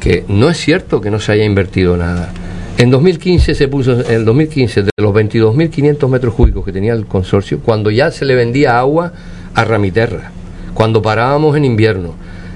Que 0.00 0.24
no 0.26 0.50
es 0.50 0.56
cierto 0.56 1.00
que 1.00 1.10
no 1.10 1.20
se 1.20 1.32
haya 1.32 1.44
invertido 1.44 1.96
nada. 1.96 2.32
En 2.78 2.90
2015 2.90 3.54
se 3.54 3.68
puso, 3.68 4.00
en 4.00 4.12
el 4.12 4.24
2015, 4.24 4.82
de 4.84 4.90
los 4.96 5.14
22.500 5.14 6.08
metros 6.08 6.34
cúbicos 6.34 6.64
que 6.64 6.72
tenía 6.72 6.94
el 6.94 7.06
consorcio, 7.06 7.60
cuando 7.60 7.90
ya 7.90 8.10
se 8.10 8.24
le 8.24 8.34
vendía 8.34 8.78
agua 8.78 9.12
a 9.54 9.64
Ramiterra, 9.64 10.32
cuando 10.74 11.02
parábamos 11.02 11.56
en 11.56 11.64
invierno, 11.64 12.14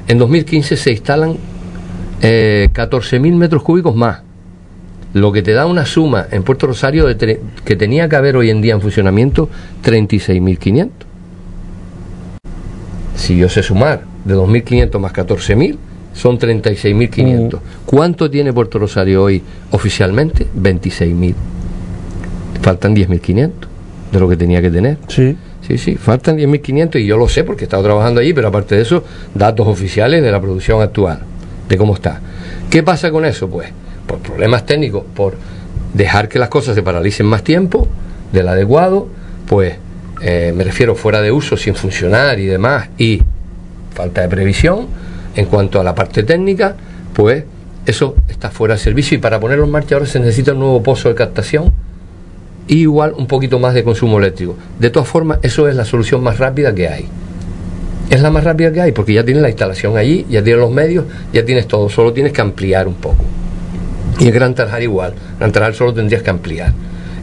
en 0.09 0.19
2015 0.19 0.77
se 0.77 0.91
instalan 0.91 1.37
eh, 2.23 2.69
14.000 2.73 3.35
metros 3.35 3.63
cúbicos 3.63 3.95
más, 3.95 4.23
lo 5.13 5.33
que 5.33 5.43
te 5.43 5.53
da 5.53 5.67
una 5.67 5.87
suma 5.87 6.27
en 6.31 6.43
Puerto 6.43 6.67
Rosario 6.67 7.07
de 7.07 7.41
que 7.65 7.77
tenía 7.77 8.09
que 8.09 8.17
haber 8.17 8.37
hoy 8.37 8.51
en 8.51 8.61
día 8.61 8.75
en 8.75 8.81
funcionamiento 8.81 9.49
36.500. 9.85 10.91
Si 13.17 13.37
yo 13.37 13.49
sé 13.49 13.63
sumar 13.63 14.03
de 14.25 14.35
2.500 14.35 14.99
más 14.99 15.13
14.000, 15.13 15.77
son 16.17 16.39
36.500. 16.39 17.55
Mm. 17.55 17.59
¿Cuánto 17.85 18.31
tiene 18.31 18.53
Puerto 18.53 18.79
Rosario 18.79 19.23
hoy 19.23 19.43
oficialmente? 19.71 20.47
26.000. 20.57 21.35
Faltan 22.63 22.97
10.500 22.97 23.51
de 24.11 24.21
lo 24.21 24.29
que 24.29 24.37
tenía 24.37 24.61
que 24.61 24.71
tener. 24.71 24.99
Sí. 25.09 25.37
Sí, 25.67 25.79
sí, 25.79 25.97
faltan 25.97 26.37
10.500 26.37 27.01
y 27.01 27.07
yo 27.07 27.17
lo 27.17 27.29
sé 27.29 27.43
porque 27.43 27.65
he 27.65 27.67
estado 27.67 27.83
trabajando 27.83 28.21
allí, 28.21 28.33
pero 28.33 28.47
aparte 28.47 28.77
de 28.77 28.83
eso, 28.83 29.03
datos 29.35 29.67
oficiales 29.67 30.23
de 30.23 30.31
la 30.31 30.41
producción 30.41 30.81
actual, 30.81 31.19
de 31.69 31.77
cómo 31.77 31.95
está. 31.95 32.21
¿Qué 32.71 32.85
pasa 32.85 33.11
con 33.11 33.25
eso? 33.25 33.49
Pues 33.51 33.71
por 34.07 34.21
problemas 34.21 34.65
técnicos, 34.65 35.03
por 35.13 35.35
dejar 35.93 36.29
que 36.29 36.39
las 36.39 36.51
cosas 36.51 36.77
se 36.77 36.85
paralicen 36.85 37.27
más 37.27 37.43
tiempo 37.43 37.89
del 38.33 38.47
adecuado, 38.47 39.09
pues 39.49 39.75
eh, 40.23 40.53
me 40.55 40.63
refiero 40.63 40.95
fuera 40.95 41.21
de 41.21 41.33
uso, 41.33 41.57
sin 41.57 41.75
funcionar 41.75 42.39
y 42.39 42.47
demás, 42.47 42.89
y 42.97 43.23
falta 43.93 44.23
de 44.23 44.29
previsión, 44.29 44.87
en 45.37 45.47
cuanto 45.47 45.81
a 45.81 45.85
la 45.85 45.95
parte 45.95 46.23
técnica, 46.23 46.75
pues 47.13 47.45
eso 47.87 48.17
está 48.29 48.51
fuera 48.51 48.75
de 48.75 48.81
servicio 48.81 49.17
y 49.17 49.21
para 49.21 49.39
ponerlo 49.39 49.65
en 49.65 49.71
marcha 49.71 49.95
ahora 49.95 50.07
se 50.07 50.19
necesita 50.19 50.53
un 50.53 50.59
nuevo 50.59 50.83
pozo 50.83 51.09
de 51.09 51.15
captación 51.15 51.73
y 52.67 52.79
igual 52.79 53.15
un 53.17 53.27
poquito 53.27 53.59
más 53.61 53.75
de 53.75 53.85
consumo 53.85 54.19
eléctrico. 54.19 54.57
De 54.81 54.91
todas 54.91 55.09
formas, 55.09 55.39
eso 55.43 55.69
es 55.69 55.77
la 55.77 55.85
solución 55.85 56.23
más 56.23 56.39
rápida 56.39 56.75
que 56.75 56.89
hay. 56.89 57.07
Es 58.11 58.21
la 58.21 58.31
más 58.31 58.45
rápida 58.45 58.73
que 58.73 58.81
hay 58.81 58.93
porque 58.93 59.13
ya 59.13 59.25
tienes 59.25 59.43
la 59.43 59.49
instalación 59.49 59.97
allí, 59.97 60.27
ya 60.29 60.43
tienes 60.43 60.61
los 60.61 60.71
medios, 60.71 61.05
ya 61.33 61.45
tienes 61.45 61.69
todo, 61.69 61.89
solo 61.89 62.13
tienes 62.13 62.33
que 62.33 62.41
ampliar 62.41 62.89
un 62.89 62.95
poco. 62.95 63.25
Y 64.19 64.27
el 64.27 64.33
Gran 64.33 64.55
Tarjar 64.55 64.83
igual, 64.83 65.15
Gran 65.39 65.53
Tarjar 65.53 65.75
solo 65.75 65.95
tendrías 65.95 66.23
que 66.23 66.31
ampliar. 66.31 66.73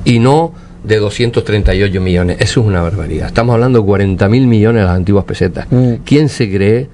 Y 0.06 0.20
no 0.20 0.54
de 0.84 0.98
238 0.98 2.02
millones, 2.02 2.38
eso 2.40 2.62
es 2.62 2.68
una 2.68 2.82
barbaridad. 2.82 3.28
Estamos 3.28 3.54
hablando 3.54 3.80
de 3.80 3.86
40 3.86 4.30
mil 4.30 4.48
millones 4.48 4.82
de 4.82 4.88
las 4.88 4.96
antiguas 4.96 5.26
pesetas. 5.26 5.68
Mm. 5.72 5.96
¿Quién 6.06 6.30
se 6.30 6.50
cree 6.52 6.90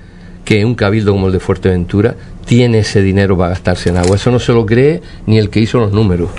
que 0.46 0.66
un 0.66 0.76
cabildo 0.76 1.12
como 1.12 1.28
el 1.28 1.34
de 1.34 1.40
Fuerteventura 1.40 2.16
tiene 2.46 2.80
ese 2.80 3.02
dinero 3.02 3.38
para 3.38 3.50
gastarse 3.50 3.90
en 3.90 3.98
agua. 3.98 4.16
Eso 4.16 4.32
no 4.32 4.40
se 4.40 4.54
lo 4.54 4.66
cree 4.66 5.02
ni 5.28 5.38
el 5.38 5.50
que 5.50 5.60
hizo 5.60 5.80
los 5.80 5.92
números. 5.92 6.30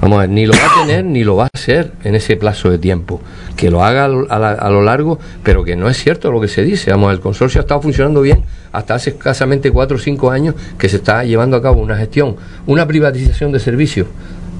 Vamos 0.00 0.18
a 0.18 0.20
ver, 0.22 0.30
ni 0.30 0.44
lo 0.44 0.52
va 0.52 0.82
a 0.82 0.86
tener 0.86 1.04
ni 1.04 1.24
lo 1.24 1.36
va 1.36 1.44
a 1.44 1.48
hacer 1.54 1.92
en 2.04 2.14
ese 2.14 2.36
plazo 2.36 2.70
de 2.70 2.78
tiempo. 2.78 3.20
Que 3.56 3.70
lo 3.70 3.82
haga 3.82 4.04
a 4.04 4.70
lo, 4.70 4.82
largo, 4.82 5.18
pero 5.42 5.64
que 5.64 5.74
no 5.74 5.88
es 5.88 5.96
cierto 5.96 6.30
lo 6.30 6.40
que 6.40 6.48
se 6.48 6.62
dice. 6.62 6.90
Vamos, 6.90 7.12
el 7.12 7.20
consorcio 7.20 7.60
ha 7.60 7.62
estado 7.62 7.80
funcionando 7.80 8.20
bien 8.20 8.44
hasta 8.72 8.94
hace 8.94 9.10
escasamente 9.10 9.70
cuatro 9.70 9.96
o 9.96 10.00
cinco 10.00 10.30
años 10.30 10.54
que 10.78 10.90
se 10.90 10.96
está 10.96 11.24
llevando 11.24 11.56
a 11.56 11.62
cabo 11.62 11.80
una 11.80 11.96
gestión, 11.96 12.36
una 12.66 12.86
privatización 12.86 13.52
de 13.52 13.58
servicios 13.58 14.06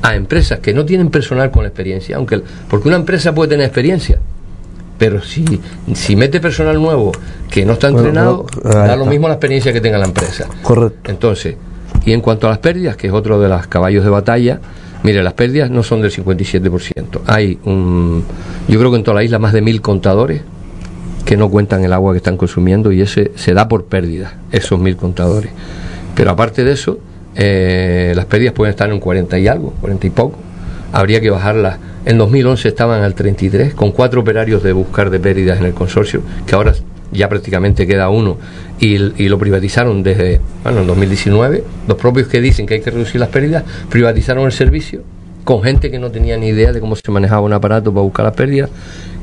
a 0.02 0.14
empresas 0.14 0.60
que 0.60 0.72
no 0.72 0.86
tienen 0.86 1.10
personal 1.10 1.50
con 1.50 1.66
experiencia, 1.66 2.16
aunque 2.16 2.40
porque 2.70 2.88
una 2.88 2.96
empresa 2.96 3.34
puede 3.34 3.50
tener 3.50 3.66
experiencia, 3.66 4.18
pero 4.98 5.22
si, 5.22 5.44
si 5.94 6.16
mete 6.16 6.40
personal 6.40 6.80
nuevo 6.80 7.12
que 7.50 7.64
no 7.64 7.74
está 7.74 7.88
entrenado, 7.88 8.46
da 8.62 8.96
lo 8.96 9.06
mismo 9.06 9.28
la 9.28 9.34
experiencia 9.34 9.72
que 9.72 9.80
tenga 9.80 9.98
la 9.98 10.06
empresa. 10.06 10.46
Correcto. 10.62 11.10
Entonces, 11.10 11.56
y 12.04 12.12
en 12.12 12.20
cuanto 12.20 12.46
a 12.46 12.50
las 12.50 12.58
pérdidas, 12.58 12.96
que 12.96 13.08
es 13.08 13.12
otro 13.12 13.40
de 13.40 13.48
los 13.48 13.66
caballos 13.66 14.04
de 14.04 14.10
batalla, 14.10 14.60
mire, 15.02 15.22
las 15.22 15.34
pérdidas 15.34 15.70
no 15.70 15.82
son 15.82 16.02
del 16.02 16.12
57%. 16.12 17.20
Hay 17.26 17.58
un, 17.64 18.24
yo 18.68 18.78
creo 18.78 18.90
que 18.90 18.96
en 18.96 19.04
toda 19.04 19.16
la 19.16 19.24
isla 19.24 19.38
más 19.38 19.52
de 19.52 19.62
mil 19.62 19.82
contadores 19.82 20.42
que 21.24 21.36
no 21.36 21.50
cuentan 21.50 21.84
el 21.84 21.92
agua 21.92 22.12
que 22.12 22.18
están 22.18 22.36
consumiendo 22.36 22.92
y 22.92 23.00
ese 23.00 23.32
se 23.34 23.52
da 23.52 23.68
por 23.68 23.86
pérdida, 23.86 24.34
esos 24.52 24.78
mil 24.78 24.96
contadores. 24.96 25.50
Pero 26.14 26.30
aparte 26.30 26.64
de 26.64 26.72
eso, 26.72 26.98
eh, 27.34 28.12
las 28.14 28.24
pérdidas 28.26 28.54
pueden 28.54 28.70
estar 28.70 28.90
en 28.90 29.00
40 29.00 29.38
y 29.38 29.48
algo, 29.48 29.74
40 29.80 30.06
y 30.06 30.10
poco. 30.10 30.38
Habría 30.92 31.20
que 31.20 31.30
bajarlas 31.30 31.78
en 32.06 32.18
2011 32.18 32.68
estaban 32.68 33.02
al 33.02 33.14
33, 33.14 33.74
con 33.74 33.90
cuatro 33.90 34.20
operarios 34.20 34.62
de 34.62 34.72
buscar 34.72 35.10
de 35.10 35.18
pérdidas 35.18 35.58
en 35.58 35.66
el 35.66 35.74
consorcio, 35.74 36.22
que 36.46 36.54
ahora 36.54 36.72
ya 37.10 37.28
prácticamente 37.28 37.84
queda 37.84 38.08
uno, 38.10 38.38
y, 38.78 38.96
lo 38.98 39.38
privatizaron 39.38 40.04
desde, 40.04 40.40
bueno, 40.62 40.82
en 40.82 40.86
2019. 40.86 41.64
Los 41.88 41.98
propios 41.98 42.28
que 42.28 42.40
dicen 42.40 42.64
que 42.64 42.74
hay 42.74 42.80
que 42.80 42.92
reducir 42.92 43.20
las 43.20 43.30
pérdidas, 43.30 43.64
privatizaron 43.90 44.46
el 44.46 44.52
servicio 44.52 45.02
con 45.42 45.62
gente 45.62 45.90
que 45.90 45.98
no 45.98 46.10
tenía 46.10 46.36
ni 46.36 46.48
idea 46.48 46.72
de 46.72 46.80
cómo 46.80 46.94
se 46.96 47.10
manejaba 47.10 47.40
un 47.42 47.52
aparato 47.52 47.92
para 47.92 48.02
buscar 48.02 48.24
las 48.24 48.34
pérdidas, 48.34 48.70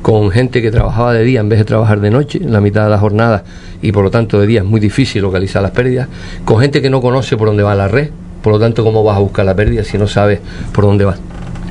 con 0.02 0.30
gente 0.32 0.62
que 0.62 0.70
trabajaba 0.70 1.14
de 1.14 1.24
día 1.24 1.40
en 1.40 1.48
vez 1.48 1.60
de 1.60 1.66
trabajar 1.66 2.02
de 2.02 2.12
noche, 2.12 2.40
en 2.44 2.52
la 2.52 2.60
mitad 2.60 2.84
de 2.84 2.90
la 2.90 2.98
jornada, 2.98 3.46
y 3.82 3.94
por 3.94 4.04
lo 4.04 4.12
tanto 4.12 4.42
de 4.42 4.48
día 4.48 4.60
es 4.60 4.66
muy 4.66 4.82
difícil 4.82 5.22
localizar 5.22 5.62
las 5.62 5.72
pérdidas, 5.72 6.10
con 6.44 6.60
gente 6.60 6.82
que 6.82 6.90
no 6.90 7.02
conoce 7.02 7.38
por 7.38 7.48
dónde 7.48 7.64
va 7.64 7.76
la 7.76 7.88
red, 7.88 8.10
por 8.42 8.52
lo 8.52 8.60
tanto, 8.60 8.84
¿cómo 8.84 9.06
vas 9.06 9.16
a 9.16 9.22
buscar 9.22 9.46
la 9.46 9.56
pérdida 9.56 9.86
si 9.86 9.98
no 9.98 10.06
sabes 10.06 10.42
por 10.74 10.84
dónde 10.84 11.06
va? 11.06 11.16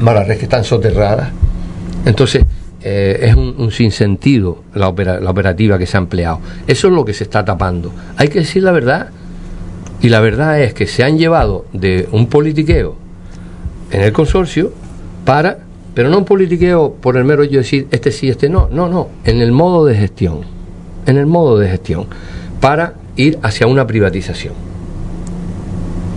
Red 0.03 0.39
que 0.39 0.45
están 0.45 0.65
soterradas. 0.65 1.31
Entonces, 2.05 2.45
eh, 2.83 3.19
es 3.23 3.37
un, 3.37 3.71
sinsentido 3.71 4.65
la, 4.75 4.93
la 5.21 5.31
operativa 5.31 5.79
que 5.79 5.87
se 5.87 5.97
ha 5.97 6.01
empleado. 6.01 6.41
Eso 6.67 6.89
es 6.89 6.95
lo 6.95 7.05
que 7.05 7.15
se 7.15 7.25
está 7.25 7.45
tapando. 7.45 7.93
Hay 8.17 8.29
que 8.29 8.41
decir 8.41 8.63
la 8.63 8.73
verdad. 8.73 9.11
Y 10.01 10.09
la 10.09 10.19
verdad 10.19 10.61
es 10.61 10.75
que 10.75 10.87
se 10.87 11.05
han 11.05 11.17
llevado 11.17 11.65
de 11.73 12.09
un 12.11 12.27
politiqueo 12.27 12.97
en 13.93 14.01
el 14.01 14.13
consorcio 14.13 14.73
para, 15.25 15.59
pero 15.95 16.11
no 16.11 16.19
un 16.19 16.25
politiqueo 16.25 16.95
por 16.95 17.17
el 17.17 17.25
mero 17.25 17.43
de 17.43 17.49
decir 17.49 17.87
este 17.93 18.11
sí, 18.11 18.29
este 18.29 18.49
no, 18.49 18.69
no, 18.73 18.89
no, 18.89 19.09
en 19.25 19.41
el 19.41 19.53
modo 19.53 19.85
de 19.85 19.95
gestión, 19.95 20.41
en 21.07 21.19
el 21.19 21.27
modo 21.27 21.59
de 21.59 21.69
gestión, 21.69 22.07
para 22.61 22.95
ir 23.17 23.39
hacia 23.43 23.67
una 23.69 23.87
privatización. 23.87 24.55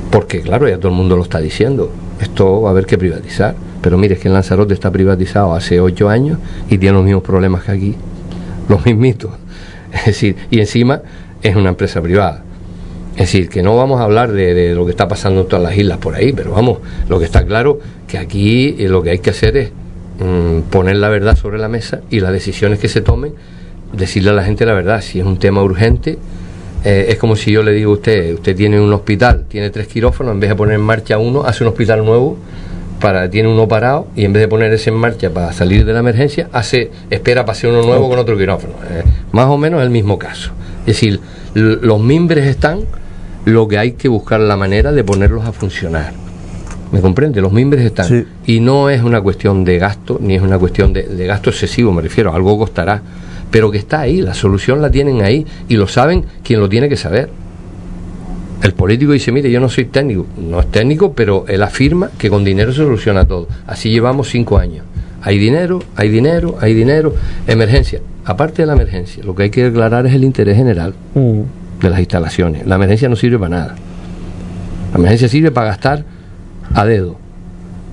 Porque 0.10 0.42
claro, 0.42 0.68
ya 0.68 0.78
todo 0.78 0.88
el 0.88 0.96
mundo 0.96 1.16
lo 1.16 1.24
está 1.24 1.40
diciendo, 1.40 1.92
esto 2.20 2.62
va 2.62 2.70
a 2.70 2.72
haber 2.72 2.86
que 2.86 2.98
privatizar. 2.98 3.56
Pero 3.82 3.98
mire, 3.98 4.16
es 4.16 4.20
que 4.20 4.28
en 4.28 4.34
Lanzarote 4.34 4.74
está 4.74 4.92
privatizado 4.92 5.54
hace 5.54 5.80
ocho 5.80 6.10
años 6.10 6.40
y 6.70 6.78
tiene 6.78 6.96
los 6.96 7.06
mismos 7.06 7.24
problemas 7.24 7.64
que 7.64 7.72
aquí, 7.72 7.96
los 8.70 8.86
mismitos. 8.86 9.32
Es 9.94 10.06
decir, 10.08 10.36
y 10.52 10.60
encima 10.60 11.02
es 11.42 11.56
una 11.56 11.70
empresa 11.70 12.02
privada. 12.02 12.44
Es 13.14 13.32
decir, 13.32 13.48
que 13.48 13.64
no 13.64 13.78
vamos 13.78 14.02
a 14.02 14.04
hablar 14.04 14.34
de, 14.34 14.76
lo 14.76 14.86
que 14.86 14.92
está 14.92 15.08
pasando 15.08 15.42
en 15.42 15.48
todas 15.48 15.64
las 15.64 15.78
islas 15.78 16.00
por 16.00 16.16
ahí, 16.16 16.34
pero 16.34 16.52
vamos, 16.52 16.80
lo 17.08 17.18
que 17.18 17.26
está 17.26 17.46
claro 17.46 17.80
que 18.08 18.18
aquí 18.18 18.76
eh, 18.78 18.90
lo 18.90 19.02
que 19.04 19.12
hay 19.12 19.20
que 19.20 19.30
hacer 19.30 19.56
es 19.56 19.72
mm, 20.20 20.70
poner 20.70 20.98
la 20.98 21.08
verdad 21.08 21.38
sobre 21.38 21.58
la 21.58 21.70
mesa 21.70 22.02
y 22.10 22.20
las 22.20 22.34
decisiones 22.34 22.78
que 22.80 22.90
se 22.90 23.00
tomen, 23.00 23.34
decirle 23.94 24.32
a 24.32 24.34
la 24.34 24.44
gente 24.44 24.66
la 24.66 24.74
verdad. 24.74 25.02
Si 25.02 25.20
es 25.22 25.26
un 25.26 25.38
tema 25.38 25.64
urgente, 25.64 26.18
eh, 26.86 27.08
es 27.10 27.18
como 27.18 27.36
si 27.36 27.52
yo 27.52 27.64
le 27.64 27.72
digo 27.72 27.92
a 27.92 27.94
usted, 27.96 28.36
usted 28.36 28.56
tiene 28.56 28.80
un 28.80 28.94
hospital, 28.94 29.46
tiene 29.50 29.72
tres 29.72 29.88
quirófanos, 29.88 30.34
en 30.34 30.40
vez 30.40 30.52
de 30.52 30.56
poner 30.56 30.76
en 30.76 30.82
marcha 30.82 31.18
uno, 31.18 31.44
hace 31.44 31.64
un 31.64 31.70
hospital 31.70 32.06
nuevo 32.06 32.38
para 33.02 33.28
tiene 33.30 33.50
uno 33.50 33.68
parado 33.68 34.08
y 34.16 34.24
en 34.24 34.34
vez 34.34 34.42
de 34.42 34.48
poner 34.48 34.72
ese 34.72 34.92
en 34.92 34.98
marcha 34.98 35.32
para 35.32 35.52
salir 35.52 35.84
de 35.84 35.94
la 35.94 36.00
emergencia, 36.00 36.48
hace 36.52 36.92
espera 37.10 37.44
para 37.44 37.58
hacer 37.58 37.72
uno 37.72 37.82
nuevo 37.82 38.08
con 38.08 38.20
otro 38.20 38.38
quirófano. 38.38 38.74
Eh, 38.88 39.04
más 39.32 39.48
o 39.48 39.58
menos 39.58 39.82
el 39.82 39.90
mismo 39.90 40.20
caso. 40.20 40.52
Es 40.82 40.94
decir, 40.94 41.20
los 41.56 42.00
mimbres 42.00 42.46
están, 42.46 42.82
lo 43.46 43.68
que 43.68 43.80
hay 43.80 43.94
que 43.94 44.08
buscar 44.08 44.40
la 44.40 44.56
manera 44.56 44.92
de 44.92 45.04
ponerlos 45.04 45.44
a 45.44 45.52
funcionar. 45.54 46.14
¿Me 46.92 47.02
comprende? 47.02 47.42
Los 47.42 47.52
mimbres 47.52 47.84
están. 47.84 48.28
Y 48.46 48.60
no 48.60 48.92
es 48.92 49.02
una 49.02 49.22
cuestión 49.22 49.64
de 49.66 49.80
gasto, 49.80 50.20
ni 50.22 50.36
es 50.36 50.42
una 50.44 50.60
cuestión 50.60 50.94
de, 50.94 51.02
de 51.04 51.26
gasto 51.26 51.50
excesivo, 51.50 51.92
me 51.92 52.04
refiero, 52.04 52.32
algo 52.32 52.60
costará. 52.60 53.02
Pero 53.52 53.72
que 53.72 53.78
está 53.78 54.02
ahí, 54.02 54.22
la 54.22 54.34
solución 54.34 54.82
la 54.82 54.90
tienen 54.92 55.22
ahí 55.22 55.46
y 55.70 55.76
lo 55.76 55.88
saben 55.88 56.26
quien 56.44 56.60
lo 56.60 56.68
tiene 56.70 56.90
que 56.90 56.98
saber. 56.98 57.30
El 58.62 58.74
político 58.74 59.12
dice, 59.12 59.32
mire, 59.32 59.52
yo 59.52 59.60
no 59.60 59.70
soy 59.70 59.86
técnico. 59.86 60.26
No 60.38 60.60
es 60.60 60.72
técnico, 60.72 61.14
pero 61.14 61.46
él 61.48 61.62
afirma 61.62 62.10
que 62.18 62.30
con 62.30 62.44
dinero 62.44 62.72
se 62.72 62.78
soluciona 62.78 63.26
todo. 63.26 63.48
Así 63.68 63.90
llevamos 63.90 64.30
cinco 64.30 64.58
años. 64.58 64.84
Hay 65.22 65.38
dinero, 65.38 65.82
hay 65.96 66.10
dinero, 66.10 66.58
hay 66.62 66.74
dinero. 66.74 67.14
Emergencia. 67.48 68.00
aparte 68.28 68.64
de 68.64 68.66
la 68.66 68.74
emergencia, 68.74 69.24
lo 69.24 69.36
que 69.36 69.44
hay 69.44 69.50
que 69.52 69.64
declarar 69.66 70.08
es 70.08 70.14
el 70.16 70.24
interés 70.24 70.58
general 70.58 70.96
Mm. 71.14 71.42
de 71.80 71.90
las 71.92 72.00
instalaciones. 72.00 72.66
La 72.66 72.74
emergencia 72.76 73.08
no 73.08 73.16
sirve 73.16 73.38
para 73.38 73.50
nada. 73.56 73.76
La 74.94 74.98
emergencia 74.98 75.28
sirve 75.30 75.52
para 75.52 75.68
gastar 75.68 76.04
a 76.74 76.86
dedo. 76.86 77.18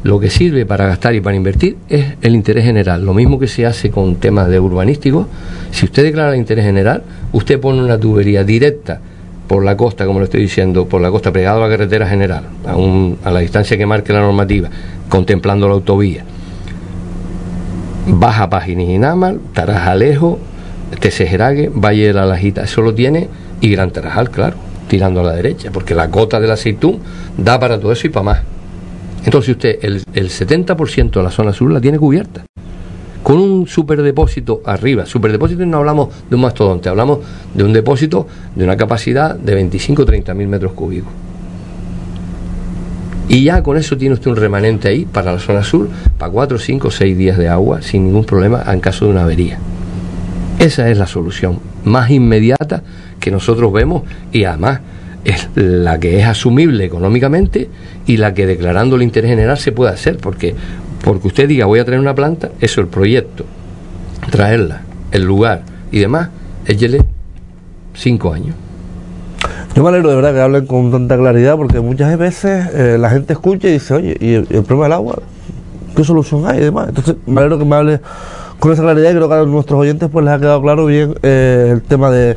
Lo 0.02 0.18
que 0.18 0.30
sirve 0.30 0.66
para 0.66 0.86
gastar 0.86 1.14
y 1.14 1.20
para 1.20 1.36
invertir 1.36 1.76
es 1.88 2.14
el 2.22 2.34
interés 2.34 2.64
general. 2.64 3.04
Lo 3.04 3.14
mismo 3.14 3.38
que 3.38 3.46
se 3.46 3.66
hace 3.66 3.90
con 3.90 4.16
temas 4.16 4.48
de 4.48 4.58
urbanísticos. 4.58 5.26
Si 5.70 5.84
usted 5.84 6.02
declara 6.02 6.32
el 6.32 6.38
interés 6.38 6.64
general, 6.64 7.04
usted 7.32 7.60
pone 7.60 7.82
una 7.82 7.98
tubería 7.98 8.42
directa 8.42 9.00
por 9.46 9.64
la 9.64 9.76
costa, 9.76 10.06
como 10.06 10.18
le 10.18 10.24
estoy 10.24 10.40
diciendo, 10.42 10.86
por 10.86 11.00
la 11.00 11.10
costa 11.10 11.32
pegado 11.32 11.62
a 11.62 11.68
la 11.68 11.76
carretera 11.76 12.06
general, 12.08 12.44
a, 12.66 13.28
a 13.28 13.30
la 13.30 13.40
distancia 13.40 13.76
que 13.76 13.86
marque 13.86 14.12
la 14.12 14.20
normativa, 14.20 14.70
contemplando 15.08 15.68
la 15.68 15.74
autovía. 15.74 16.24
Baja 18.06 18.48
Námal, 18.98 19.40
Tarajalejo, 19.52 20.38
Tesejerague, 20.98 21.70
Valle 21.72 22.08
de 22.08 22.12
la 22.12 22.26
Lajita, 22.26 22.64
eso 22.64 22.82
lo 22.82 22.94
tiene, 22.94 23.28
y 23.60 23.70
Gran 23.70 23.92
Tarajal, 23.92 24.30
claro, 24.30 24.56
tirando 24.88 25.20
a 25.20 25.24
la 25.24 25.32
derecha, 25.32 25.70
porque 25.70 25.94
la 25.94 26.10
cota 26.10 26.40
del 26.40 26.50
aceitún 26.50 26.98
da 27.36 27.60
para 27.60 27.78
todo 27.78 27.92
eso 27.92 28.06
y 28.06 28.10
para 28.10 28.24
más. 28.24 28.40
Entonces 29.24 29.50
usted, 29.50 29.78
el, 29.82 30.02
el 30.14 30.28
70% 30.30 31.10
de 31.10 31.22
la 31.22 31.30
zona 31.30 31.52
sur 31.52 31.70
la 31.70 31.80
tiene 31.80 31.98
cubierta. 31.98 32.44
Con 33.22 33.38
un 33.38 33.68
superdepósito 33.68 34.62
arriba. 34.64 35.06
Superdepósito 35.06 35.64
no 35.64 35.78
hablamos 35.78 36.08
de 36.28 36.34
un 36.34 36.42
mastodonte, 36.42 36.88
hablamos 36.88 37.20
de 37.54 37.62
un 37.62 37.72
depósito 37.72 38.26
de 38.56 38.64
una 38.64 38.76
capacidad 38.76 39.36
de 39.36 39.54
25 39.54 40.02
o 40.02 40.04
30 40.04 40.34
mil 40.34 40.48
metros 40.48 40.72
cúbicos. 40.72 41.12
Y 43.28 43.44
ya 43.44 43.62
con 43.62 43.76
eso 43.76 43.96
tiene 43.96 44.14
usted 44.14 44.30
un 44.30 44.36
remanente 44.36 44.88
ahí 44.88 45.04
para 45.04 45.32
la 45.32 45.38
zona 45.38 45.62
sur, 45.62 45.88
para 46.18 46.32
4, 46.32 46.58
5, 46.58 46.90
6 46.90 47.16
días 47.16 47.38
de 47.38 47.48
agua 47.48 47.80
sin 47.80 48.04
ningún 48.04 48.24
problema 48.24 48.64
en 48.66 48.80
caso 48.80 49.06
de 49.06 49.12
una 49.12 49.22
avería. 49.22 49.58
Esa 50.58 50.90
es 50.90 50.98
la 50.98 51.06
solución 51.06 51.58
más 51.84 52.10
inmediata 52.10 52.82
que 53.20 53.30
nosotros 53.30 53.72
vemos 53.72 54.02
y 54.32 54.44
además 54.44 54.80
es 55.24 55.48
la 55.54 55.98
que 56.00 56.18
es 56.18 56.26
asumible 56.26 56.84
económicamente 56.84 57.68
y 58.06 58.16
la 58.16 58.34
que 58.34 58.46
declarando 58.46 58.96
el 58.96 59.02
interés 59.02 59.30
general 59.30 59.58
se 59.58 59.72
puede 59.72 59.92
hacer, 59.92 60.18
porque 60.18 60.54
porque 61.02 61.28
usted 61.28 61.48
diga 61.48 61.66
voy 61.66 61.80
a 61.80 61.84
traer 61.84 62.00
una 62.00 62.14
planta, 62.14 62.50
eso 62.60 62.80
el 62.80 62.86
proyecto, 62.86 63.44
traerla, 64.30 64.82
el 65.10 65.24
lugar 65.24 65.62
y 65.90 65.98
demás, 65.98 66.30
échele 66.66 67.04
cinco 67.94 68.32
años. 68.32 68.54
Yo 69.74 69.82
me 69.82 69.88
alegro 69.88 70.10
de 70.10 70.16
verdad 70.16 70.34
que 70.34 70.40
hablen 70.40 70.66
con 70.66 70.90
tanta 70.90 71.16
claridad 71.16 71.56
porque 71.56 71.80
muchas 71.80 72.16
veces 72.18 72.68
eh, 72.74 72.96
la 72.98 73.10
gente 73.10 73.32
escucha 73.32 73.68
y 73.68 73.72
dice, 73.72 73.94
oye, 73.94 74.16
¿y 74.20 74.34
el, 74.34 74.46
problema 74.46 74.84
del 74.84 74.92
agua? 74.92 75.18
¿Qué 75.96 76.04
solución 76.04 76.46
hay 76.46 76.58
y 76.58 76.64
demás? 76.64 76.88
Entonces 76.88 77.16
me 77.26 77.40
alegro 77.40 77.58
que 77.58 77.64
me 77.64 77.76
hable 77.76 78.00
con 78.62 78.70
esa 78.70 78.82
claridad 78.82 79.10
creo 79.10 79.28
que 79.28 79.34
a 79.34 79.42
nuestros 79.42 79.80
oyentes 79.80 80.08
pues 80.08 80.24
les 80.24 80.32
ha 80.32 80.38
quedado 80.38 80.62
claro 80.62 80.86
bien 80.86 81.16
eh, 81.24 81.70
el 81.72 81.82
tema 81.82 82.12
de, 82.12 82.36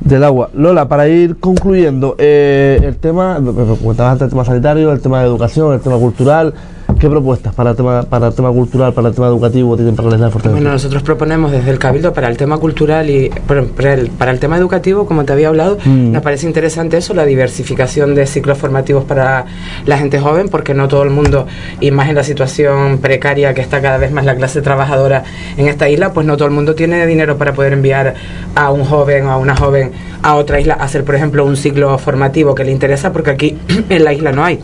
del 0.00 0.24
agua. 0.24 0.48
Lola, 0.54 0.88
para 0.88 1.06
ir 1.06 1.36
concluyendo, 1.38 2.16
eh, 2.16 2.80
el 2.82 2.96
tema, 2.96 3.38
me 3.40 3.52
me 3.52 3.76
comentabas 3.76 4.12
antes 4.12 4.24
el 4.24 4.30
tema 4.30 4.46
sanitario, 4.46 4.90
el 4.90 5.02
tema 5.02 5.20
de 5.20 5.26
educación, 5.26 5.74
el 5.74 5.80
tema 5.80 5.98
cultural, 5.98 6.54
¿qué 7.00 7.08
propuestas 7.08 7.54
para 7.54 7.70
el 7.70 7.76
tema, 7.76 8.02
para 8.02 8.26
el 8.26 8.34
tema 8.34 8.50
cultural, 8.50 8.92
para 8.92 9.08
el 9.08 9.14
tema 9.14 9.28
educativo 9.28 9.74
tienen 9.74 9.96
para 9.96 10.10
la 10.10 10.16
isla 10.16 10.26
de 10.26 10.32
Bueno, 10.32 10.40
Fuerteventura? 10.42 10.72
nosotros 10.74 11.02
proponemos 11.02 11.50
desde 11.50 11.70
el 11.70 11.78
Cabildo 11.78 12.12
para 12.12 12.28
el 12.28 12.36
tema 12.36 12.58
cultural 12.58 13.08
y 13.08 13.30
para 13.46 13.60
el, 13.94 14.08
para 14.10 14.30
el 14.30 14.38
tema 14.38 14.58
educativo, 14.58 15.06
como 15.06 15.24
te 15.24 15.32
había 15.32 15.48
hablado, 15.48 15.78
Mm. 15.84 16.12
nos 16.12 16.22
parece 16.22 16.46
interesante 16.46 16.98
eso, 16.98 17.14
la 17.14 17.24
diversificación 17.24 18.14
de 18.14 18.26
ciclos 18.26 18.58
formativos 18.58 19.04
para 19.04 19.46
la 19.86 19.96
gente 19.96 20.20
joven, 20.20 20.50
porque 20.50 20.74
no 20.74 20.88
todo 20.88 21.02
el 21.02 21.10
mundo, 21.10 21.46
y 21.80 21.90
más 21.90 22.08
en 22.10 22.16
la 22.16 22.22
situación 22.24 22.98
precaria 22.98 23.54
que 23.54 23.62
está 23.62 23.80
cada 23.80 23.96
vez 23.96 24.12
más 24.12 24.26
la 24.26 24.34
clase 24.36 24.60
trabajadora 24.60 25.24
en 25.56 25.68
esta 25.68 25.88
isla, 25.88 26.12
pues 26.12 26.26
no 26.26 26.36
todo 26.36 26.48
el 26.48 26.54
mundo 26.54 26.74
tiene 26.74 27.06
dinero 27.06 27.38
para 27.38 27.54
poder 27.54 27.72
enviar 27.72 28.14
a 28.54 28.70
un 28.70 28.84
joven 28.84 29.24
o 29.26 29.30
a 29.30 29.36
una 29.38 29.56
joven 29.56 29.90
a 30.22 30.34
otra 30.34 30.60
isla 30.60 30.74
a 30.74 30.84
hacer, 30.84 31.02
por 31.04 31.14
ejemplo, 31.14 31.46
un 31.46 31.56
ciclo 31.56 31.96
formativo 31.96 32.54
que 32.54 32.64
le 32.64 32.72
interesa, 32.72 33.10
porque 33.10 33.30
aquí 33.30 33.56
en 33.88 34.04
la 34.04 34.12
isla 34.12 34.32
no 34.32 34.44
hay. 34.44 34.60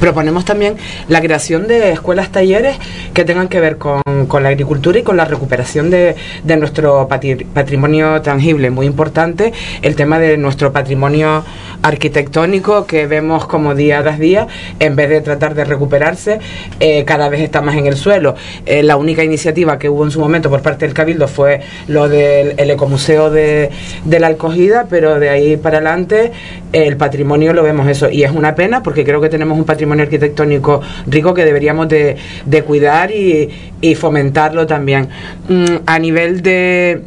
Proponemos 0.00 0.44
también 0.44 0.76
la 1.08 1.20
creación 1.20 1.66
de 1.66 1.90
escuelas 1.92 2.30
talleres 2.30 2.76
que 3.14 3.24
tengan 3.24 3.48
que 3.48 3.60
ver 3.60 3.78
con, 3.78 4.02
con 4.28 4.42
la 4.42 4.50
agricultura 4.50 4.98
y 4.98 5.02
con 5.02 5.16
la 5.16 5.24
recuperación 5.24 5.90
de, 5.90 6.14
de 6.44 6.56
nuestro 6.56 7.08
patrimonio 7.08 8.22
tangible. 8.22 8.70
Muy 8.70 8.86
importante 8.86 9.52
el 9.82 9.96
tema 9.96 10.18
de 10.18 10.36
nuestro 10.36 10.72
patrimonio 10.72 11.44
arquitectónico 11.82 12.86
que 12.86 13.06
vemos 13.06 13.46
como 13.46 13.74
día 13.74 14.02
tras 14.02 14.18
día, 14.18 14.46
en 14.78 14.96
vez 14.96 15.08
de 15.08 15.20
tratar 15.20 15.54
de 15.54 15.64
recuperarse, 15.64 16.40
eh, 16.80 17.04
cada 17.04 17.28
vez 17.28 17.40
está 17.40 17.60
más 17.60 17.76
en 17.76 17.86
el 17.86 17.96
suelo. 17.96 18.34
Eh, 18.66 18.82
la 18.82 18.96
única 18.96 19.24
iniciativa 19.24 19.78
que 19.78 19.88
hubo 19.88 20.04
en 20.04 20.10
su 20.10 20.20
momento 20.20 20.48
por 20.50 20.62
parte 20.62 20.86
del 20.86 20.94
Cabildo 20.94 21.28
fue 21.28 21.60
lo 21.86 22.08
del 22.08 22.54
el 22.56 22.70
ecomuseo 22.70 23.30
de, 23.30 23.70
de 24.04 24.20
la 24.20 24.28
Alcogida, 24.28 24.86
pero 24.88 25.18
de 25.18 25.28
ahí 25.28 25.56
para 25.56 25.78
adelante 25.78 26.32
el 26.72 26.96
patrimonio 26.96 27.52
lo 27.52 27.62
vemos 27.62 27.88
eso. 27.88 28.10
Y 28.10 28.24
es 28.24 28.30
una 28.30 28.54
pena 28.54 28.82
porque 28.82 29.04
creo 29.04 29.20
que 29.20 29.28
tenemos 29.28 29.56
un 29.56 29.64
patrimonio 29.64 29.87
arquitectónico 30.00 30.80
rico 31.06 31.34
que 31.34 31.44
deberíamos 31.44 31.88
de, 31.88 32.16
de 32.44 32.62
cuidar 32.64 33.10
y, 33.10 33.48
y 33.80 33.94
fomentarlo 33.94 34.66
también. 34.66 35.08
Mm, 35.48 35.76
a 35.86 35.98
nivel 35.98 36.42
de 36.42 37.02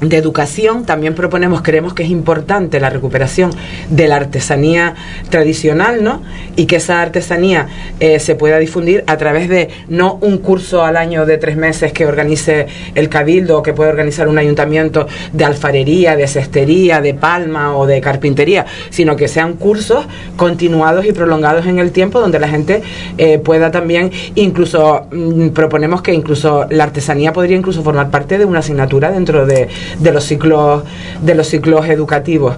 de 0.00 0.16
educación 0.16 0.84
también 0.86 1.14
proponemos, 1.14 1.62
creemos 1.62 1.92
que 1.92 2.02
es 2.02 2.10
importante 2.10 2.80
la 2.80 2.90
recuperación 2.90 3.50
de 3.90 4.08
la 4.08 4.16
artesanía 4.16 4.94
tradicional, 5.28 6.02
¿no? 6.02 6.22
Y 6.56 6.66
que 6.66 6.76
esa 6.76 7.02
artesanía 7.02 7.68
eh, 8.00 8.18
se 8.18 8.34
pueda 8.34 8.58
difundir 8.58 9.04
a 9.06 9.16
través 9.18 9.48
de 9.48 9.68
no 9.88 10.18
un 10.22 10.38
curso 10.38 10.84
al 10.84 10.96
año 10.96 11.26
de 11.26 11.36
tres 11.38 11.56
meses 11.56 11.92
que 11.92 12.06
organice 12.06 12.66
el 12.94 13.08
cabildo 13.08 13.58
o 13.58 13.62
que 13.62 13.72
puede 13.72 13.90
organizar 13.90 14.28
un 14.28 14.38
ayuntamiento 14.38 15.06
de 15.32 15.44
alfarería, 15.44 16.16
de 16.16 16.26
cestería, 16.26 17.00
de 17.00 17.14
palma 17.14 17.76
o 17.76 17.86
de 17.86 18.00
carpintería, 18.00 18.64
sino 18.88 19.16
que 19.16 19.28
sean 19.28 19.54
cursos 19.54 20.06
continuados 20.36 21.04
y 21.04 21.12
prolongados 21.12 21.66
en 21.66 21.78
el 21.78 21.92
tiempo 21.92 22.20
donde 22.20 22.38
la 22.38 22.48
gente 22.48 22.82
eh, 23.18 23.38
pueda 23.38 23.70
también, 23.70 24.10
incluso 24.34 25.06
mm, 25.10 25.48
proponemos 25.48 26.00
que 26.00 26.14
incluso 26.14 26.66
la 26.70 26.84
artesanía 26.84 27.32
podría 27.32 27.56
incluso 27.56 27.82
formar 27.82 28.10
parte 28.10 28.38
de 28.38 28.44
una 28.46 28.60
asignatura 28.60 29.10
dentro 29.10 29.44
de, 29.44 29.68
de 29.98 30.12
los 30.12 30.24
ciclos 30.24 30.84
de 31.22 31.34
los 31.34 31.46
ciclos 31.48 31.86
educativos. 31.86 32.56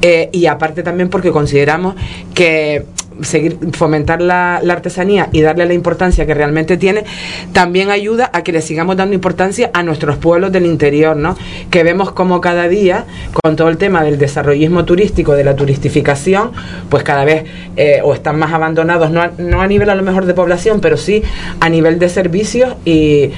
Eh, 0.00 0.28
y 0.32 0.46
aparte 0.46 0.82
también 0.82 1.08
porque 1.08 1.30
consideramos 1.30 1.94
que 2.34 2.84
seguir 3.20 3.58
fomentar 3.72 4.22
la, 4.22 4.60
la 4.62 4.72
artesanía 4.72 5.28
y 5.32 5.42
darle 5.42 5.66
la 5.66 5.74
importancia 5.74 6.26
que 6.26 6.34
realmente 6.34 6.76
tiene 6.76 7.04
también 7.52 7.90
ayuda 7.90 8.30
a 8.32 8.42
que 8.42 8.52
le 8.52 8.62
sigamos 8.62 8.96
dando 8.96 9.14
importancia 9.14 9.70
a 9.74 9.82
nuestros 9.82 10.16
pueblos 10.16 10.52
del 10.52 10.66
interior 10.66 11.16
no 11.16 11.36
que 11.70 11.82
vemos 11.82 12.12
como 12.12 12.40
cada 12.40 12.68
día 12.68 13.04
con 13.42 13.56
todo 13.56 13.68
el 13.68 13.76
tema 13.76 14.02
del 14.02 14.18
desarrollismo 14.18 14.84
turístico 14.84 15.34
de 15.34 15.44
la 15.44 15.54
turistificación 15.56 16.52
pues 16.88 17.02
cada 17.02 17.24
vez 17.24 17.44
eh, 17.76 18.00
o 18.02 18.14
están 18.14 18.38
más 18.38 18.52
abandonados 18.52 19.10
no 19.10 19.22
no 19.38 19.60
a 19.60 19.66
nivel 19.66 19.90
a 19.90 19.94
lo 19.94 20.02
mejor 20.02 20.24
de 20.26 20.34
población 20.34 20.80
pero 20.80 20.96
sí 20.96 21.22
a 21.60 21.68
nivel 21.68 21.98
de 21.98 22.08
servicios 22.08 22.74
y 22.84 23.30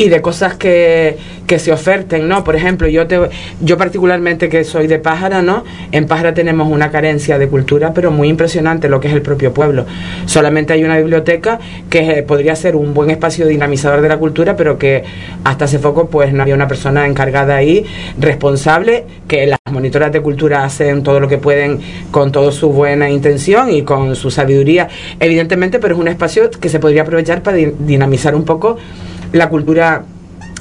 y 0.00 0.08
de 0.08 0.22
cosas 0.22 0.54
que, 0.54 1.18
que 1.46 1.58
se 1.58 1.72
oferten, 1.72 2.26
¿no? 2.26 2.42
Por 2.42 2.56
ejemplo, 2.56 2.88
yo 2.88 3.06
te, 3.06 3.20
yo 3.60 3.76
particularmente 3.76 4.48
que 4.48 4.64
soy 4.64 4.86
de 4.86 4.98
Pájara, 4.98 5.42
¿no? 5.42 5.62
En 5.92 6.06
Pájara 6.06 6.32
tenemos 6.32 6.68
una 6.72 6.90
carencia 6.90 7.38
de 7.38 7.48
cultura, 7.48 7.92
pero 7.92 8.10
muy 8.10 8.28
impresionante 8.28 8.88
lo 8.88 8.98
que 8.98 9.08
es 9.08 9.14
el 9.14 9.20
propio 9.20 9.52
pueblo. 9.52 9.84
Solamente 10.24 10.72
hay 10.72 10.84
una 10.84 10.96
biblioteca 10.96 11.58
que 11.90 11.98
eh, 12.20 12.22
podría 12.22 12.56
ser 12.56 12.76
un 12.76 12.94
buen 12.94 13.10
espacio 13.10 13.46
dinamizador 13.46 14.00
de 14.00 14.08
la 14.08 14.16
cultura, 14.16 14.56
pero 14.56 14.78
que 14.78 15.04
hasta 15.44 15.66
hace 15.66 15.78
poco 15.78 16.08
pues 16.08 16.32
no 16.32 16.40
había 16.44 16.54
una 16.54 16.66
persona 16.66 17.06
encargada 17.06 17.56
ahí, 17.56 17.84
responsable, 18.18 19.04
que 19.28 19.46
las 19.46 19.58
monitoras 19.70 20.10
de 20.12 20.22
cultura 20.22 20.64
hacen 20.64 21.02
todo 21.02 21.20
lo 21.20 21.28
que 21.28 21.36
pueden 21.36 21.78
con 22.10 22.32
toda 22.32 22.52
su 22.52 22.70
buena 22.70 23.10
intención 23.10 23.70
y 23.70 23.82
con 23.82 24.16
su 24.16 24.30
sabiduría, 24.30 24.88
evidentemente, 25.20 25.78
pero 25.78 25.94
es 25.94 26.00
un 26.00 26.08
espacio 26.08 26.48
que 26.50 26.70
se 26.70 26.78
podría 26.78 27.02
aprovechar 27.02 27.42
para 27.42 27.58
di- 27.58 27.74
dinamizar 27.80 28.34
un 28.34 28.44
poco 28.44 28.78
la 29.32 29.48
cultura 29.48 30.02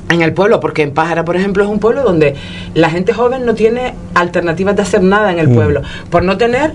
en 0.09 0.21
el 0.21 0.33
pueblo, 0.33 0.59
porque 0.59 0.81
en 0.81 0.91
Pájara, 0.91 1.23
por 1.23 1.35
ejemplo, 1.35 1.63
es 1.63 1.69
un 1.69 1.79
pueblo 1.79 2.01
donde 2.03 2.35
la 2.73 2.89
gente 2.89 3.13
joven 3.13 3.45
no 3.45 3.53
tiene 3.53 3.93
alternativas 4.15 4.75
de 4.75 4.81
hacer 4.81 5.03
nada 5.03 5.31
en 5.31 5.39
el 5.39 5.49
Mm. 5.49 5.53
pueblo. 5.55 5.81
Por 6.09 6.23
no 6.23 6.37
tener, 6.37 6.71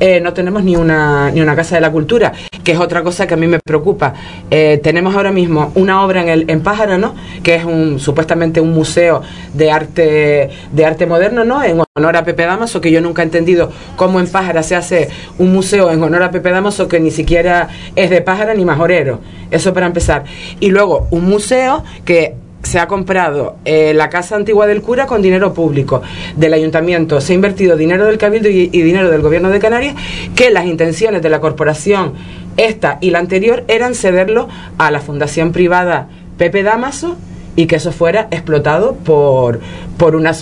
eh, 0.00 0.20
no 0.20 0.32
tenemos 0.32 0.64
ni 0.64 0.76
una, 0.76 1.30
ni 1.30 1.40
una 1.42 1.54
casa 1.54 1.74
de 1.74 1.80
la 1.82 1.90
cultura, 1.90 2.32
que 2.68 2.72
es 2.72 2.80
otra 2.80 3.02
cosa 3.02 3.26
que 3.26 3.32
a 3.32 3.36
mí 3.38 3.46
me 3.46 3.60
preocupa. 3.60 4.12
Eh, 4.50 4.78
tenemos 4.82 5.16
ahora 5.16 5.32
mismo 5.32 5.72
una 5.74 6.04
obra 6.04 6.20
en, 6.20 6.28
el, 6.28 6.50
en 6.50 6.60
Pájara, 6.60 6.98
¿no? 6.98 7.14
Que 7.42 7.54
es 7.54 7.64
un 7.64 7.98
supuestamente 7.98 8.60
un 8.60 8.74
museo 8.74 9.22
de 9.54 9.70
arte, 9.70 10.50
de 10.70 10.84
arte 10.84 11.06
moderno, 11.06 11.46
¿no? 11.46 11.64
En 11.64 11.80
honor 11.96 12.16
a 12.18 12.26
Pepe 12.26 12.44
Damaso, 12.44 12.82
que 12.82 12.90
yo 12.90 13.00
nunca 13.00 13.22
he 13.22 13.24
entendido 13.24 13.72
cómo 13.96 14.20
en 14.20 14.26
Pájara 14.26 14.62
se 14.62 14.76
hace 14.76 15.08
un 15.38 15.50
museo 15.50 15.90
en 15.90 16.02
honor 16.02 16.22
a 16.24 16.30
Pepe 16.30 16.50
Damaso 16.50 16.88
que 16.88 17.00
ni 17.00 17.10
siquiera 17.10 17.70
es 17.96 18.10
de 18.10 18.20
Pájara 18.20 18.52
ni 18.52 18.66
majorero. 18.66 19.20
Eso 19.50 19.72
para 19.72 19.86
empezar. 19.86 20.24
Y 20.60 20.68
luego 20.68 21.08
un 21.10 21.24
museo 21.24 21.84
que 22.04 22.34
se 22.62 22.78
ha 22.78 22.86
comprado 22.86 23.56
eh, 23.64 23.94
la 23.94 24.10
casa 24.10 24.36
antigua 24.36 24.66
del 24.66 24.82
cura 24.82 25.06
con 25.06 25.22
dinero 25.22 25.54
público 25.54 26.02
del 26.36 26.52
ayuntamiento, 26.52 27.20
se 27.20 27.32
ha 27.32 27.34
invertido 27.34 27.76
dinero 27.76 28.04
del 28.04 28.18
cabildo 28.18 28.48
y 28.50 28.68
dinero 28.68 29.10
del 29.10 29.22
gobierno 29.22 29.48
de 29.48 29.58
Canarias, 29.58 29.94
que 30.34 30.50
las 30.50 30.66
intenciones 30.66 31.22
de 31.22 31.28
la 31.30 31.40
corporación, 31.40 32.14
esta 32.58 32.98
y 33.00 33.10
la 33.10 33.18
anterior, 33.18 33.64
eran 33.68 33.94
cederlo 33.94 34.48
a 34.76 34.90
la 34.90 35.00
fundación 35.00 35.52
privada 35.52 36.08
Pepe 36.36 36.62
Damaso 36.62 37.16
y 37.56 37.66
que 37.66 37.76
eso 37.76 37.90
fuera 37.90 38.28
explotado 38.30 38.94
por, 38.94 39.60
por, 39.98 40.14
una, 40.16 40.32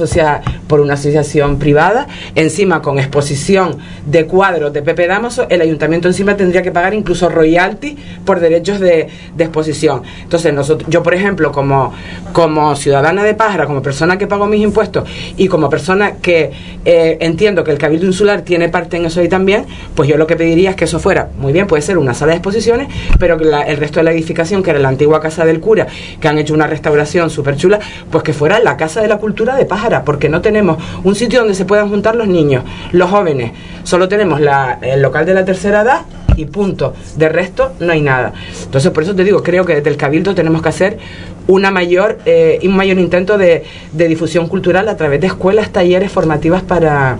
por 0.69 0.81
una 0.81 0.95
asociación 0.95 1.59
privada, 1.59 2.07
encima 2.35 2.83
con 2.83 2.99
exposición 2.99 3.79
de 4.05 4.27
cuadros 4.27 4.73
de 4.73 4.83
Pepe 4.83 5.07
Damaso, 5.07 5.47
el 5.49 5.63
ayuntamiento 5.63 6.09
encima 6.09 6.37
tendría 6.37 6.63
que 6.63 6.71
pagar 6.71 6.95
incluso 6.95 7.29
royalty 7.29 7.97
por 8.25 8.39
derechos 8.39 8.79
de, 8.79 9.09
exposición. 9.39 10.03
Entonces, 10.23 10.53
nosotros, 10.53 10.91
yo, 10.91 11.03
por 11.03 11.15
ejemplo, 11.15 11.53
como, 11.53 11.93
como 12.33 12.75
ciudadana 12.77 13.23
de 13.23 13.35
Pájara, 13.35 13.67
como 13.67 13.81
persona 13.81 14.19
que 14.19 14.27
pago 14.27 14.47
mis 14.47 14.61
impuestos 14.61 15.09
y 15.37 15.49
como 15.49 15.71
persona 15.71 16.17
que 16.17 16.51
eh, 16.85 17.17
entiendo 17.21 17.65
que 17.65 17.71
el 17.71 17.79
Cabildo 17.79 18.07
Insular 18.07 18.43
tiene 18.43 18.69
parte 18.69 18.97
en 18.97 19.07
eso 19.07 19.21
ahí 19.21 19.29
también, 19.29 19.65
pues 19.95 20.09
yo 20.09 20.17
lo 20.17 20.27
que 20.27 20.37
pediría 20.37 20.71
es 20.71 20.77
que 20.77 20.85
eso 20.85 20.99
fuera, 20.99 21.31
muy 21.39 21.53
bien, 21.53 21.67
puede 21.67 21.83
ser 21.83 21.97
una 21.97 22.13
sala 22.13 22.33
de 22.33 22.39
exposiciones, 22.39 22.89
pero 23.19 23.39
que 23.39 23.45
el 23.45 23.77
resto 23.77 24.01
de 24.01 24.05
la 24.05 24.13
edificación, 24.13 24.63
que 24.63 24.71
era 24.71 24.81
la 24.81 24.89
antigua 24.89 25.21
casa 25.21 25.47
del 25.47 25.61
cura, 25.61 25.87
que 26.21 26.29
han 26.29 26.39
hecho 26.39 26.53
una 26.53 26.67
restauración 26.67 27.31
súper 27.31 27.57
chula, 27.57 27.79
pues 28.11 28.23
que 28.23 28.33
fuera 28.33 28.59
la 28.59 28.77
casa 28.77 29.01
de 29.01 29.09
la 29.09 29.19
cultura 29.19 29.46
de 29.55 29.67
Pájara, 29.67 30.05
porque 30.05 30.29
no 30.29 30.41
tenemos 30.41 30.79
un 31.05 31.15
sitio 31.15 31.41
donde 31.41 31.55
se 31.55 31.65
puedan 31.65 31.89
juntar 31.89 32.17
los 32.17 32.27
niños, 32.27 32.65
los 32.93 33.11
jóvenes, 33.11 33.53
solo 33.85 34.09
tenemos 34.09 34.41
la, 34.41 34.79
el 34.83 35.03
local 35.03 35.27
de 35.27 35.35
la 35.35 35.45
tercera 35.45 35.83
edad 35.83 36.03
y 36.37 36.47
punto. 36.47 36.95
De 37.17 37.29
resto, 37.29 37.73
no 37.81 37.93
hay 37.93 38.01
nada. 38.01 38.33
Entonces, 38.65 38.91
por 38.91 39.03
eso 39.03 39.15
te 39.15 39.25
digo, 39.25 39.43
creo 39.43 39.65
que 39.65 39.77
desde 39.77 39.91
el 39.91 39.97
Cabildo 39.97 40.35
tenemos 40.35 40.63
que 40.63 40.69
hacer 40.69 40.99
una 41.47 41.71
mayor, 41.71 42.19
eh, 42.27 42.59
un 42.65 42.77
mayor 42.77 42.99
intento 42.99 43.39
de, 43.39 43.65
de 43.93 44.09
difusión 44.09 44.49
cultural 44.49 44.89
a 44.89 44.97
través 44.97 45.21
de 45.21 45.29
escuelas, 45.29 45.71
talleres 45.71 46.11
formativas 46.11 46.63
para 46.63 47.19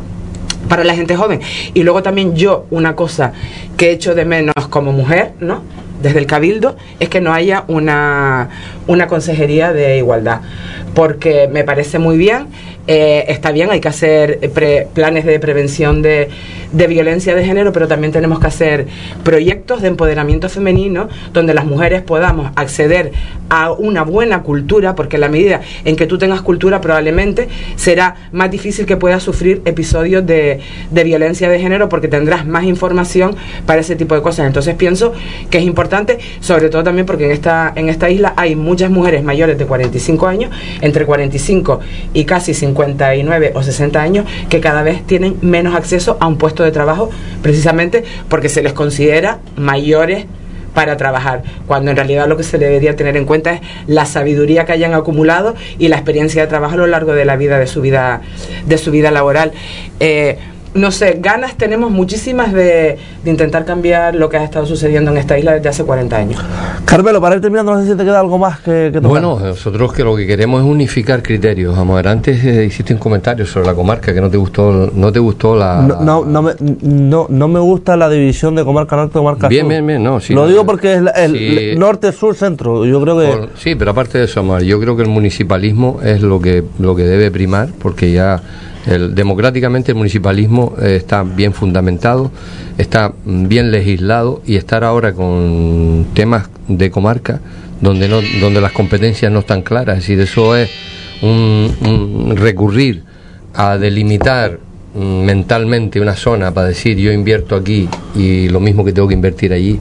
para 0.69 0.85
la 0.85 0.95
gente 0.95 1.17
joven. 1.17 1.41
Y 1.75 1.83
luego 1.83 2.03
también 2.03 2.35
yo, 2.35 2.67
una 2.71 2.97
cosa 2.97 3.33
que 3.77 3.89
he 3.89 3.93
hecho 3.93 4.15
de 4.15 4.25
menos 4.25 4.55
como 4.69 4.93
mujer, 4.93 5.33
¿no? 5.41 5.63
Desde 6.03 6.19
el 6.19 6.27
Cabildo, 6.27 6.77
es 7.01 7.09
que 7.09 7.21
no 7.21 7.33
haya 7.33 7.65
una, 7.69 8.49
una 8.87 9.07
consejería 9.07 9.73
de 9.73 9.99
igualdad. 9.99 10.41
Porque 10.97 11.47
me 11.47 11.63
parece 11.63 11.99
muy 11.99 12.17
bien 12.17 12.47
eh, 12.89 13.25
está 13.29 13.51
bien, 13.51 13.71
hay 13.71 13.81
que 13.81 13.89
hacer 13.89 14.39
planes 14.95 15.25
de 15.25 15.41
prevención 15.41 16.03
de, 16.03 16.29
violencia 16.73 17.35
de 17.35 17.45
género, 17.45 17.73
pero 17.73 17.89
también 17.89 18.13
tenemos 18.13 18.39
que 18.39 18.47
hacer 18.47 18.87
proyectos 19.25 19.83
de 19.83 19.89
empoderamiento 19.89 20.49
femenino 20.49 21.09
donde 21.33 21.53
las 21.53 21.65
mujeres 21.65 22.03
podamos 22.03 22.53
acceder 22.55 23.13
a 23.49 23.73
una 23.73 24.03
buena 24.03 24.43
cultura, 24.43 24.95
porque 24.95 25.17
en 25.17 25.23
la 25.23 25.29
medida 25.29 25.63
en 25.85 25.97
que 25.97 26.07
tú 26.07 26.17
tengas 26.19 26.43
cultura 26.43 26.81
probablemente 26.81 27.49
será 27.75 28.15
más 28.31 28.51
difícil 28.51 28.87
que 28.87 28.97
puedas 28.97 29.23
sufrir 29.23 29.63
episodios 29.65 30.25
de, 30.25 30.61
violencia 30.91 31.49
de 31.49 31.59
género 31.59 31.89
porque 31.89 32.09
tendrás 32.09 32.47
más 32.47 32.65
información 32.65 33.37
para 33.65 33.81
ese 33.81 33.97
tipo 33.97 34.15
de 34.15 34.23
cosas. 34.23 34.47
Entonces 34.47 34.75
pienso 34.77 35.13
que 35.51 35.59
es 35.59 35.65
importante, 35.65 36.19
sobre 36.41 36.69
todo 36.69 36.85
también 36.85 37.07
porque 37.07 37.25
en 37.25 37.33
esta, 37.33 37.73
en 37.75 37.89
esta 37.89 38.11
isla 38.11 38.35
hay 38.37 38.55
muchas 38.55 38.91
mujeres 38.91 39.25
mayores 39.25 39.59
de 39.59 39.67
45 39.67 40.27
años, 40.27 40.51
entre 40.81 41.05
45 41.05 41.81
y 42.15 42.25
casi 42.25 42.55
50 42.55 42.76
59 42.77 43.53
o 43.55 43.63
60 43.63 44.01
años 44.01 44.27
que 44.49 44.61
cada 44.61 44.83
vez 44.83 45.07
tienen 45.07 45.37
menos 45.41 45.75
acceso 45.75 46.17
a 46.21 46.27
un 46.27 46.37
puesto 46.37 46.63
de 46.63 46.73
trabajo 46.73 47.11
precisamente 47.43 48.05
porque 48.29 48.49
se 48.49 48.63
les 48.63 48.73
considera 48.73 49.39
mayores 49.57 50.27
para 50.75 50.99
trabajar, 50.99 51.43
cuando 51.67 51.91
en 51.91 51.97
realidad 51.97 52.29
lo 52.29 52.37
que 52.37 52.43
se 52.43 52.59
debería 52.59 52.95
tener 52.97 53.17
en 53.17 53.25
cuenta 53.25 53.55
es 53.55 53.61
la 53.87 54.05
sabiduría 54.05 54.67
que 54.67 54.73
hayan 54.73 54.93
acumulado 54.93 55.55
y 55.79 55.89
la 55.89 55.97
experiencia 55.97 56.43
de 56.43 56.49
trabajo 56.49 56.75
a 56.75 56.77
lo 56.77 56.87
largo 56.87 57.15
de 57.15 57.25
la 57.25 57.37
vida 57.37 57.59
de 57.59 57.67
su 57.67 57.81
vida 57.81 58.21
de 58.67 58.77
su 58.77 58.91
vida 58.91 59.11
laboral. 59.11 59.53
Eh, 60.01 60.37
no 60.77 60.91
sé, 60.91 61.19
ganas 61.21 61.57
tenemos 61.57 61.91
muchísimas 61.91 62.53
de, 62.53 62.99
intentar 63.25 63.65
cambiar 63.65 64.15
lo 64.15 64.29
que 64.29 64.37
ha 64.37 64.45
estado 64.45 64.67
sucediendo 64.67 65.11
en 65.11 65.17
esta 65.19 65.39
isla 65.39 65.55
desde 65.55 65.69
hace 65.69 65.85
40 65.85 66.17
años. 66.17 66.45
Carmelo, 66.85 67.21
para 67.21 67.37
ir 67.37 67.41
terminando, 67.41 67.75
no 67.75 67.83
sé 67.83 67.91
si 67.91 67.97
te 67.97 68.05
queda 68.05 68.21
algo 68.21 68.39
más 68.39 68.61
que, 68.61 68.91
que 68.93 69.01
Bueno, 69.01 69.39
nosotros 69.41 69.93
que 69.93 70.05
lo 70.05 70.17
que 70.17 70.27
queremos 70.27 70.63
es 70.63 70.67
unificar 70.67 71.23
criterios. 71.23 71.77
Vamos 71.77 71.95
a 71.95 71.97
ver, 71.97 72.09
antes 72.09 72.45
eh, 72.45 72.65
hiciste 72.65 72.93
un 72.93 73.01
comentario 73.01 73.47
sobre 73.47 73.67
la 73.67 73.75
comarca 73.75 74.13
que 74.13 74.21
no 74.21 74.31
te 74.31 74.37
gustó, 74.37 74.91
no 74.95 75.13
te 75.13 75.19
gustó 75.19 75.57
la... 75.57 75.83
No, 75.83 76.25
no, 76.25 76.43
me, 76.43 76.53
no, 76.83 77.27
no 77.29 77.49
me 77.49 77.61
gusta 77.61 77.97
la 77.97 78.09
división 78.09 78.55
de 78.55 78.65
comarca 78.65 78.97
norte, 78.97 79.13
comarca 79.15 79.49
bien, 79.49 79.63
sur. 79.63 79.71
Bien, 79.71 79.87
bien, 79.87 80.03
no, 80.03 80.21
sí. 80.21 80.35
Lo 80.35 80.47
digo 80.47 80.65
porque 80.65 80.95
es 80.95 81.03
el, 81.17 81.79
norte, 81.79 82.13
sur, 82.13 82.35
centro. 82.35 82.85
Yo 82.85 83.01
creo 83.01 83.19
que... 83.19 83.49
sí, 83.57 83.75
pero 83.75 83.91
aparte 83.93 84.19
de 84.19 84.25
eso, 84.25 84.41
Amar, 84.41 84.63
yo 84.63 84.81
creo 84.81 84.97
que 84.97 85.03
el 85.03 85.09
municipalismo 85.09 86.01
es 86.03 86.23
lo 86.23 86.41
que, 86.41 86.65
lo 86.79 86.95
que 86.95 87.03
debe 87.03 87.31
primar, 87.31 87.71
porque 87.79 88.13
ya 88.13 88.43
democráticamente 88.87 89.93
el 89.93 89.97
municipalismo 89.97 90.75
eh, 90.81 90.97
está 90.97 91.23
bien 91.25 91.53
fundamentado, 91.53 92.31
está 92.79 93.13
bien 93.25 93.71
legislado 93.71 94.43
y 94.47 94.57
estar 94.57 94.85
ahora 94.85 95.13
con 95.13 96.07
temas 96.15 96.49
de 96.69 96.91
comarca 96.91 97.41
donde 97.81 98.09
no, 98.09 98.21
donde 98.41 98.61
las 98.61 98.73
competencias 98.73 99.31
no 99.31 99.41
están 99.41 99.63
claras, 99.63 99.99
es 99.99 100.03
decir, 100.03 100.21
eso 100.21 100.57
es 100.57 100.71
un, 101.23 102.35
recurrir 102.37 103.03
a 103.55 103.77
delimitar 103.77 104.59
mm, 104.95 105.25
mentalmente 105.25 106.01
una 106.01 106.15
zona 106.15 106.53
para 106.53 106.69
decir 106.69 106.97
yo 106.97 107.13
invierto 107.13 107.57
aquí 107.57 107.89
y 108.15 108.49
lo 108.49 108.61
mismo 108.61 108.85
que 108.85 108.93
tengo 108.93 109.09
que 109.09 109.15
invertir 109.15 109.53
allí. 109.53 109.79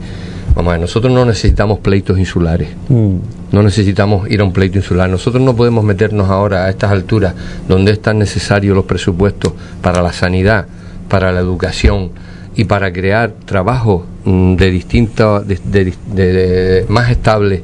Vamos 0.55 0.69
a 0.69 0.71
ver, 0.73 0.81
nosotros 0.81 1.13
no 1.13 1.25
necesitamos 1.25 1.79
pleitos 1.79 2.17
insulares. 2.17 2.69
Mm 2.89 3.17
no 3.55 3.63
necesitamos 3.63 4.29
ir 4.29 4.41
a 4.41 4.43
un 4.43 4.51
pleito 4.51 4.77
insular. 4.77 5.09
Nosotros 5.09 5.41
no 5.41 5.55
podemos 5.55 5.83
meternos 5.83 6.29
ahora 6.29 6.65
a 6.65 6.69
estas 6.69 6.91
alturas 6.91 7.33
donde 7.69 7.93
es 7.93 8.01
tan 8.01 8.19
necesario 8.19 8.75
los 8.75 8.83
presupuestos 8.83 9.53
para 9.81 10.01
la 10.01 10.11
sanidad, 10.11 10.67
para 11.07 11.31
la 11.31 11.39
educación 11.39 12.11
y 12.57 12.65
para 12.65 12.91
crear 12.91 13.33
trabajos 13.45 14.03
mm, 14.25 14.55
de 14.55 14.71
distintos, 14.71 15.47
de, 15.47 16.85
más 16.89 17.09
estables 17.09 17.61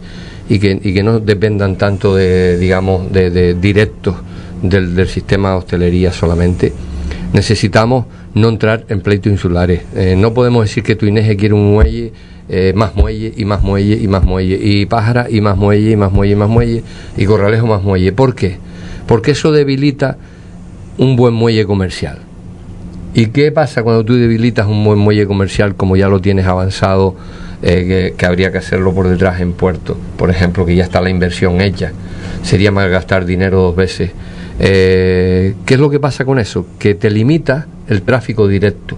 y 0.47 0.59
que, 0.59 0.79
y 0.81 0.93
que 0.93 1.03
no 1.03 1.19
dependan 1.19 1.75
tanto 1.75 2.15
de, 2.15 2.57
digamos, 2.57 3.11
de, 3.11 3.53
directos 3.55 4.15
del, 4.61 4.95
del 4.95 5.09
sistema 5.09 5.51
de 5.51 5.55
hostelería 5.57 6.13
solamente. 6.13 6.71
Necesitamos 7.33 8.05
no 8.33 8.47
entrar 8.47 8.85
en 8.87 9.01
pleitos 9.01 9.29
insulares. 9.29 9.81
Eh, 9.93 10.15
no 10.17 10.33
podemos 10.33 10.63
decir 10.63 10.83
que 10.83 10.95
tu 10.95 11.05
Inés 11.05 11.35
quiere 11.35 11.53
un 11.53 11.73
muelle 11.73 12.13
eh, 12.49 12.73
más 12.75 12.95
muelle 12.95 13.33
y 13.35 13.45
más 13.45 13.61
muelle 13.61 13.95
y 13.95 14.07
más 14.07 14.23
muelle, 14.23 14.59
y 14.61 14.85
pájara 14.85 15.27
y 15.29 15.41
más 15.41 15.57
muelle 15.57 15.91
y 15.91 15.95
más 15.95 16.11
muelle 16.11 16.33
y 16.33 16.35
más 16.35 16.49
muelle, 16.49 16.83
y 17.17 17.25
corralejo 17.25 17.67
más 17.67 17.83
muelle. 17.83 18.11
¿Por 18.11 18.35
qué? 18.35 18.57
Porque 19.07 19.31
eso 19.31 19.51
debilita 19.51 20.17
un 20.97 21.15
buen 21.15 21.33
muelle 21.33 21.65
comercial. 21.65 22.19
¿Y 23.13 23.27
qué 23.27 23.51
pasa 23.51 23.83
cuando 23.83 24.05
tú 24.05 24.15
debilitas 24.15 24.67
un 24.67 24.83
buen 24.83 24.97
muelle 24.97 25.27
comercial 25.27 25.75
como 25.75 25.97
ya 25.97 26.07
lo 26.07 26.21
tienes 26.21 26.45
avanzado, 26.45 27.15
eh, 27.61 28.13
que, 28.17 28.25
habría 28.25 28.51
que 28.51 28.59
hacerlo 28.59 28.93
por 28.93 29.09
detrás 29.09 29.41
en 29.41 29.51
puerto? 29.51 29.97
Por 30.17 30.29
ejemplo, 30.29 30.65
que 30.65 30.75
ya 30.75 30.83
está 30.83 31.01
la 31.01 31.09
inversión 31.09 31.59
hecha. 31.59 31.91
Sería 32.41 32.71
más 32.71 32.89
gastar 32.89 33.25
dinero 33.25 33.61
dos 33.61 33.75
veces. 33.75 34.11
Eh, 34.59 35.55
¿Qué 35.65 35.73
es 35.73 35.79
lo 35.79 35.89
que 35.89 35.99
pasa 35.99 36.23
con 36.23 36.39
eso? 36.39 36.65
Que 36.79 36.95
te 36.95 37.09
limita 37.09 37.67
el 37.87 38.03
tráfico 38.03 38.47
directo. 38.47 38.95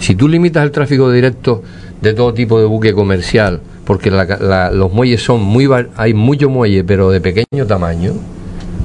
Si 0.00 0.16
tú 0.16 0.28
limitas 0.28 0.64
el 0.64 0.72
tráfico 0.72 1.12
directo 1.12 1.62
de 2.02 2.14
todo 2.14 2.32
tipo 2.34 2.58
de 2.58 2.66
buque 2.66 2.92
comercial, 2.94 3.60
porque 3.84 4.10
los 4.10 4.92
muelles 4.92 5.22
son 5.22 5.42
muy, 5.42 5.68
hay 5.96 6.14
mucho 6.14 6.48
muelle, 6.48 6.84
pero 6.84 7.10
de 7.10 7.20
pequeño 7.20 7.66
tamaño, 7.66 8.12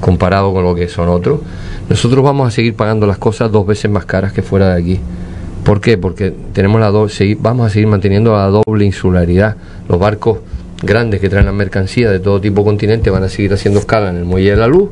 comparado 0.02 0.54
con 0.54 0.64
lo 0.64 0.76
que 0.76 0.88
son 0.88 1.10
otros, 1.10 1.40
nosotros 1.90 2.24
vamos 2.24 2.48
a 2.48 2.52
seguir 2.52 2.76
pagando 2.76 3.06
las 3.08 3.18
cosas 3.18 3.52
dos 3.52 3.66
veces 3.66 3.90
más 3.90 4.06
caras 4.06 4.34
que 4.34 4.42
fuera 4.42 4.74
de 4.74 4.82
aquí. 4.82 5.00
¿Por 5.64 5.82
qué? 5.82 5.98
Porque 5.98 6.34
tenemos 6.54 6.80
la 6.80 6.92
vamos 6.92 7.68
a 7.68 7.70
seguir 7.70 7.88
manteniendo 7.88 8.34
la 8.34 8.48
doble 8.48 8.86
insularidad. 8.86 9.56
Los 9.90 10.00
barcos 10.00 10.40
grandes 10.84 11.20
que 11.20 11.30
traen 11.30 11.46
la 11.46 11.52
mercancía 11.52 12.12
de 12.12 12.20
todo 12.20 12.40
tipo 12.40 12.62
de 12.62 12.66
continente 12.66 13.10
van 13.10 13.24
a 13.24 13.30
seguir 13.30 13.54
haciendo 13.54 13.80
escala 13.80 14.10
en 14.10 14.18
el 14.18 14.26
muelle 14.26 14.52
de 14.52 14.58
la 14.58 14.68
luz 14.68 14.90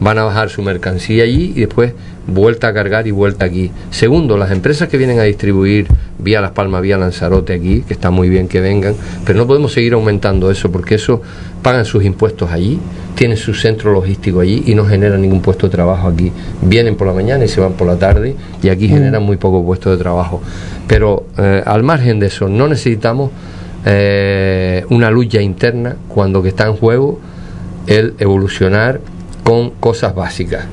van 0.00 0.18
a 0.18 0.24
bajar 0.24 0.50
su 0.50 0.62
mercancía 0.62 1.24
allí 1.24 1.52
y 1.56 1.60
después 1.60 1.92
vuelta 2.26 2.68
a 2.68 2.74
cargar 2.74 3.06
y 3.06 3.10
vuelta 3.10 3.44
aquí. 3.44 3.70
Segundo, 3.90 4.36
las 4.36 4.50
empresas 4.50 4.88
que 4.88 4.98
vienen 4.98 5.20
a 5.20 5.22
distribuir 5.22 5.86
vía 6.18 6.40
Las 6.40 6.50
Palmas, 6.50 6.82
vía 6.82 6.98
Lanzarote 6.98 7.54
aquí, 7.54 7.82
que 7.82 7.94
está 7.94 8.10
muy 8.10 8.28
bien 8.28 8.48
que 8.48 8.60
vengan, 8.60 8.94
pero 9.24 9.38
no 9.38 9.46
podemos 9.46 9.72
seguir 9.72 9.94
aumentando 9.94 10.50
eso 10.50 10.70
porque 10.70 10.96
eso 10.96 11.22
pagan 11.62 11.84
sus 11.84 12.04
impuestos 12.04 12.50
allí, 12.50 12.78
tienen 13.14 13.36
su 13.36 13.54
centro 13.54 13.92
logístico 13.92 14.40
allí 14.40 14.64
y 14.66 14.74
no 14.74 14.84
generan 14.84 15.22
ningún 15.22 15.40
puesto 15.40 15.66
de 15.66 15.72
trabajo 15.72 16.08
aquí. 16.08 16.32
Vienen 16.62 16.96
por 16.96 17.06
la 17.06 17.12
mañana 17.12 17.44
y 17.44 17.48
se 17.48 17.60
van 17.60 17.74
por 17.74 17.86
la 17.86 17.96
tarde 17.96 18.34
y 18.62 18.68
aquí 18.68 18.88
mm. 18.88 18.90
generan 18.90 19.22
muy 19.22 19.36
pocos 19.36 19.64
puestos 19.64 19.96
de 19.96 20.02
trabajo. 20.02 20.42
Pero 20.86 21.26
eh, 21.38 21.62
al 21.64 21.82
margen 21.82 22.18
de 22.18 22.26
eso, 22.26 22.48
no 22.48 22.68
necesitamos 22.68 23.30
eh, 23.84 24.84
una 24.90 25.10
lucha 25.10 25.40
interna 25.40 25.96
cuando 26.08 26.42
que 26.42 26.48
está 26.48 26.66
en 26.66 26.74
juego 26.74 27.20
el 27.86 28.14
evolucionar 28.18 29.00
con 29.46 29.70
cosas 29.78 30.12
básicas. 30.12 30.64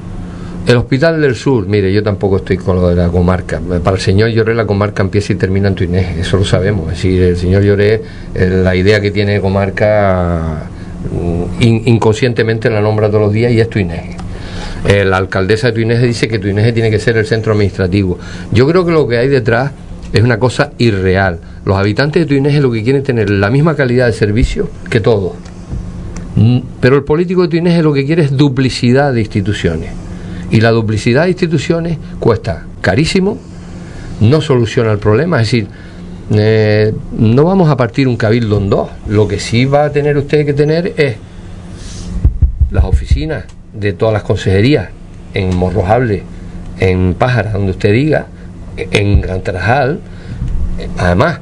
El 0.66 0.78
Hospital 0.78 1.22
del 1.22 1.36
Sur, 1.36 1.68
mire, 1.68 1.94
yo 1.94 2.02
tampoco 2.02 2.38
estoy 2.38 2.58
con 2.58 2.78
lo 2.78 2.90
de 2.90 2.96
la 2.96 3.08
comarca. 3.10 3.62
Para 3.84 3.98
el 3.98 4.02
señor 4.02 4.30
Lloré 4.30 4.56
la 4.56 4.66
comarca 4.66 5.04
empieza 5.04 5.34
y 5.34 5.36
termina 5.36 5.68
en 5.68 5.76
Tuinés, 5.76 6.18
eso 6.18 6.38
lo 6.38 6.44
sabemos. 6.44 6.86
Es 6.88 6.98
decir, 6.98 7.22
el 7.22 7.38
señor 7.38 7.62
Lloré, 7.62 8.02
eh, 8.34 8.62
la 8.64 8.76
idea 8.76 9.00
que 9.00 9.12
tiene 9.12 9.34
de 9.34 9.42
comarca, 9.42 10.64
mm, 11.12 11.62
inconscientemente 11.86 12.68
la 12.72 12.82
nombra 12.82 13.10
todos 13.10 13.22
los 13.22 13.32
días 13.32 13.52
y 13.52 13.60
es 13.60 13.70
Tuinés. 13.70 14.16
Eh, 14.88 15.06
la 15.06 15.18
alcaldesa 15.18 15.68
de 15.68 15.74
Tuinés 15.74 16.02
dice 16.02 16.28
que 16.28 16.40
Tuinés 16.40 16.74
tiene 16.74 16.90
que 16.90 16.98
ser 16.98 17.16
el 17.18 17.28
centro 17.28 17.52
administrativo. 17.52 18.18
Yo 18.52 18.68
creo 18.68 18.84
que 18.84 18.92
lo 18.92 19.08
que 19.08 19.20
hay 19.20 19.28
detrás 19.28 19.72
es 20.12 20.24
una 20.24 20.40
cosa 20.40 20.72
irreal. 20.80 21.38
Los 21.64 21.78
habitantes 21.78 22.24
de 22.24 22.26
Tuinés 22.26 22.60
lo 22.60 22.72
que 22.72 22.82
quieren 22.82 23.04
tener 23.04 23.30
la 23.30 23.52
misma 23.52 23.76
calidad 23.76 24.08
de 24.08 24.14
servicio 24.14 24.68
que 24.90 25.00
todos 25.00 25.34
pero 26.80 26.96
el 26.96 27.04
político 27.04 27.44
de 27.44 27.48
Tuinés 27.48 27.84
lo 27.84 27.94
que 27.94 28.06
quiere 28.06 28.24
es 28.24 28.36
duplicidad 28.36 29.14
de 29.14 29.22
instituciones. 29.22 29.92
Y 30.52 30.62
la 30.62 30.72
duplicidad 30.72 31.24
de 31.24 31.30
instituciones 31.30 31.98
cuesta 32.20 32.66
carísimo, 32.82 33.38
no 34.20 34.42
soluciona 34.42 34.92
el 34.92 35.00
problema, 35.00 35.42
es 35.42 35.48
decir, 35.48 35.68
eh, 36.32 36.94
no 37.18 37.44
vamos 37.44 37.70
a 37.70 37.78
partir 37.78 38.08
un 38.08 38.18
cabildo 38.18 38.58
en 38.58 38.70
dos. 38.70 38.90
Lo 39.08 39.28
que 39.28 39.40
sí 39.40 39.66
va 39.66 39.86
a 39.86 39.92
tener 39.92 40.18
usted 40.18 40.46
que 40.46 40.54
tener 40.54 40.94
es 40.98 41.18
las 42.72 42.86
oficinas 42.86 43.46
de 43.74 43.94
todas 43.94 44.14
las 44.14 44.24
consejerías 44.24 44.90
en 45.34 45.56
Morrojable, 45.56 46.24
en 46.80 47.16
Pájara, 47.16 47.52
donde 47.52 47.72
usted 47.72 47.92
diga, 47.92 48.28
en 48.78 49.22
Gran 49.22 49.42
Trajal, 49.42 50.00
además, 50.98 51.40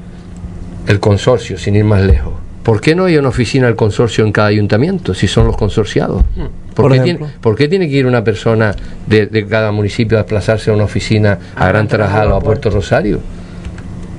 el 0.87 0.99
consorcio, 0.99 1.57
sin 1.57 1.75
ir 1.75 1.85
más 1.85 2.01
lejos. 2.01 2.33
¿Por 2.63 2.79
qué 2.79 2.93
no 2.93 3.05
hay 3.05 3.17
una 3.17 3.29
oficina 3.29 3.65
del 3.65 3.75
consorcio 3.75 4.23
en 4.23 4.31
cada 4.31 4.47
ayuntamiento 4.49 5.13
si 5.13 5.27
son 5.27 5.47
los 5.47 5.57
consorciados? 5.57 6.23
Hmm. 6.35 6.73
¿Por, 6.75 6.91
qué, 6.91 6.99
tiene, 6.99 7.67
tiene, 7.67 7.89
que 7.89 7.95
ir 7.95 8.05
una 8.05 8.23
persona 8.23 8.75
de, 9.07 9.45
cada 9.49 9.71
municipio 9.71 10.17
a 10.17 10.21
desplazarse 10.21 10.71
a 10.71 10.73
una 10.73 10.85
oficina 10.85 11.37
a 11.55 11.67
Gran 11.67 11.87
Tarajal 11.87 12.31
o 12.31 12.35
a 12.35 12.41
Puerto 12.41 12.69
Rosario? 12.69 13.19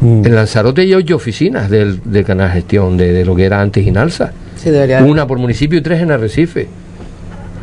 Hmm. 0.00 0.26
En 0.26 0.34
Lanzarote 0.34 0.82
hay 0.82 0.92
ocho 0.94 1.16
oficinas 1.16 1.70
del, 1.70 2.00
canal 2.26 2.50
gestión 2.50 2.96
de, 2.96 3.24
lo 3.24 3.36
que 3.36 3.44
era 3.44 3.60
antes 3.60 3.86
Inalsa. 3.86 4.32
una 5.04 5.26
por 5.26 5.38
municipio 5.38 5.78
y 5.78 5.82
tres 5.82 6.02
en 6.02 6.10
Arrecife. 6.10 6.66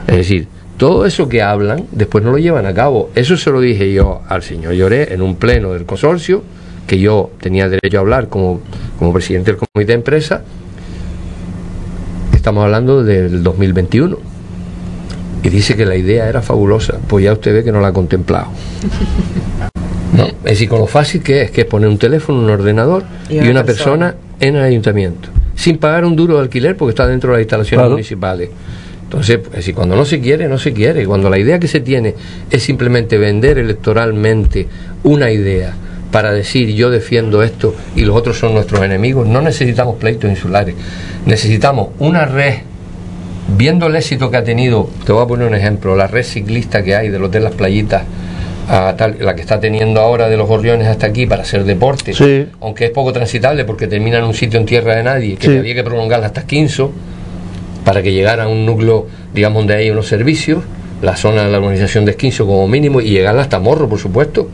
Es 0.08 0.16
decir, 0.16 0.48
todo 0.78 1.06
eso 1.06 1.28
que 1.28 1.42
hablan 1.42 1.84
después 1.92 2.24
no 2.24 2.32
lo 2.32 2.38
llevan 2.38 2.66
a 2.66 2.74
cabo. 2.74 3.12
Eso 3.16 3.36
se 3.36 3.52
lo 3.52 3.60
dije 3.60 3.92
yo 3.92 4.22
al 4.30 4.44
señor 4.44 4.74
Lloré 4.74 5.14
en 5.14 5.22
un 5.22 5.36
pleno 5.36 5.74
del 5.74 5.86
consorcio, 5.86 6.42
que 6.88 6.98
yo 7.00 7.32
tenía 7.42 7.68
derecho 7.68 7.98
a 7.98 8.00
hablar 8.00 8.30
como, 8.30 8.62
como 8.98 9.12
presidente 9.12 9.52
del 9.52 9.60
comité 9.60 9.92
de 9.92 9.94
empresa 9.94 10.42
estamos 12.50 12.66
hablando 12.66 13.04
del 13.04 13.44
2021. 13.44 14.18
Y 15.44 15.50
dice 15.50 15.76
que 15.76 15.86
la 15.86 15.96
idea 15.96 16.28
era 16.28 16.42
fabulosa. 16.42 16.96
Pues 17.08 17.24
ya 17.24 17.32
usted 17.32 17.54
ve 17.54 17.64
que 17.64 17.72
no 17.72 17.80
la 17.80 17.90
ha 17.90 17.94
contemplado. 17.94 18.48
No, 20.12 20.26
es 20.26 20.44
decir, 20.44 20.68
con 20.68 20.80
lo 20.80 20.88
fácil 20.88 21.22
que 21.22 21.44
es, 21.44 21.52
que 21.52 21.62
es 21.62 21.68
poner 21.68 21.88
un 21.88 22.00
teléfono, 22.00 22.40
un 22.40 22.50
ordenador 22.50 23.04
y 23.30 23.48
una, 23.48 23.64
persona. 23.64 24.16
en 24.40 24.56
el 24.56 24.64
ayuntamiento, 24.64 25.30
sin 25.54 25.78
pagar 25.78 26.04
un 26.04 26.16
duro 26.16 26.38
de 26.38 26.42
alquiler 26.42 26.76
porque 26.76 26.90
está 26.90 27.06
dentro 27.06 27.30
de 27.30 27.38
las 27.38 27.42
instalaciones 27.44 27.92
municipales. 27.92 28.50
Entonces, 29.04 29.40
es 29.46 29.52
decir, 29.52 29.76
cuando 29.76 29.96
no 29.96 30.06
se 30.06 30.20
quiere, 30.20 30.48
no 30.48 30.58
se 30.58 30.74
quiere. 30.74 31.06
Cuando 31.06 31.30
la 31.30 31.38
idea 31.38 31.60
que 31.60 31.68
se 31.68 31.82
tiene 31.82 32.16
es 32.50 32.64
simplemente 32.64 33.20
vender 33.20 33.60
electoralmente 33.60 34.68
una 35.04 35.32
idea 35.32 35.76
para 36.12 36.32
decir 36.32 36.74
yo 36.74 36.90
defiendo 36.90 37.44
esto 37.44 37.76
y 37.96 38.02
los 38.02 38.16
otros 38.16 38.38
son 38.38 38.54
nuestros 38.54 38.82
enemigos, 38.82 39.28
no 39.28 39.42
necesitamos 39.42 39.98
pleitos 39.98 40.30
insulares. 40.30 40.76
Necesitamos 41.26 41.90
una 42.00 42.26
red, 42.26 42.56
viendo 43.56 43.88
el 43.88 43.96
éxito 43.96 44.32
que 44.32 44.38
ha 44.38 44.44
tenido, 44.44 44.90
te 45.06 45.12
voy 45.12 45.24
a 45.24 45.28
poner 45.28 45.48
un 45.48 45.56
ejemplo, 45.56 45.96
la 45.96 46.08
red 46.08 46.24
ciclista 46.24 46.84
que 46.84 46.96
hay 46.96 47.10
de 47.10 47.20
los 47.20 47.32
de 47.32 47.40
las 47.40 47.54
playitas, 47.54 48.04
a 48.68 48.96
tal, 48.96 49.18
la 49.20 49.34
que 49.34 49.42
está 49.42 49.60
teniendo 49.60 50.00
ahora 50.00 50.30
de 50.30 50.38
los 50.38 50.48
gorriones 50.48 50.88
hasta 50.88 51.08
aquí 51.08 51.26
para 51.26 51.42
hacer 51.42 51.64
deporte, 51.64 52.14
aunque 52.62 52.86
es 52.86 52.92
poco 52.92 53.12
transitable 53.14 53.66
porque 53.66 53.88
termina 53.88 54.20
en 54.20 54.26
un 54.26 54.34
sitio 54.34 54.60
en 54.60 54.66
tierra 54.66 54.96
de 54.96 55.04
nadie, 55.04 55.36
que 55.38 55.58
había 55.58 55.76
que 55.76 55.84
prolongarla 55.84 56.28
hasta 56.28 56.46
Quinzo 56.46 56.92
para 57.84 58.04
que 58.04 58.14
llegara 58.14 58.44
a 58.44 58.48
un 58.48 58.66
núcleo, 58.66 59.08
digamos, 59.34 59.62
donde 59.62 59.76
hay 59.76 59.90
unos 59.90 60.08
servicios, 60.08 60.64
la 61.02 61.16
zona 61.16 61.46
de 61.46 61.52
la 61.52 61.58
organización 61.58 62.06
de 62.06 62.12
Esquinzo 62.12 62.46
como 62.46 62.68
mínimo, 62.68 63.02
y 63.02 63.10
llegarla 63.10 63.42
hasta 63.42 63.60
Morro, 63.60 63.90
por 63.90 64.00
supuesto 64.00 64.50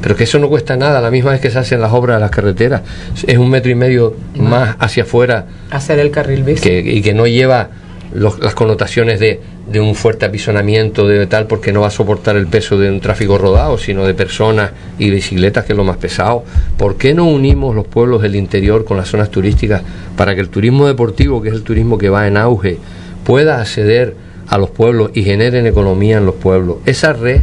pero 0.00 0.16
que 0.16 0.24
eso 0.24 0.38
no 0.38 0.48
cuesta 0.48 0.76
nada, 0.76 1.00
la 1.00 1.10
misma 1.10 1.32
vez 1.32 1.40
que 1.40 1.50
se 1.50 1.58
hacen 1.58 1.80
las 1.80 1.92
obras 1.92 2.16
de 2.16 2.20
las 2.20 2.30
carreteras, 2.30 2.82
es 3.26 3.38
un 3.38 3.50
metro 3.50 3.70
y 3.70 3.74
medio 3.74 4.16
más 4.36 4.76
hacia 4.78 5.02
afuera. 5.02 5.46
Hacer 5.70 5.98
el 5.98 6.10
carril 6.10 6.42
bici. 6.42 6.68
y 6.68 7.02
que 7.02 7.14
no 7.14 7.26
lleva 7.26 7.70
las 8.12 8.54
connotaciones 8.54 9.20
de, 9.20 9.40
de, 9.70 9.80
un 9.80 9.94
fuerte 9.94 10.26
apisonamiento 10.26 11.06
de 11.06 11.26
tal, 11.26 11.46
porque 11.46 11.72
no 11.72 11.82
va 11.82 11.88
a 11.88 11.92
soportar 11.92 12.36
el 12.36 12.48
peso 12.48 12.76
de 12.76 12.90
un 12.90 13.00
tráfico 13.00 13.38
rodado, 13.38 13.78
sino 13.78 14.04
de 14.04 14.14
personas 14.14 14.72
y 14.98 15.10
bicicletas, 15.10 15.64
que 15.64 15.74
es 15.74 15.76
lo 15.76 15.84
más 15.84 15.96
pesado. 15.96 16.44
¿Por 16.76 16.96
qué 16.96 17.14
no 17.14 17.26
unimos 17.26 17.74
los 17.74 17.86
pueblos 17.86 18.22
del 18.22 18.34
interior 18.34 18.84
con 18.84 18.96
las 18.96 19.08
zonas 19.08 19.30
turísticas 19.30 19.82
para 20.16 20.34
que 20.34 20.40
el 20.40 20.48
turismo 20.48 20.86
deportivo, 20.88 21.40
que 21.40 21.50
es 21.50 21.54
el 21.54 21.62
turismo 21.62 21.98
que 21.98 22.08
va 22.08 22.26
en 22.26 22.36
auge, 22.36 22.78
pueda 23.24 23.60
acceder 23.60 24.16
a 24.48 24.58
los 24.58 24.70
pueblos 24.70 25.12
y 25.14 25.22
generen 25.22 25.66
economía 25.66 26.18
en 26.18 26.26
los 26.26 26.34
pueblos? 26.34 26.78
Esa 26.86 27.12
red 27.12 27.42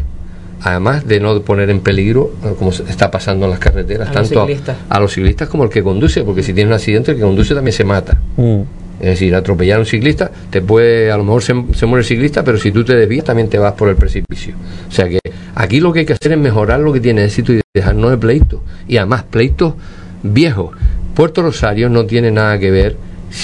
además 0.61 1.07
de 1.07 1.19
no 1.19 1.41
poner 1.41 1.69
en 1.69 1.79
peligro, 1.81 2.31
como 2.57 2.71
está 2.71 3.11
pasando 3.11 3.45
en 3.45 3.51
las 3.51 3.59
carreteras, 3.59 4.11
tanto 4.11 4.47
a, 4.89 4.99
los 4.99 5.13
ciclistas 5.13 5.47
como 5.49 5.63
el 5.63 5.69
que 5.69 5.83
conduce, 5.83 6.23
porque 6.23 6.43
si 6.43 6.53
tiene 6.53 6.69
un 6.69 6.73
accidente, 6.75 7.11
el 7.11 7.17
que 7.17 7.23
conduce 7.23 7.53
también 7.53 7.73
se 7.73 7.83
mata. 7.83 8.19
Mm. 8.35 8.61
Es 8.99 9.05
decir, 9.05 9.35
atropellar 9.35 9.77
a 9.77 9.81
un 9.81 9.85
ciclista, 9.85 10.31
te 10.49 10.61
puede, 10.61 11.11
a 11.11 11.17
lo 11.17 11.23
mejor 11.23 11.43
se, 11.43 11.53
muere 11.53 11.99
el 11.99 12.05
ciclista, 12.05 12.43
pero 12.43 12.57
si 12.57 12.71
tú 12.71 12.83
te 12.83 12.95
desvías 12.95 13.25
también 13.25 13.47
te 13.47 13.59
vas 13.59 13.73
por 13.73 13.89
el 13.89 13.95
precipicio. 13.95 14.55
O 14.89 14.91
sea 14.91 15.07
que 15.07 15.19
aquí 15.53 15.79
lo 15.79 15.93
que 15.93 15.99
hay 15.99 16.05
que 16.05 16.13
hacer 16.13 16.31
es 16.31 16.39
mejorar 16.39 16.79
lo 16.79 16.91
que 16.91 16.99
tiene 16.99 17.23
éxito 17.23 17.53
y 17.53 17.61
dejarnos 17.73 18.09
de 18.09 18.17
pleitos. 18.17 18.59
Y 18.87 18.97
además, 18.97 19.23
pleitos 19.29 19.75
viejos. 20.23 20.75
Puerto 21.13 21.43
Rosario 21.43 21.89
no 21.89 22.05
tiene 22.05 22.31
nada 22.31 22.57
que 22.57 22.71
ver 22.71 22.95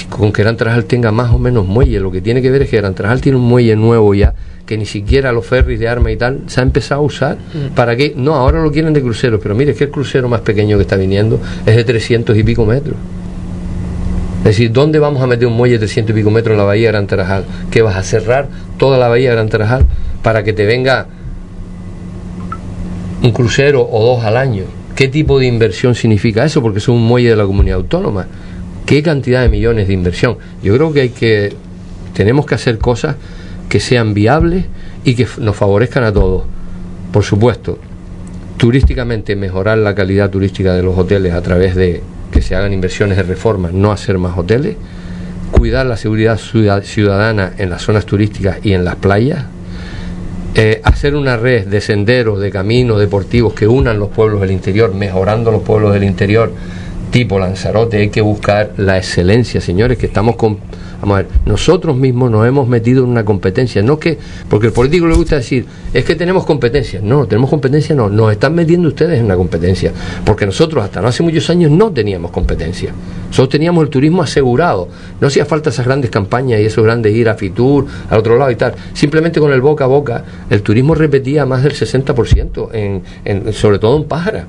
con 0.10 0.32
que 0.32 0.44
Gran 0.44 0.58
Trajal 0.58 0.86
tenga 0.86 1.12
más 1.12 1.32
o 1.32 1.40
menos 1.40 1.66
muelle. 1.66 2.00
Lo 2.00 2.12
que 2.12 2.22
tiene 2.22 2.42
que 2.42 2.50
ver 2.50 2.64
es 2.64 2.70
que 2.70 2.78
Gran 2.78 2.96
Trajal 2.96 3.22
tiene 3.22 3.38
un 3.38 3.46
muelle 3.46 3.76
nuevo 3.76 4.14
ya 4.14 4.34
que 4.66 4.78
ni 4.78 4.86
siquiera 4.86 5.32
los 5.32 5.46
ferries 5.46 5.80
de 5.80 5.88
arma 5.88 6.12
y 6.12 6.18
tal 6.18 6.42
se 6.48 6.62
ha 6.62 6.64
empezado 6.64 7.02
a 7.02 7.04
usar. 7.04 7.36
Mm. 7.36 7.76
¿Para 7.76 7.96
que 7.96 8.14
No, 8.16 8.36
ahora 8.36 8.62
lo 8.62 8.72
quieren 8.72 8.94
de 8.94 9.02
cruceros, 9.02 9.40
pero 9.42 9.56
mire, 9.56 9.72
es 9.72 9.78
que 9.78 9.86
el 9.86 9.92
crucero 9.92 10.30
más 10.30 10.42
pequeño 10.42 10.78
que 10.78 10.84
está 10.84 10.96
viniendo 10.96 11.40
es 11.66 11.76
de 11.76 11.84
300 11.84 12.38
y 12.38 12.44
pico 12.44 12.66
metros. 12.66 12.96
Es 14.40 14.46
decir, 14.58 14.72
¿dónde 14.72 15.00
vamos 15.00 15.22
a 15.22 15.28
meter 15.28 15.48
un 15.48 15.54
muelle 15.54 15.76
de 15.76 15.80
300 15.80 16.14
y 16.14 16.20
pico 16.20 16.30
metros 16.30 16.54
en 16.54 16.58
la 16.58 16.64
bahía 16.66 16.88
de 16.88 16.92
Gran 16.94 17.08
Tarajal? 17.08 17.46
¿Que 17.72 17.82
vas 17.82 17.96
a 17.96 18.04
cerrar 18.04 18.48
toda 18.78 18.98
la 18.98 19.08
bahía 19.08 19.30
de 19.30 19.36
Gran 19.36 19.50
Tarajal 19.50 19.86
para 20.22 20.44
que 20.44 20.54
te 20.54 20.66
venga 20.66 21.08
un 23.22 23.32
crucero 23.32 23.88
o 23.90 24.06
dos 24.06 24.24
al 24.26 24.38
año? 24.38 24.64
¿Qué 24.96 25.08
tipo 25.08 25.40
de 25.40 25.48
inversión 25.48 25.96
significa 25.96 26.46
eso? 26.46 26.62
Porque 26.62 26.80
es 26.80 26.88
un 26.88 27.02
muelle 27.02 27.30
de 27.30 27.36
la 27.36 27.46
comunidad 27.46 27.78
autónoma. 27.78 28.28
¿Qué 28.86 29.02
cantidad 29.02 29.42
de 29.42 29.50
millones 29.50 29.88
de 29.88 29.94
inversión? 29.94 30.38
Yo 30.62 30.76
creo 30.76 30.92
que 30.92 31.02
hay 31.02 31.10
que 31.10 31.54
tenemos 32.14 32.46
que 32.46 32.56
hacer 32.56 32.78
cosas 32.78 33.16
que 33.70 33.80
sean 33.80 34.14
viables 34.14 34.66
y 35.04 35.16
que 35.16 35.28
nos 35.40 35.56
favorezcan 35.56 36.04
a 36.04 36.14
todos. 36.14 36.44
Por 37.12 37.24
supuesto, 37.24 37.80
turísticamente 38.58 39.36
mejorar 39.36 39.78
la 39.80 39.96
calidad 39.96 40.30
turística 40.30 40.74
de 40.74 40.84
los 40.84 40.98
hoteles 40.98 41.34
a 41.34 41.42
través 41.42 41.76
de 41.76 42.02
que 42.32 42.42
se 42.42 42.56
hagan 42.56 42.74
inversiones 42.74 43.18
de 43.18 43.24
reforma, 43.24 43.70
no 43.72 43.92
hacer 43.92 44.18
más 44.18 44.38
hoteles, 44.38 44.76
cuidar 45.52 45.86
la 45.86 45.98
seguridad 45.98 46.38
ciudadana 46.38 47.54
en 47.58 47.70
las 47.70 47.84
zonas 47.84 48.06
turísticas 48.06 48.58
y 48.64 48.74
en 48.74 48.84
las 48.84 48.96
playas, 48.96 49.46
eh, 50.56 50.82
hacer 50.84 51.16
una 51.16 51.38
red 51.38 51.68
de 51.68 51.82
senderos, 51.82 52.40
de 52.40 52.52
caminos 52.52 53.00
deportivos 53.00 53.54
que 53.54 53.68
unan 53.68 54.00
los 54.00 54.10
pueblos 54.10 54.42
del 54.42 54.52
interior, 54.52 54.94
mejorando 54.94 55.52
los 55.52 55.64
pueblos 55.64 55.94
del 55.94 56.04
interior, 56.04 56.52
tipo 57.14 57.38
Lanzarote, 57.38 57.98
hay 57.98 58.10
que 58.10 58.22
buscar 58.22 58.74
la 58.78 58.98
excelencia, 58.98 59.62
señores, 59.62 60.00
que 60.00 60.08
estamos 60.08 60.36
con 60.36 60.58
Vamos 61.04 61.16
a 61.16 61.18
ver, 61.24 61.28
nosotros 61.46 61.98
mismos 61.98 62.32
nos 62.32 62.48
hemos 62.48 62.66
metido 62.66 63.04
en 63.04 63.10
una 63.10 63.26
competencia, 63.26 63.84
no 63.84 64.00
que, 64.00 64.18
porque 64.50 64.68
el 64.68 64.74
político 64.74 65.06
le 65.06 65.16
gusta 65.16 65.36
decir, 65.36 65.66
es 65.94 66.06
que 66.06 66.16
tenemos 66.16 66.46
competencia. 66.46 67.02
No, 67.04 67.28
tenemos 67.28 67.50
competencia, 67.50 67.94
no, 67.94 68.08
nos 68.08 68.32
están 68.32 68.56
metiendo 68.56 68.88
ustedes 68.88 69.20
en 69.20 69.26
una 69.26 69.36
competencia, 69.36 69.92
porque 70.24 70.46
nosotros 70.46 70.82
hasta 70.82 71.02
no 71.02 71.10
hace 71.10 71.22
muchos 71.22 71.50
años 71.50 71.72
no 71.72 71.92
teníamos 71.92 72.32
competencia. 72.32 72.94
Nosotros 73.28 73.50
teníamos 73.50 73.84
el 73.84 73.90
turismo 73.90 74.24
asegurado, 74.24 74.88
no 75.20 75.28
hacía 75.28 75.44
falta 75.46 75.72
esas 75.72 75.86
grandes 75.86 76.10
campañas 76.10 76.62
y 76.62 76.68
esos 76.68 76.86
grandes 76.86 77.14
ir 77.14 77.28
a 77.28 77.36
Fitur, 77.36 77.86
al 78.10 78.20
otro 78.20 78.38
lado 78.38 78.52
y 78.52 78.56
tal. 78.56 78.74
Simplemente 78.94 79.42
con 79.42 79.52
el 79.52 79.60
boca 79.60 79.84
a 79.84 79.88
boca, 79.88 80.24
el 80.50 80.62
turismo 80.62 80.96
repetía 80.96 81.46
más 81.46 81.64
del 81.64 81.74
60%, 81.74 82.70
en, 82.72 83.04
en, 83.26 83.52
sobre 83.52 83.78
todo 83.78 83.98
en 83.98 84.06
Pájara. 84.06 84.48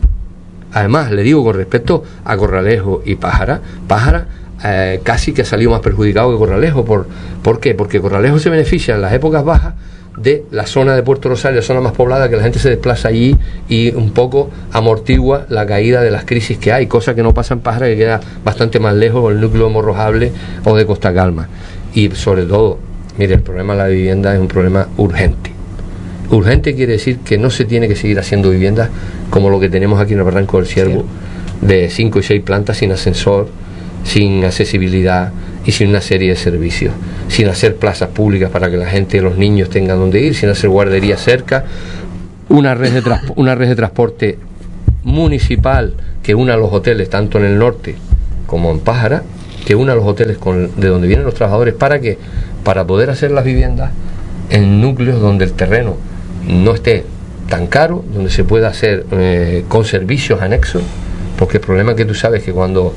Además, 0.74 1.10
le 1.12 1.22
digo 1.22 1.42
con 1.44 1.54
respecto 1.54 2.02
a 2.24 2.36
Corralejo 2.36 3.02
y 3.06 3.14
Pájara, 3.14 3.60
Pájara 3.86 4.26
eh, 4.64 5.00
casi 5.02 5.32
que 5.32 5.42
ha 5.42 5.44
salido 5.44 5.70
más 5.70 5.80
perjudicado 5.80 6.32
que 6.32 6.38
Corralejo. 6.38 6.84
¿Por, 6.84 7.06
¿Por 7.42 7.60
qué? 7.60 7.74
Porque 7.74 8.00
Corralejo 8.00 8.38
se 8.40 8.50
beneficia 8.50 8.96
en 8.96 9.00
las 9.00 9.12
épocas 9.12 9.44
bajas 9.44 9.74
de 10.16 10.44
la 10.50 10.66
zona 10.66 10.94
de 10.94 11.02
Puerto 11.02 11.28
Rosario, 11.28 11.60
la 11.60 11.66
zona 11.66 11.80
más 11.80 11.92
poblada, 11.92 12.28
que 12.28 12.36
la 12.36 12.42
gente 12.42 12.58
se 12.58 12.70
desplaza 12.70 13.08
allí 13.08 13.36
y 13.68 13.94
un 13.94 14.12
poco 14.12 14.50
amortigua 14.72 15.46
la 15.48 15.66
caída 15.66 16.02
de 16.02 16.10
las 16.10 16.24
crisis 16.24 16.58
que 16.58 16.72
hay, 16.72 16.86
cosa 16.86 17.14
que 17.14 17.22
no 17.22 17.34
pasa 17.34 17.54
en 17.54 17.60
Pájara, 17.60 17.86
que 17.86 17.96
queda 17.96 18.20
bastante 18.44 18.80
más 18.80 18.94
lejos 18.94 19.30
del 19.30 19.40
núcleo 19.40 19.70
morrojable 19.70 20.32
o 20.64 20.76
de 20.76 20.86
Costa 20.86 21.14
Calma. 21.14 21.48
Y 21.94 22.10
sobre 22.10 22.44
todo, 22.44 22.78
mire, 23.16 23.34
el 23.34 23.42
problema 23.42 23.74
de 23.74 23.78
la 23.78 23.88
vivienda 23.88 24.34
es 24.34 24.40
un 24.40 24.48
problema 24.48 24.88
urgente. 24.96 25.53
Urgente 26.30 26.74
quiere 26.74 26.94
decir 26.94 27.18
que 27.18 27.38
no 27.38 27.50
se 27.50 27.64
tiene 27.64 27.86
que 27.88 27.96
seguir 27.96 28.18
haciendo 28.18 28.50
viviendas 28.50 28.88
como 29.30 29.50
lo 29.50 29.60
que 29.60 29.68
tenemos 29.68 30.00
aquí 30.00 30.14
en 30.14 30.20
el 30.20 30.24
Barranco 30.24 30.56
del 30.56 30.66
Ciervo, 30.66 31.04
de 31.60 31.90
5 31.90 32.18
y 32.18 32.22
6 32.22 32.42
plantas 32.42 32.78
sin 32.78 32.92
ascensor, 32.92 33.48
sin 34.04 34.44
accesibilidad 34.44 35.32
y 35.64 35.72
sin 35.72 35.88
una 35.88 36.00
serie 36.00 36.30
de 36.30 36.36
servicios, 36.36 36.92
sin 37.28 37.48
hacer 37.48 37.76
plazas 37.76 38.10
públicas 38.10 38.50
para 38.50 38.70
que 38.70 38.76
la 38.76 38.86
gente, 38.86 39.20
los 39.20 39.36
niños 39.36 39.70
tengan 39.70 39.98
donde 39.98 40.20
ir, 40.20 40.34
sin 40.34 40.48
hacer 40.48 40.70
guarderías 40.70 41.22
cerca, 41.22 41.64
una 42.48 42.74
red 42.74 42.92
de, 42.92 43.02
una 43.36 43.54
red 43.54 43.68
de 43.68 43.76
transporte 43.76 44.38
municipal 45.02 45.94
que 46.22 46.34
una 46.34 46.56
los 46.56 46.72
hoteles 46.72 47.10
tanto 47.10 47.38
en 47.38 47.44
el 47.44 47.58
norte 47.58 47.96
como 48.46 48.70
en 48.70 48.80
Pájara, 48.80 49.22
que 49.66 49.74
una 49.74 49.94
los 49.94 50.04
hoteles 50.04 50.38
con, 50.38 50.78
de 50.78 50.88
donde 50.88 51.06
vienen 51.06 51.24
los 51.24 51.34
trabajadores 51.34 51.74
para 51.74 52.00
que 52.00 52.18
para 52.62 52.86
poder 52.86 53.10
hacer 53.10 53.30
las 53.30 53.44
viviendas 53.44 53.90
en 54.50 54.80
núcleos 54.80 55.20
donde 55.20 55.44
el 55.44 55.52
terreno 55.52 55.96
no 56.48 56.74
esté 56.74 57.04
tan 57.48 57.66
caro, 57.66 58.04
donde 58.12 58.30
se 58.30 58.44
pueda 58.44 58.68
hacer 58.68 59.06
eh, 59.12 59.64
con 59.68 59.84
servicios 59.84 60.40
anexos, 60.40 60.82
porque 61.38 61.58
el 61.58 61.62
problema 61.62 61.92
es 61.92 61.96
que 61.96 62.04
tú 62.04 62.14
sabes 62.14 62.42
que 62.42 62.52
cuando 62.52 62.94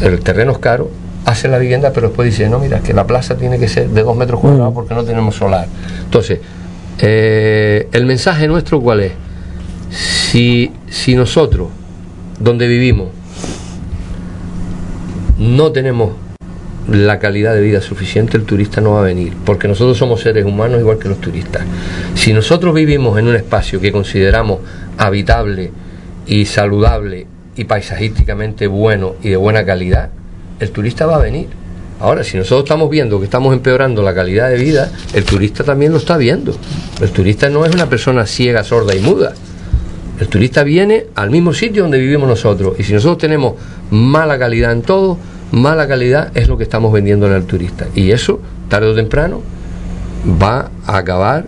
el 0.00 0.20
terreno 0.20 0.52
es 0.52 0.58
caro, 0.58 0.90
hace 1.24 1.48
la 1.48 1.58
vivienda, 1.58 1.92
pero 1.92 2.08
después 2.08 2.30
dice, 2.30 2.48
no, 2.48 2.58
mira, 2.58 2.80
que 2.80 2.92
la 2.92 3.06
plaza 3.06 3.36
tiene 3.36 3.58
que 3.58 3.68
ser 3.68 3.88
de 3.88 4.02
dos 4.02 4.16
metros 4.16 4.40
cuadrados 4.40 4.72
mm. 4.72 4.74
porque 4.74 4.94
no 4.94 5.04
tenemos 5.04 5.34
solar. 5.34 5.66
Entonces, 6.04 6.40
eh, 6.98 7.88
el 7.92 8.06
mensaje 8.06 8.48
nuestro 8.48 8.80
cuál 8.80 9.00
es? 9.00 9.12
Si, 9.90 10.72
si 10.88 11.14
nosotros, 11.14 11.68
donde 12.38 12.66
vivimos, 12.66 13.08
no 15.38 15.72
tenemos 15.72 16.12
la 16.88 17.18
calidad 17.18 17.54
de 17.54 17.60
vida 17.60 17.80
suficiente, 17.80 18.36
el 18.36 18.44
turista 18.44 18.80
no 18.80 18.92
va 18.92 19.00
a 19.00 19.04
venir, 19.04 19.34
porque 19.44 19.68
nosotros 19.68 19.96
somos 19.96 20.20
seres 20.20 20.44
humanos 20.44 20.80
igual 20.80 20.98
que 20.98 21.08
los 21.08 21.20
turistas. 21.20 21.62
Si 22.14 22.32
nosotros 22.32 22.74
vivimos 22.74 23.18
en 23.18 23.28
un 23.28 23.36
espacio 23.36 23.80
que 23.80 23.92
consideramos 23.92 24.60
habitable 24.98 25.70
y 26.26 26.44
saludable 26.44 27.26
y 27.56 27.64
paisajísticamente 27.64 28.66
bueno 28.66 29.14
y 29.22 29.30
de 29.30 29.36
buena 29.36 29.64
calidad, 29.64 30.10
el 30.58 30.70
turista 30.70 31.06
va 31.06 31.16
a 31.16 31.20
venir. 31.20 31.48
Ahora, 32.00 32.24
si 32.24 32.36
nosotros 32.36 32.64
estamos 32.64 32.90
viendo 32.90 33.18
que 33.20 33.26
estamos 33.26 33.54
empeorando 33.54 34.02
la 34.02 34.12
calidad 34.12 34.48
de 34.48 34.56
vida, 34.56 34.90
el 35.14 35.24
turista 35.24 35.62
también 35.62 35.92
lo 35.92 35.98
está 35.98 36.16
viendo. 36.16 36.52
El 37.00 37.10
turista 37.10 37.48
no 37.48 37.64
es 37.64 37.72
una 37.72 37.88
persona 37.88 38.26
ciega, 38.26 38.64
sorda 38.64 38.94
y 38.94 39.00
muda. 39.00 39.34
El 40.18 40.28
turista 40.28 40.64
viene 40.64 41.06
al 41.14 41.30
mismo 41.30 41.52
sitio 41.52 41.82
donde 41.82 41.98
vivimos 41.98 42.28
nosotros. 42.28 42.74
Y 42.78 42.82
si 42.82 42.92
nosotros 42.92 43.18
tenemos 43.18 43.54
mala 43.90 44.38
calidad 44.38 44.72
en 44.72 44.82
todo, 44.82 45.16
mala 45.52 45.86
calidad 45.86 46.36
es 46.36 46.48
lo 46.48 46.56
que 46.56 46.64
estamos 46.64 46.92
vendiendo 46.92 47.26
al 47.26 47.44
turista. 47.44 47.86
Y 47.94 48.10
eso, 48.10 48.40
tarde 48.68 48.88
o 48.88 48.94
temprano, 48.94 49.42
va 50.42 50.70
a 50.86 50.96
acabar 50.96 51.46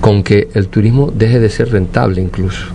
con 0.00 0.22
que 0.22 0.48
el 0.54 0.68
turismo 0.68 1.10
deje 1.10 1.40
de 1.40 1.48
ser 1.48 1.70
rentable 1.70 2.20
incluso. 2.20 2.66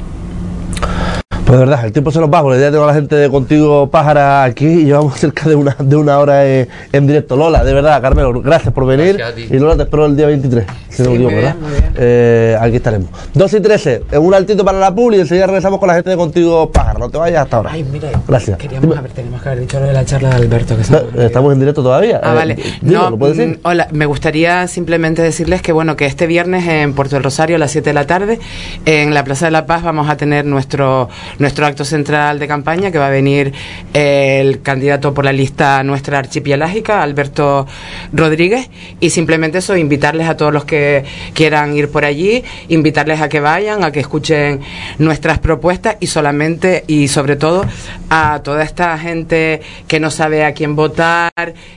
Pues 1.47 1.57
de 1.57 1.65
verdad, 1.65 1.85
el 1.85 1.93
tiempo 1.93 2.11
se 2.11 2.19
nos 2.19 2.29
va, 2.29 2.41
porque 2.41 2.59
ya 2.59 2.71
tengo 2.71 2.83
a 2.83 2.87
la 2.87 2.93
gente 2.93 3.15
de 3.15 3.29
Contigo 3.29 3.89
Pájara 3.89 4.43
aquí 4.43 4.65
y 4.65 4.83
llevamos 4.83 5.13
cerca 5.17 5.47
de 5.47 5.55
una, 5.55 5.77
de 5.79 5.95
una 5.95 6.19
hora 6.19 6.45
en, 6.45 7.07
directo. 7.07 7.37
Lola, 7.37 7.63
de 7.63 7.73
verdad, 7.73 8.01
Carmelo, 8.01 8.33
gracias 8.41 8.73
por 8.73 8.85
venir. 8.85 9.17
y 9.37 9.57
Lola, 9.57 9.77
te 9.77 9.83
espero 9.83 10.07
el 10.07 10.17
día 10.17 10.27
23, 10.27 10.65
si 10.89 11.03
no 11.03 11.11
me 11.11 11.33
¿verdad? 11.33 11.55
Eh, 11.95 12.57
aquí 12.59 12.75
estaremos. 12.75 13.09
2 13.33 13.53
y 13.53 13.59
13, 13.61 14.03
un 14.19 14.33
altito 14.33 14.65
para 14.65 14.77
la 14.77 14.93
publi 14.93 15.15
y 15.15 15.19
enseguida 15.21 15.47
regresamos 15.47 15.79
con 15.79 15.87
la 15.87 15.95
gente 15.95 16.09
de 16.09 16.17
Contigo 16.17 16.69
Pájara. 16.69 16.99
No 16.99 17.09
te 17.09 17.17
vayas 17.17 17.43
hasta 17.43 17.55
ahora. 17.55 17.69
Ay, 17.71 17.85
mira, 17.89 18.09
gracias. 18.27 18.57
Queríamos 18.57 18.97
haber, 18.97 19.11
tenemos 19.11 19.41
que 19.41 19.47
haber 19.47 19.61
dicho 19.61 19.79
lo 19.79 19.85
de 19.85 19.93
la 19.93 20.03
charla 20.03 20.29
de 20.31 20.35
Alberto. 20.35 20.75
Que 20.75 21.25
estamos 21.27 21.53
en 21.53 21.59
directo 21.61 21.81
todavía. 21.81 22.19
Ah, 22.21 22.33
vale. 22.33 22.55
Eh, 22.57 22.79
no, 22.81 23.09
¿lo 23.09 23.17
decir? 23.29 23.47
Mm, 23.47 23.59
hola, 23.63 23.87
me 23.93 24.05
gustaría 24.05 24.67
simplemente 24.67 25.21
decirles 25.21 25.61
que, 25.61 25.71
bueno, 25.71 25.95
que 25.95 26.07
este 26.07 26.27
viernes 26.27 26.67
en 26.67 26.93
Puerto 26.93 27.15
del 27.15 27.23
Rosario 27.23 27.55
a 27.55 27.59
las 27.59 27.71
7 27.71 27.89
de 27.89 27.93
la 27.93 28.05
tarde, 28.05 28.37
en 28.85 29.13
la 29.13 29.23
Plaza 29.23 29.45
de 29.45 29.51
la 29.51 29.65
Paz, 29.65 29.81
vamos 29.81 30.09
a 30.09 30.17
tener 30.17 30.43
nuestro, 30.43 31.07
nuestro 31.39 31.65
acto 31.65 31.85
central 31.85 32.39
de 32.39 32.47
campaña 32.47 32.91
que 32.91 32.97
va 32.97 33.07
a 33.07 33.11
venir 33.11 33.53
el 33.93 34.61
candidato 34.61 35.13
por 35.13 35.25
la 35.25 35.33
lista 35.33 35.83
nuestra 35.83 36.19
archipielágica, 36.19 37.01
Alberto 37.01 37.67
Rodríguez, 38.13 38.69
y 38.99 39.09
simplemente 39.09 39.59
eso, 39.59 39.75
invitarles 39.75 40.27
a 40.27 40.37
todos 40.37 40.53
los 40.53 40.65
que 40.65 41.03
quieran 41.33 41.75
ir 41.75 41.89
por 41.89 42.05
allí, 42.05 42.43
invitarles 42.69 43.21
a 43.21 43.29
que 43.29 43.39
vayan, 43.39 43.83
a 43.83 43.91
que 43.91 43.99
escuchen 43.99 44.61
nuestras 44.97 45.39
propuestas 45.39 45.97
y 45.99 46.07
solamente 46.07 46.83
y 46.87 47.07
sobre 47.07 47.35
todo 47.35 47.65
a 48.09 48.41
toda 48.43 48.63
esta 48.63 48.97
gente 48.97 49.61
que 49.87 49.99
no 49.99 50.11
sabe 50.11 50.45
a 50.45 50.53
quién 50.53 50.75
votar, 50.75 51.31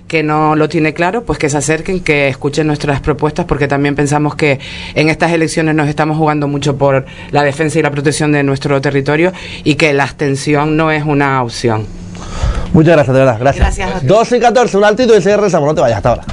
que 0.09 0.23
no 0.23 0.57
lo 0.57 0.69
tiene 0.69 0.95
claro, 0.95 1.25
pues 1.25 1.39
que 1.39 1.49
se 1.49 1.59
acerquen, 1.59 2.01
que 2.01 2.29
escuchen 2.29 2.67
nuestras 2.67 3.01
propuestas, 3.01 3.47
porque 3.47 3.69
también 3.69 3.95
pensamos 3.95 4.35
que 4.35 4.59
en 4.95 5.09
estas 5.09 5.33
elecciones 5.33 5.75
nos 5.75 5.89
estamos 5.89 6.17
jugando 6.17 6.49
mucho 6.49 6.77
por 6.77 7.07
la 7.31 7.43
defensa 7.43 7.79
y 7.79 7.83
la 7.83 7.91
protección 7.91 8.33
de 8.33 8.43
nuestro 8.43 8.81
territorio 8.81 9.33
y 9.65 9.75
que 9.75 9.93
la 9.93 10.05
abstención 10.05 10.77
no 10.77 10.91
es 10.91 11.05
una 11.05 11.43
opción. 11.43 11.87
Muchas 12.73 12.95
gracias, 12.95 13.15
de 13.15 13.21
verdad. 13.21 13.39
Gracias. 13.41 13.77
gracias 13.77 14.07
12 14.07 14.37
y 14.37 14.41
14, 14.41 14.77
un 14.77 14.85
altito 14.85 15.17
y 15.17 15.23
se 15.23 15.35
regresamos. 15.35 15.67
No 15.67 15.75
te 15.75 15.81
vayas 15.81 15.97
hasta 15.97 16.11
ahora. 16.11 16.25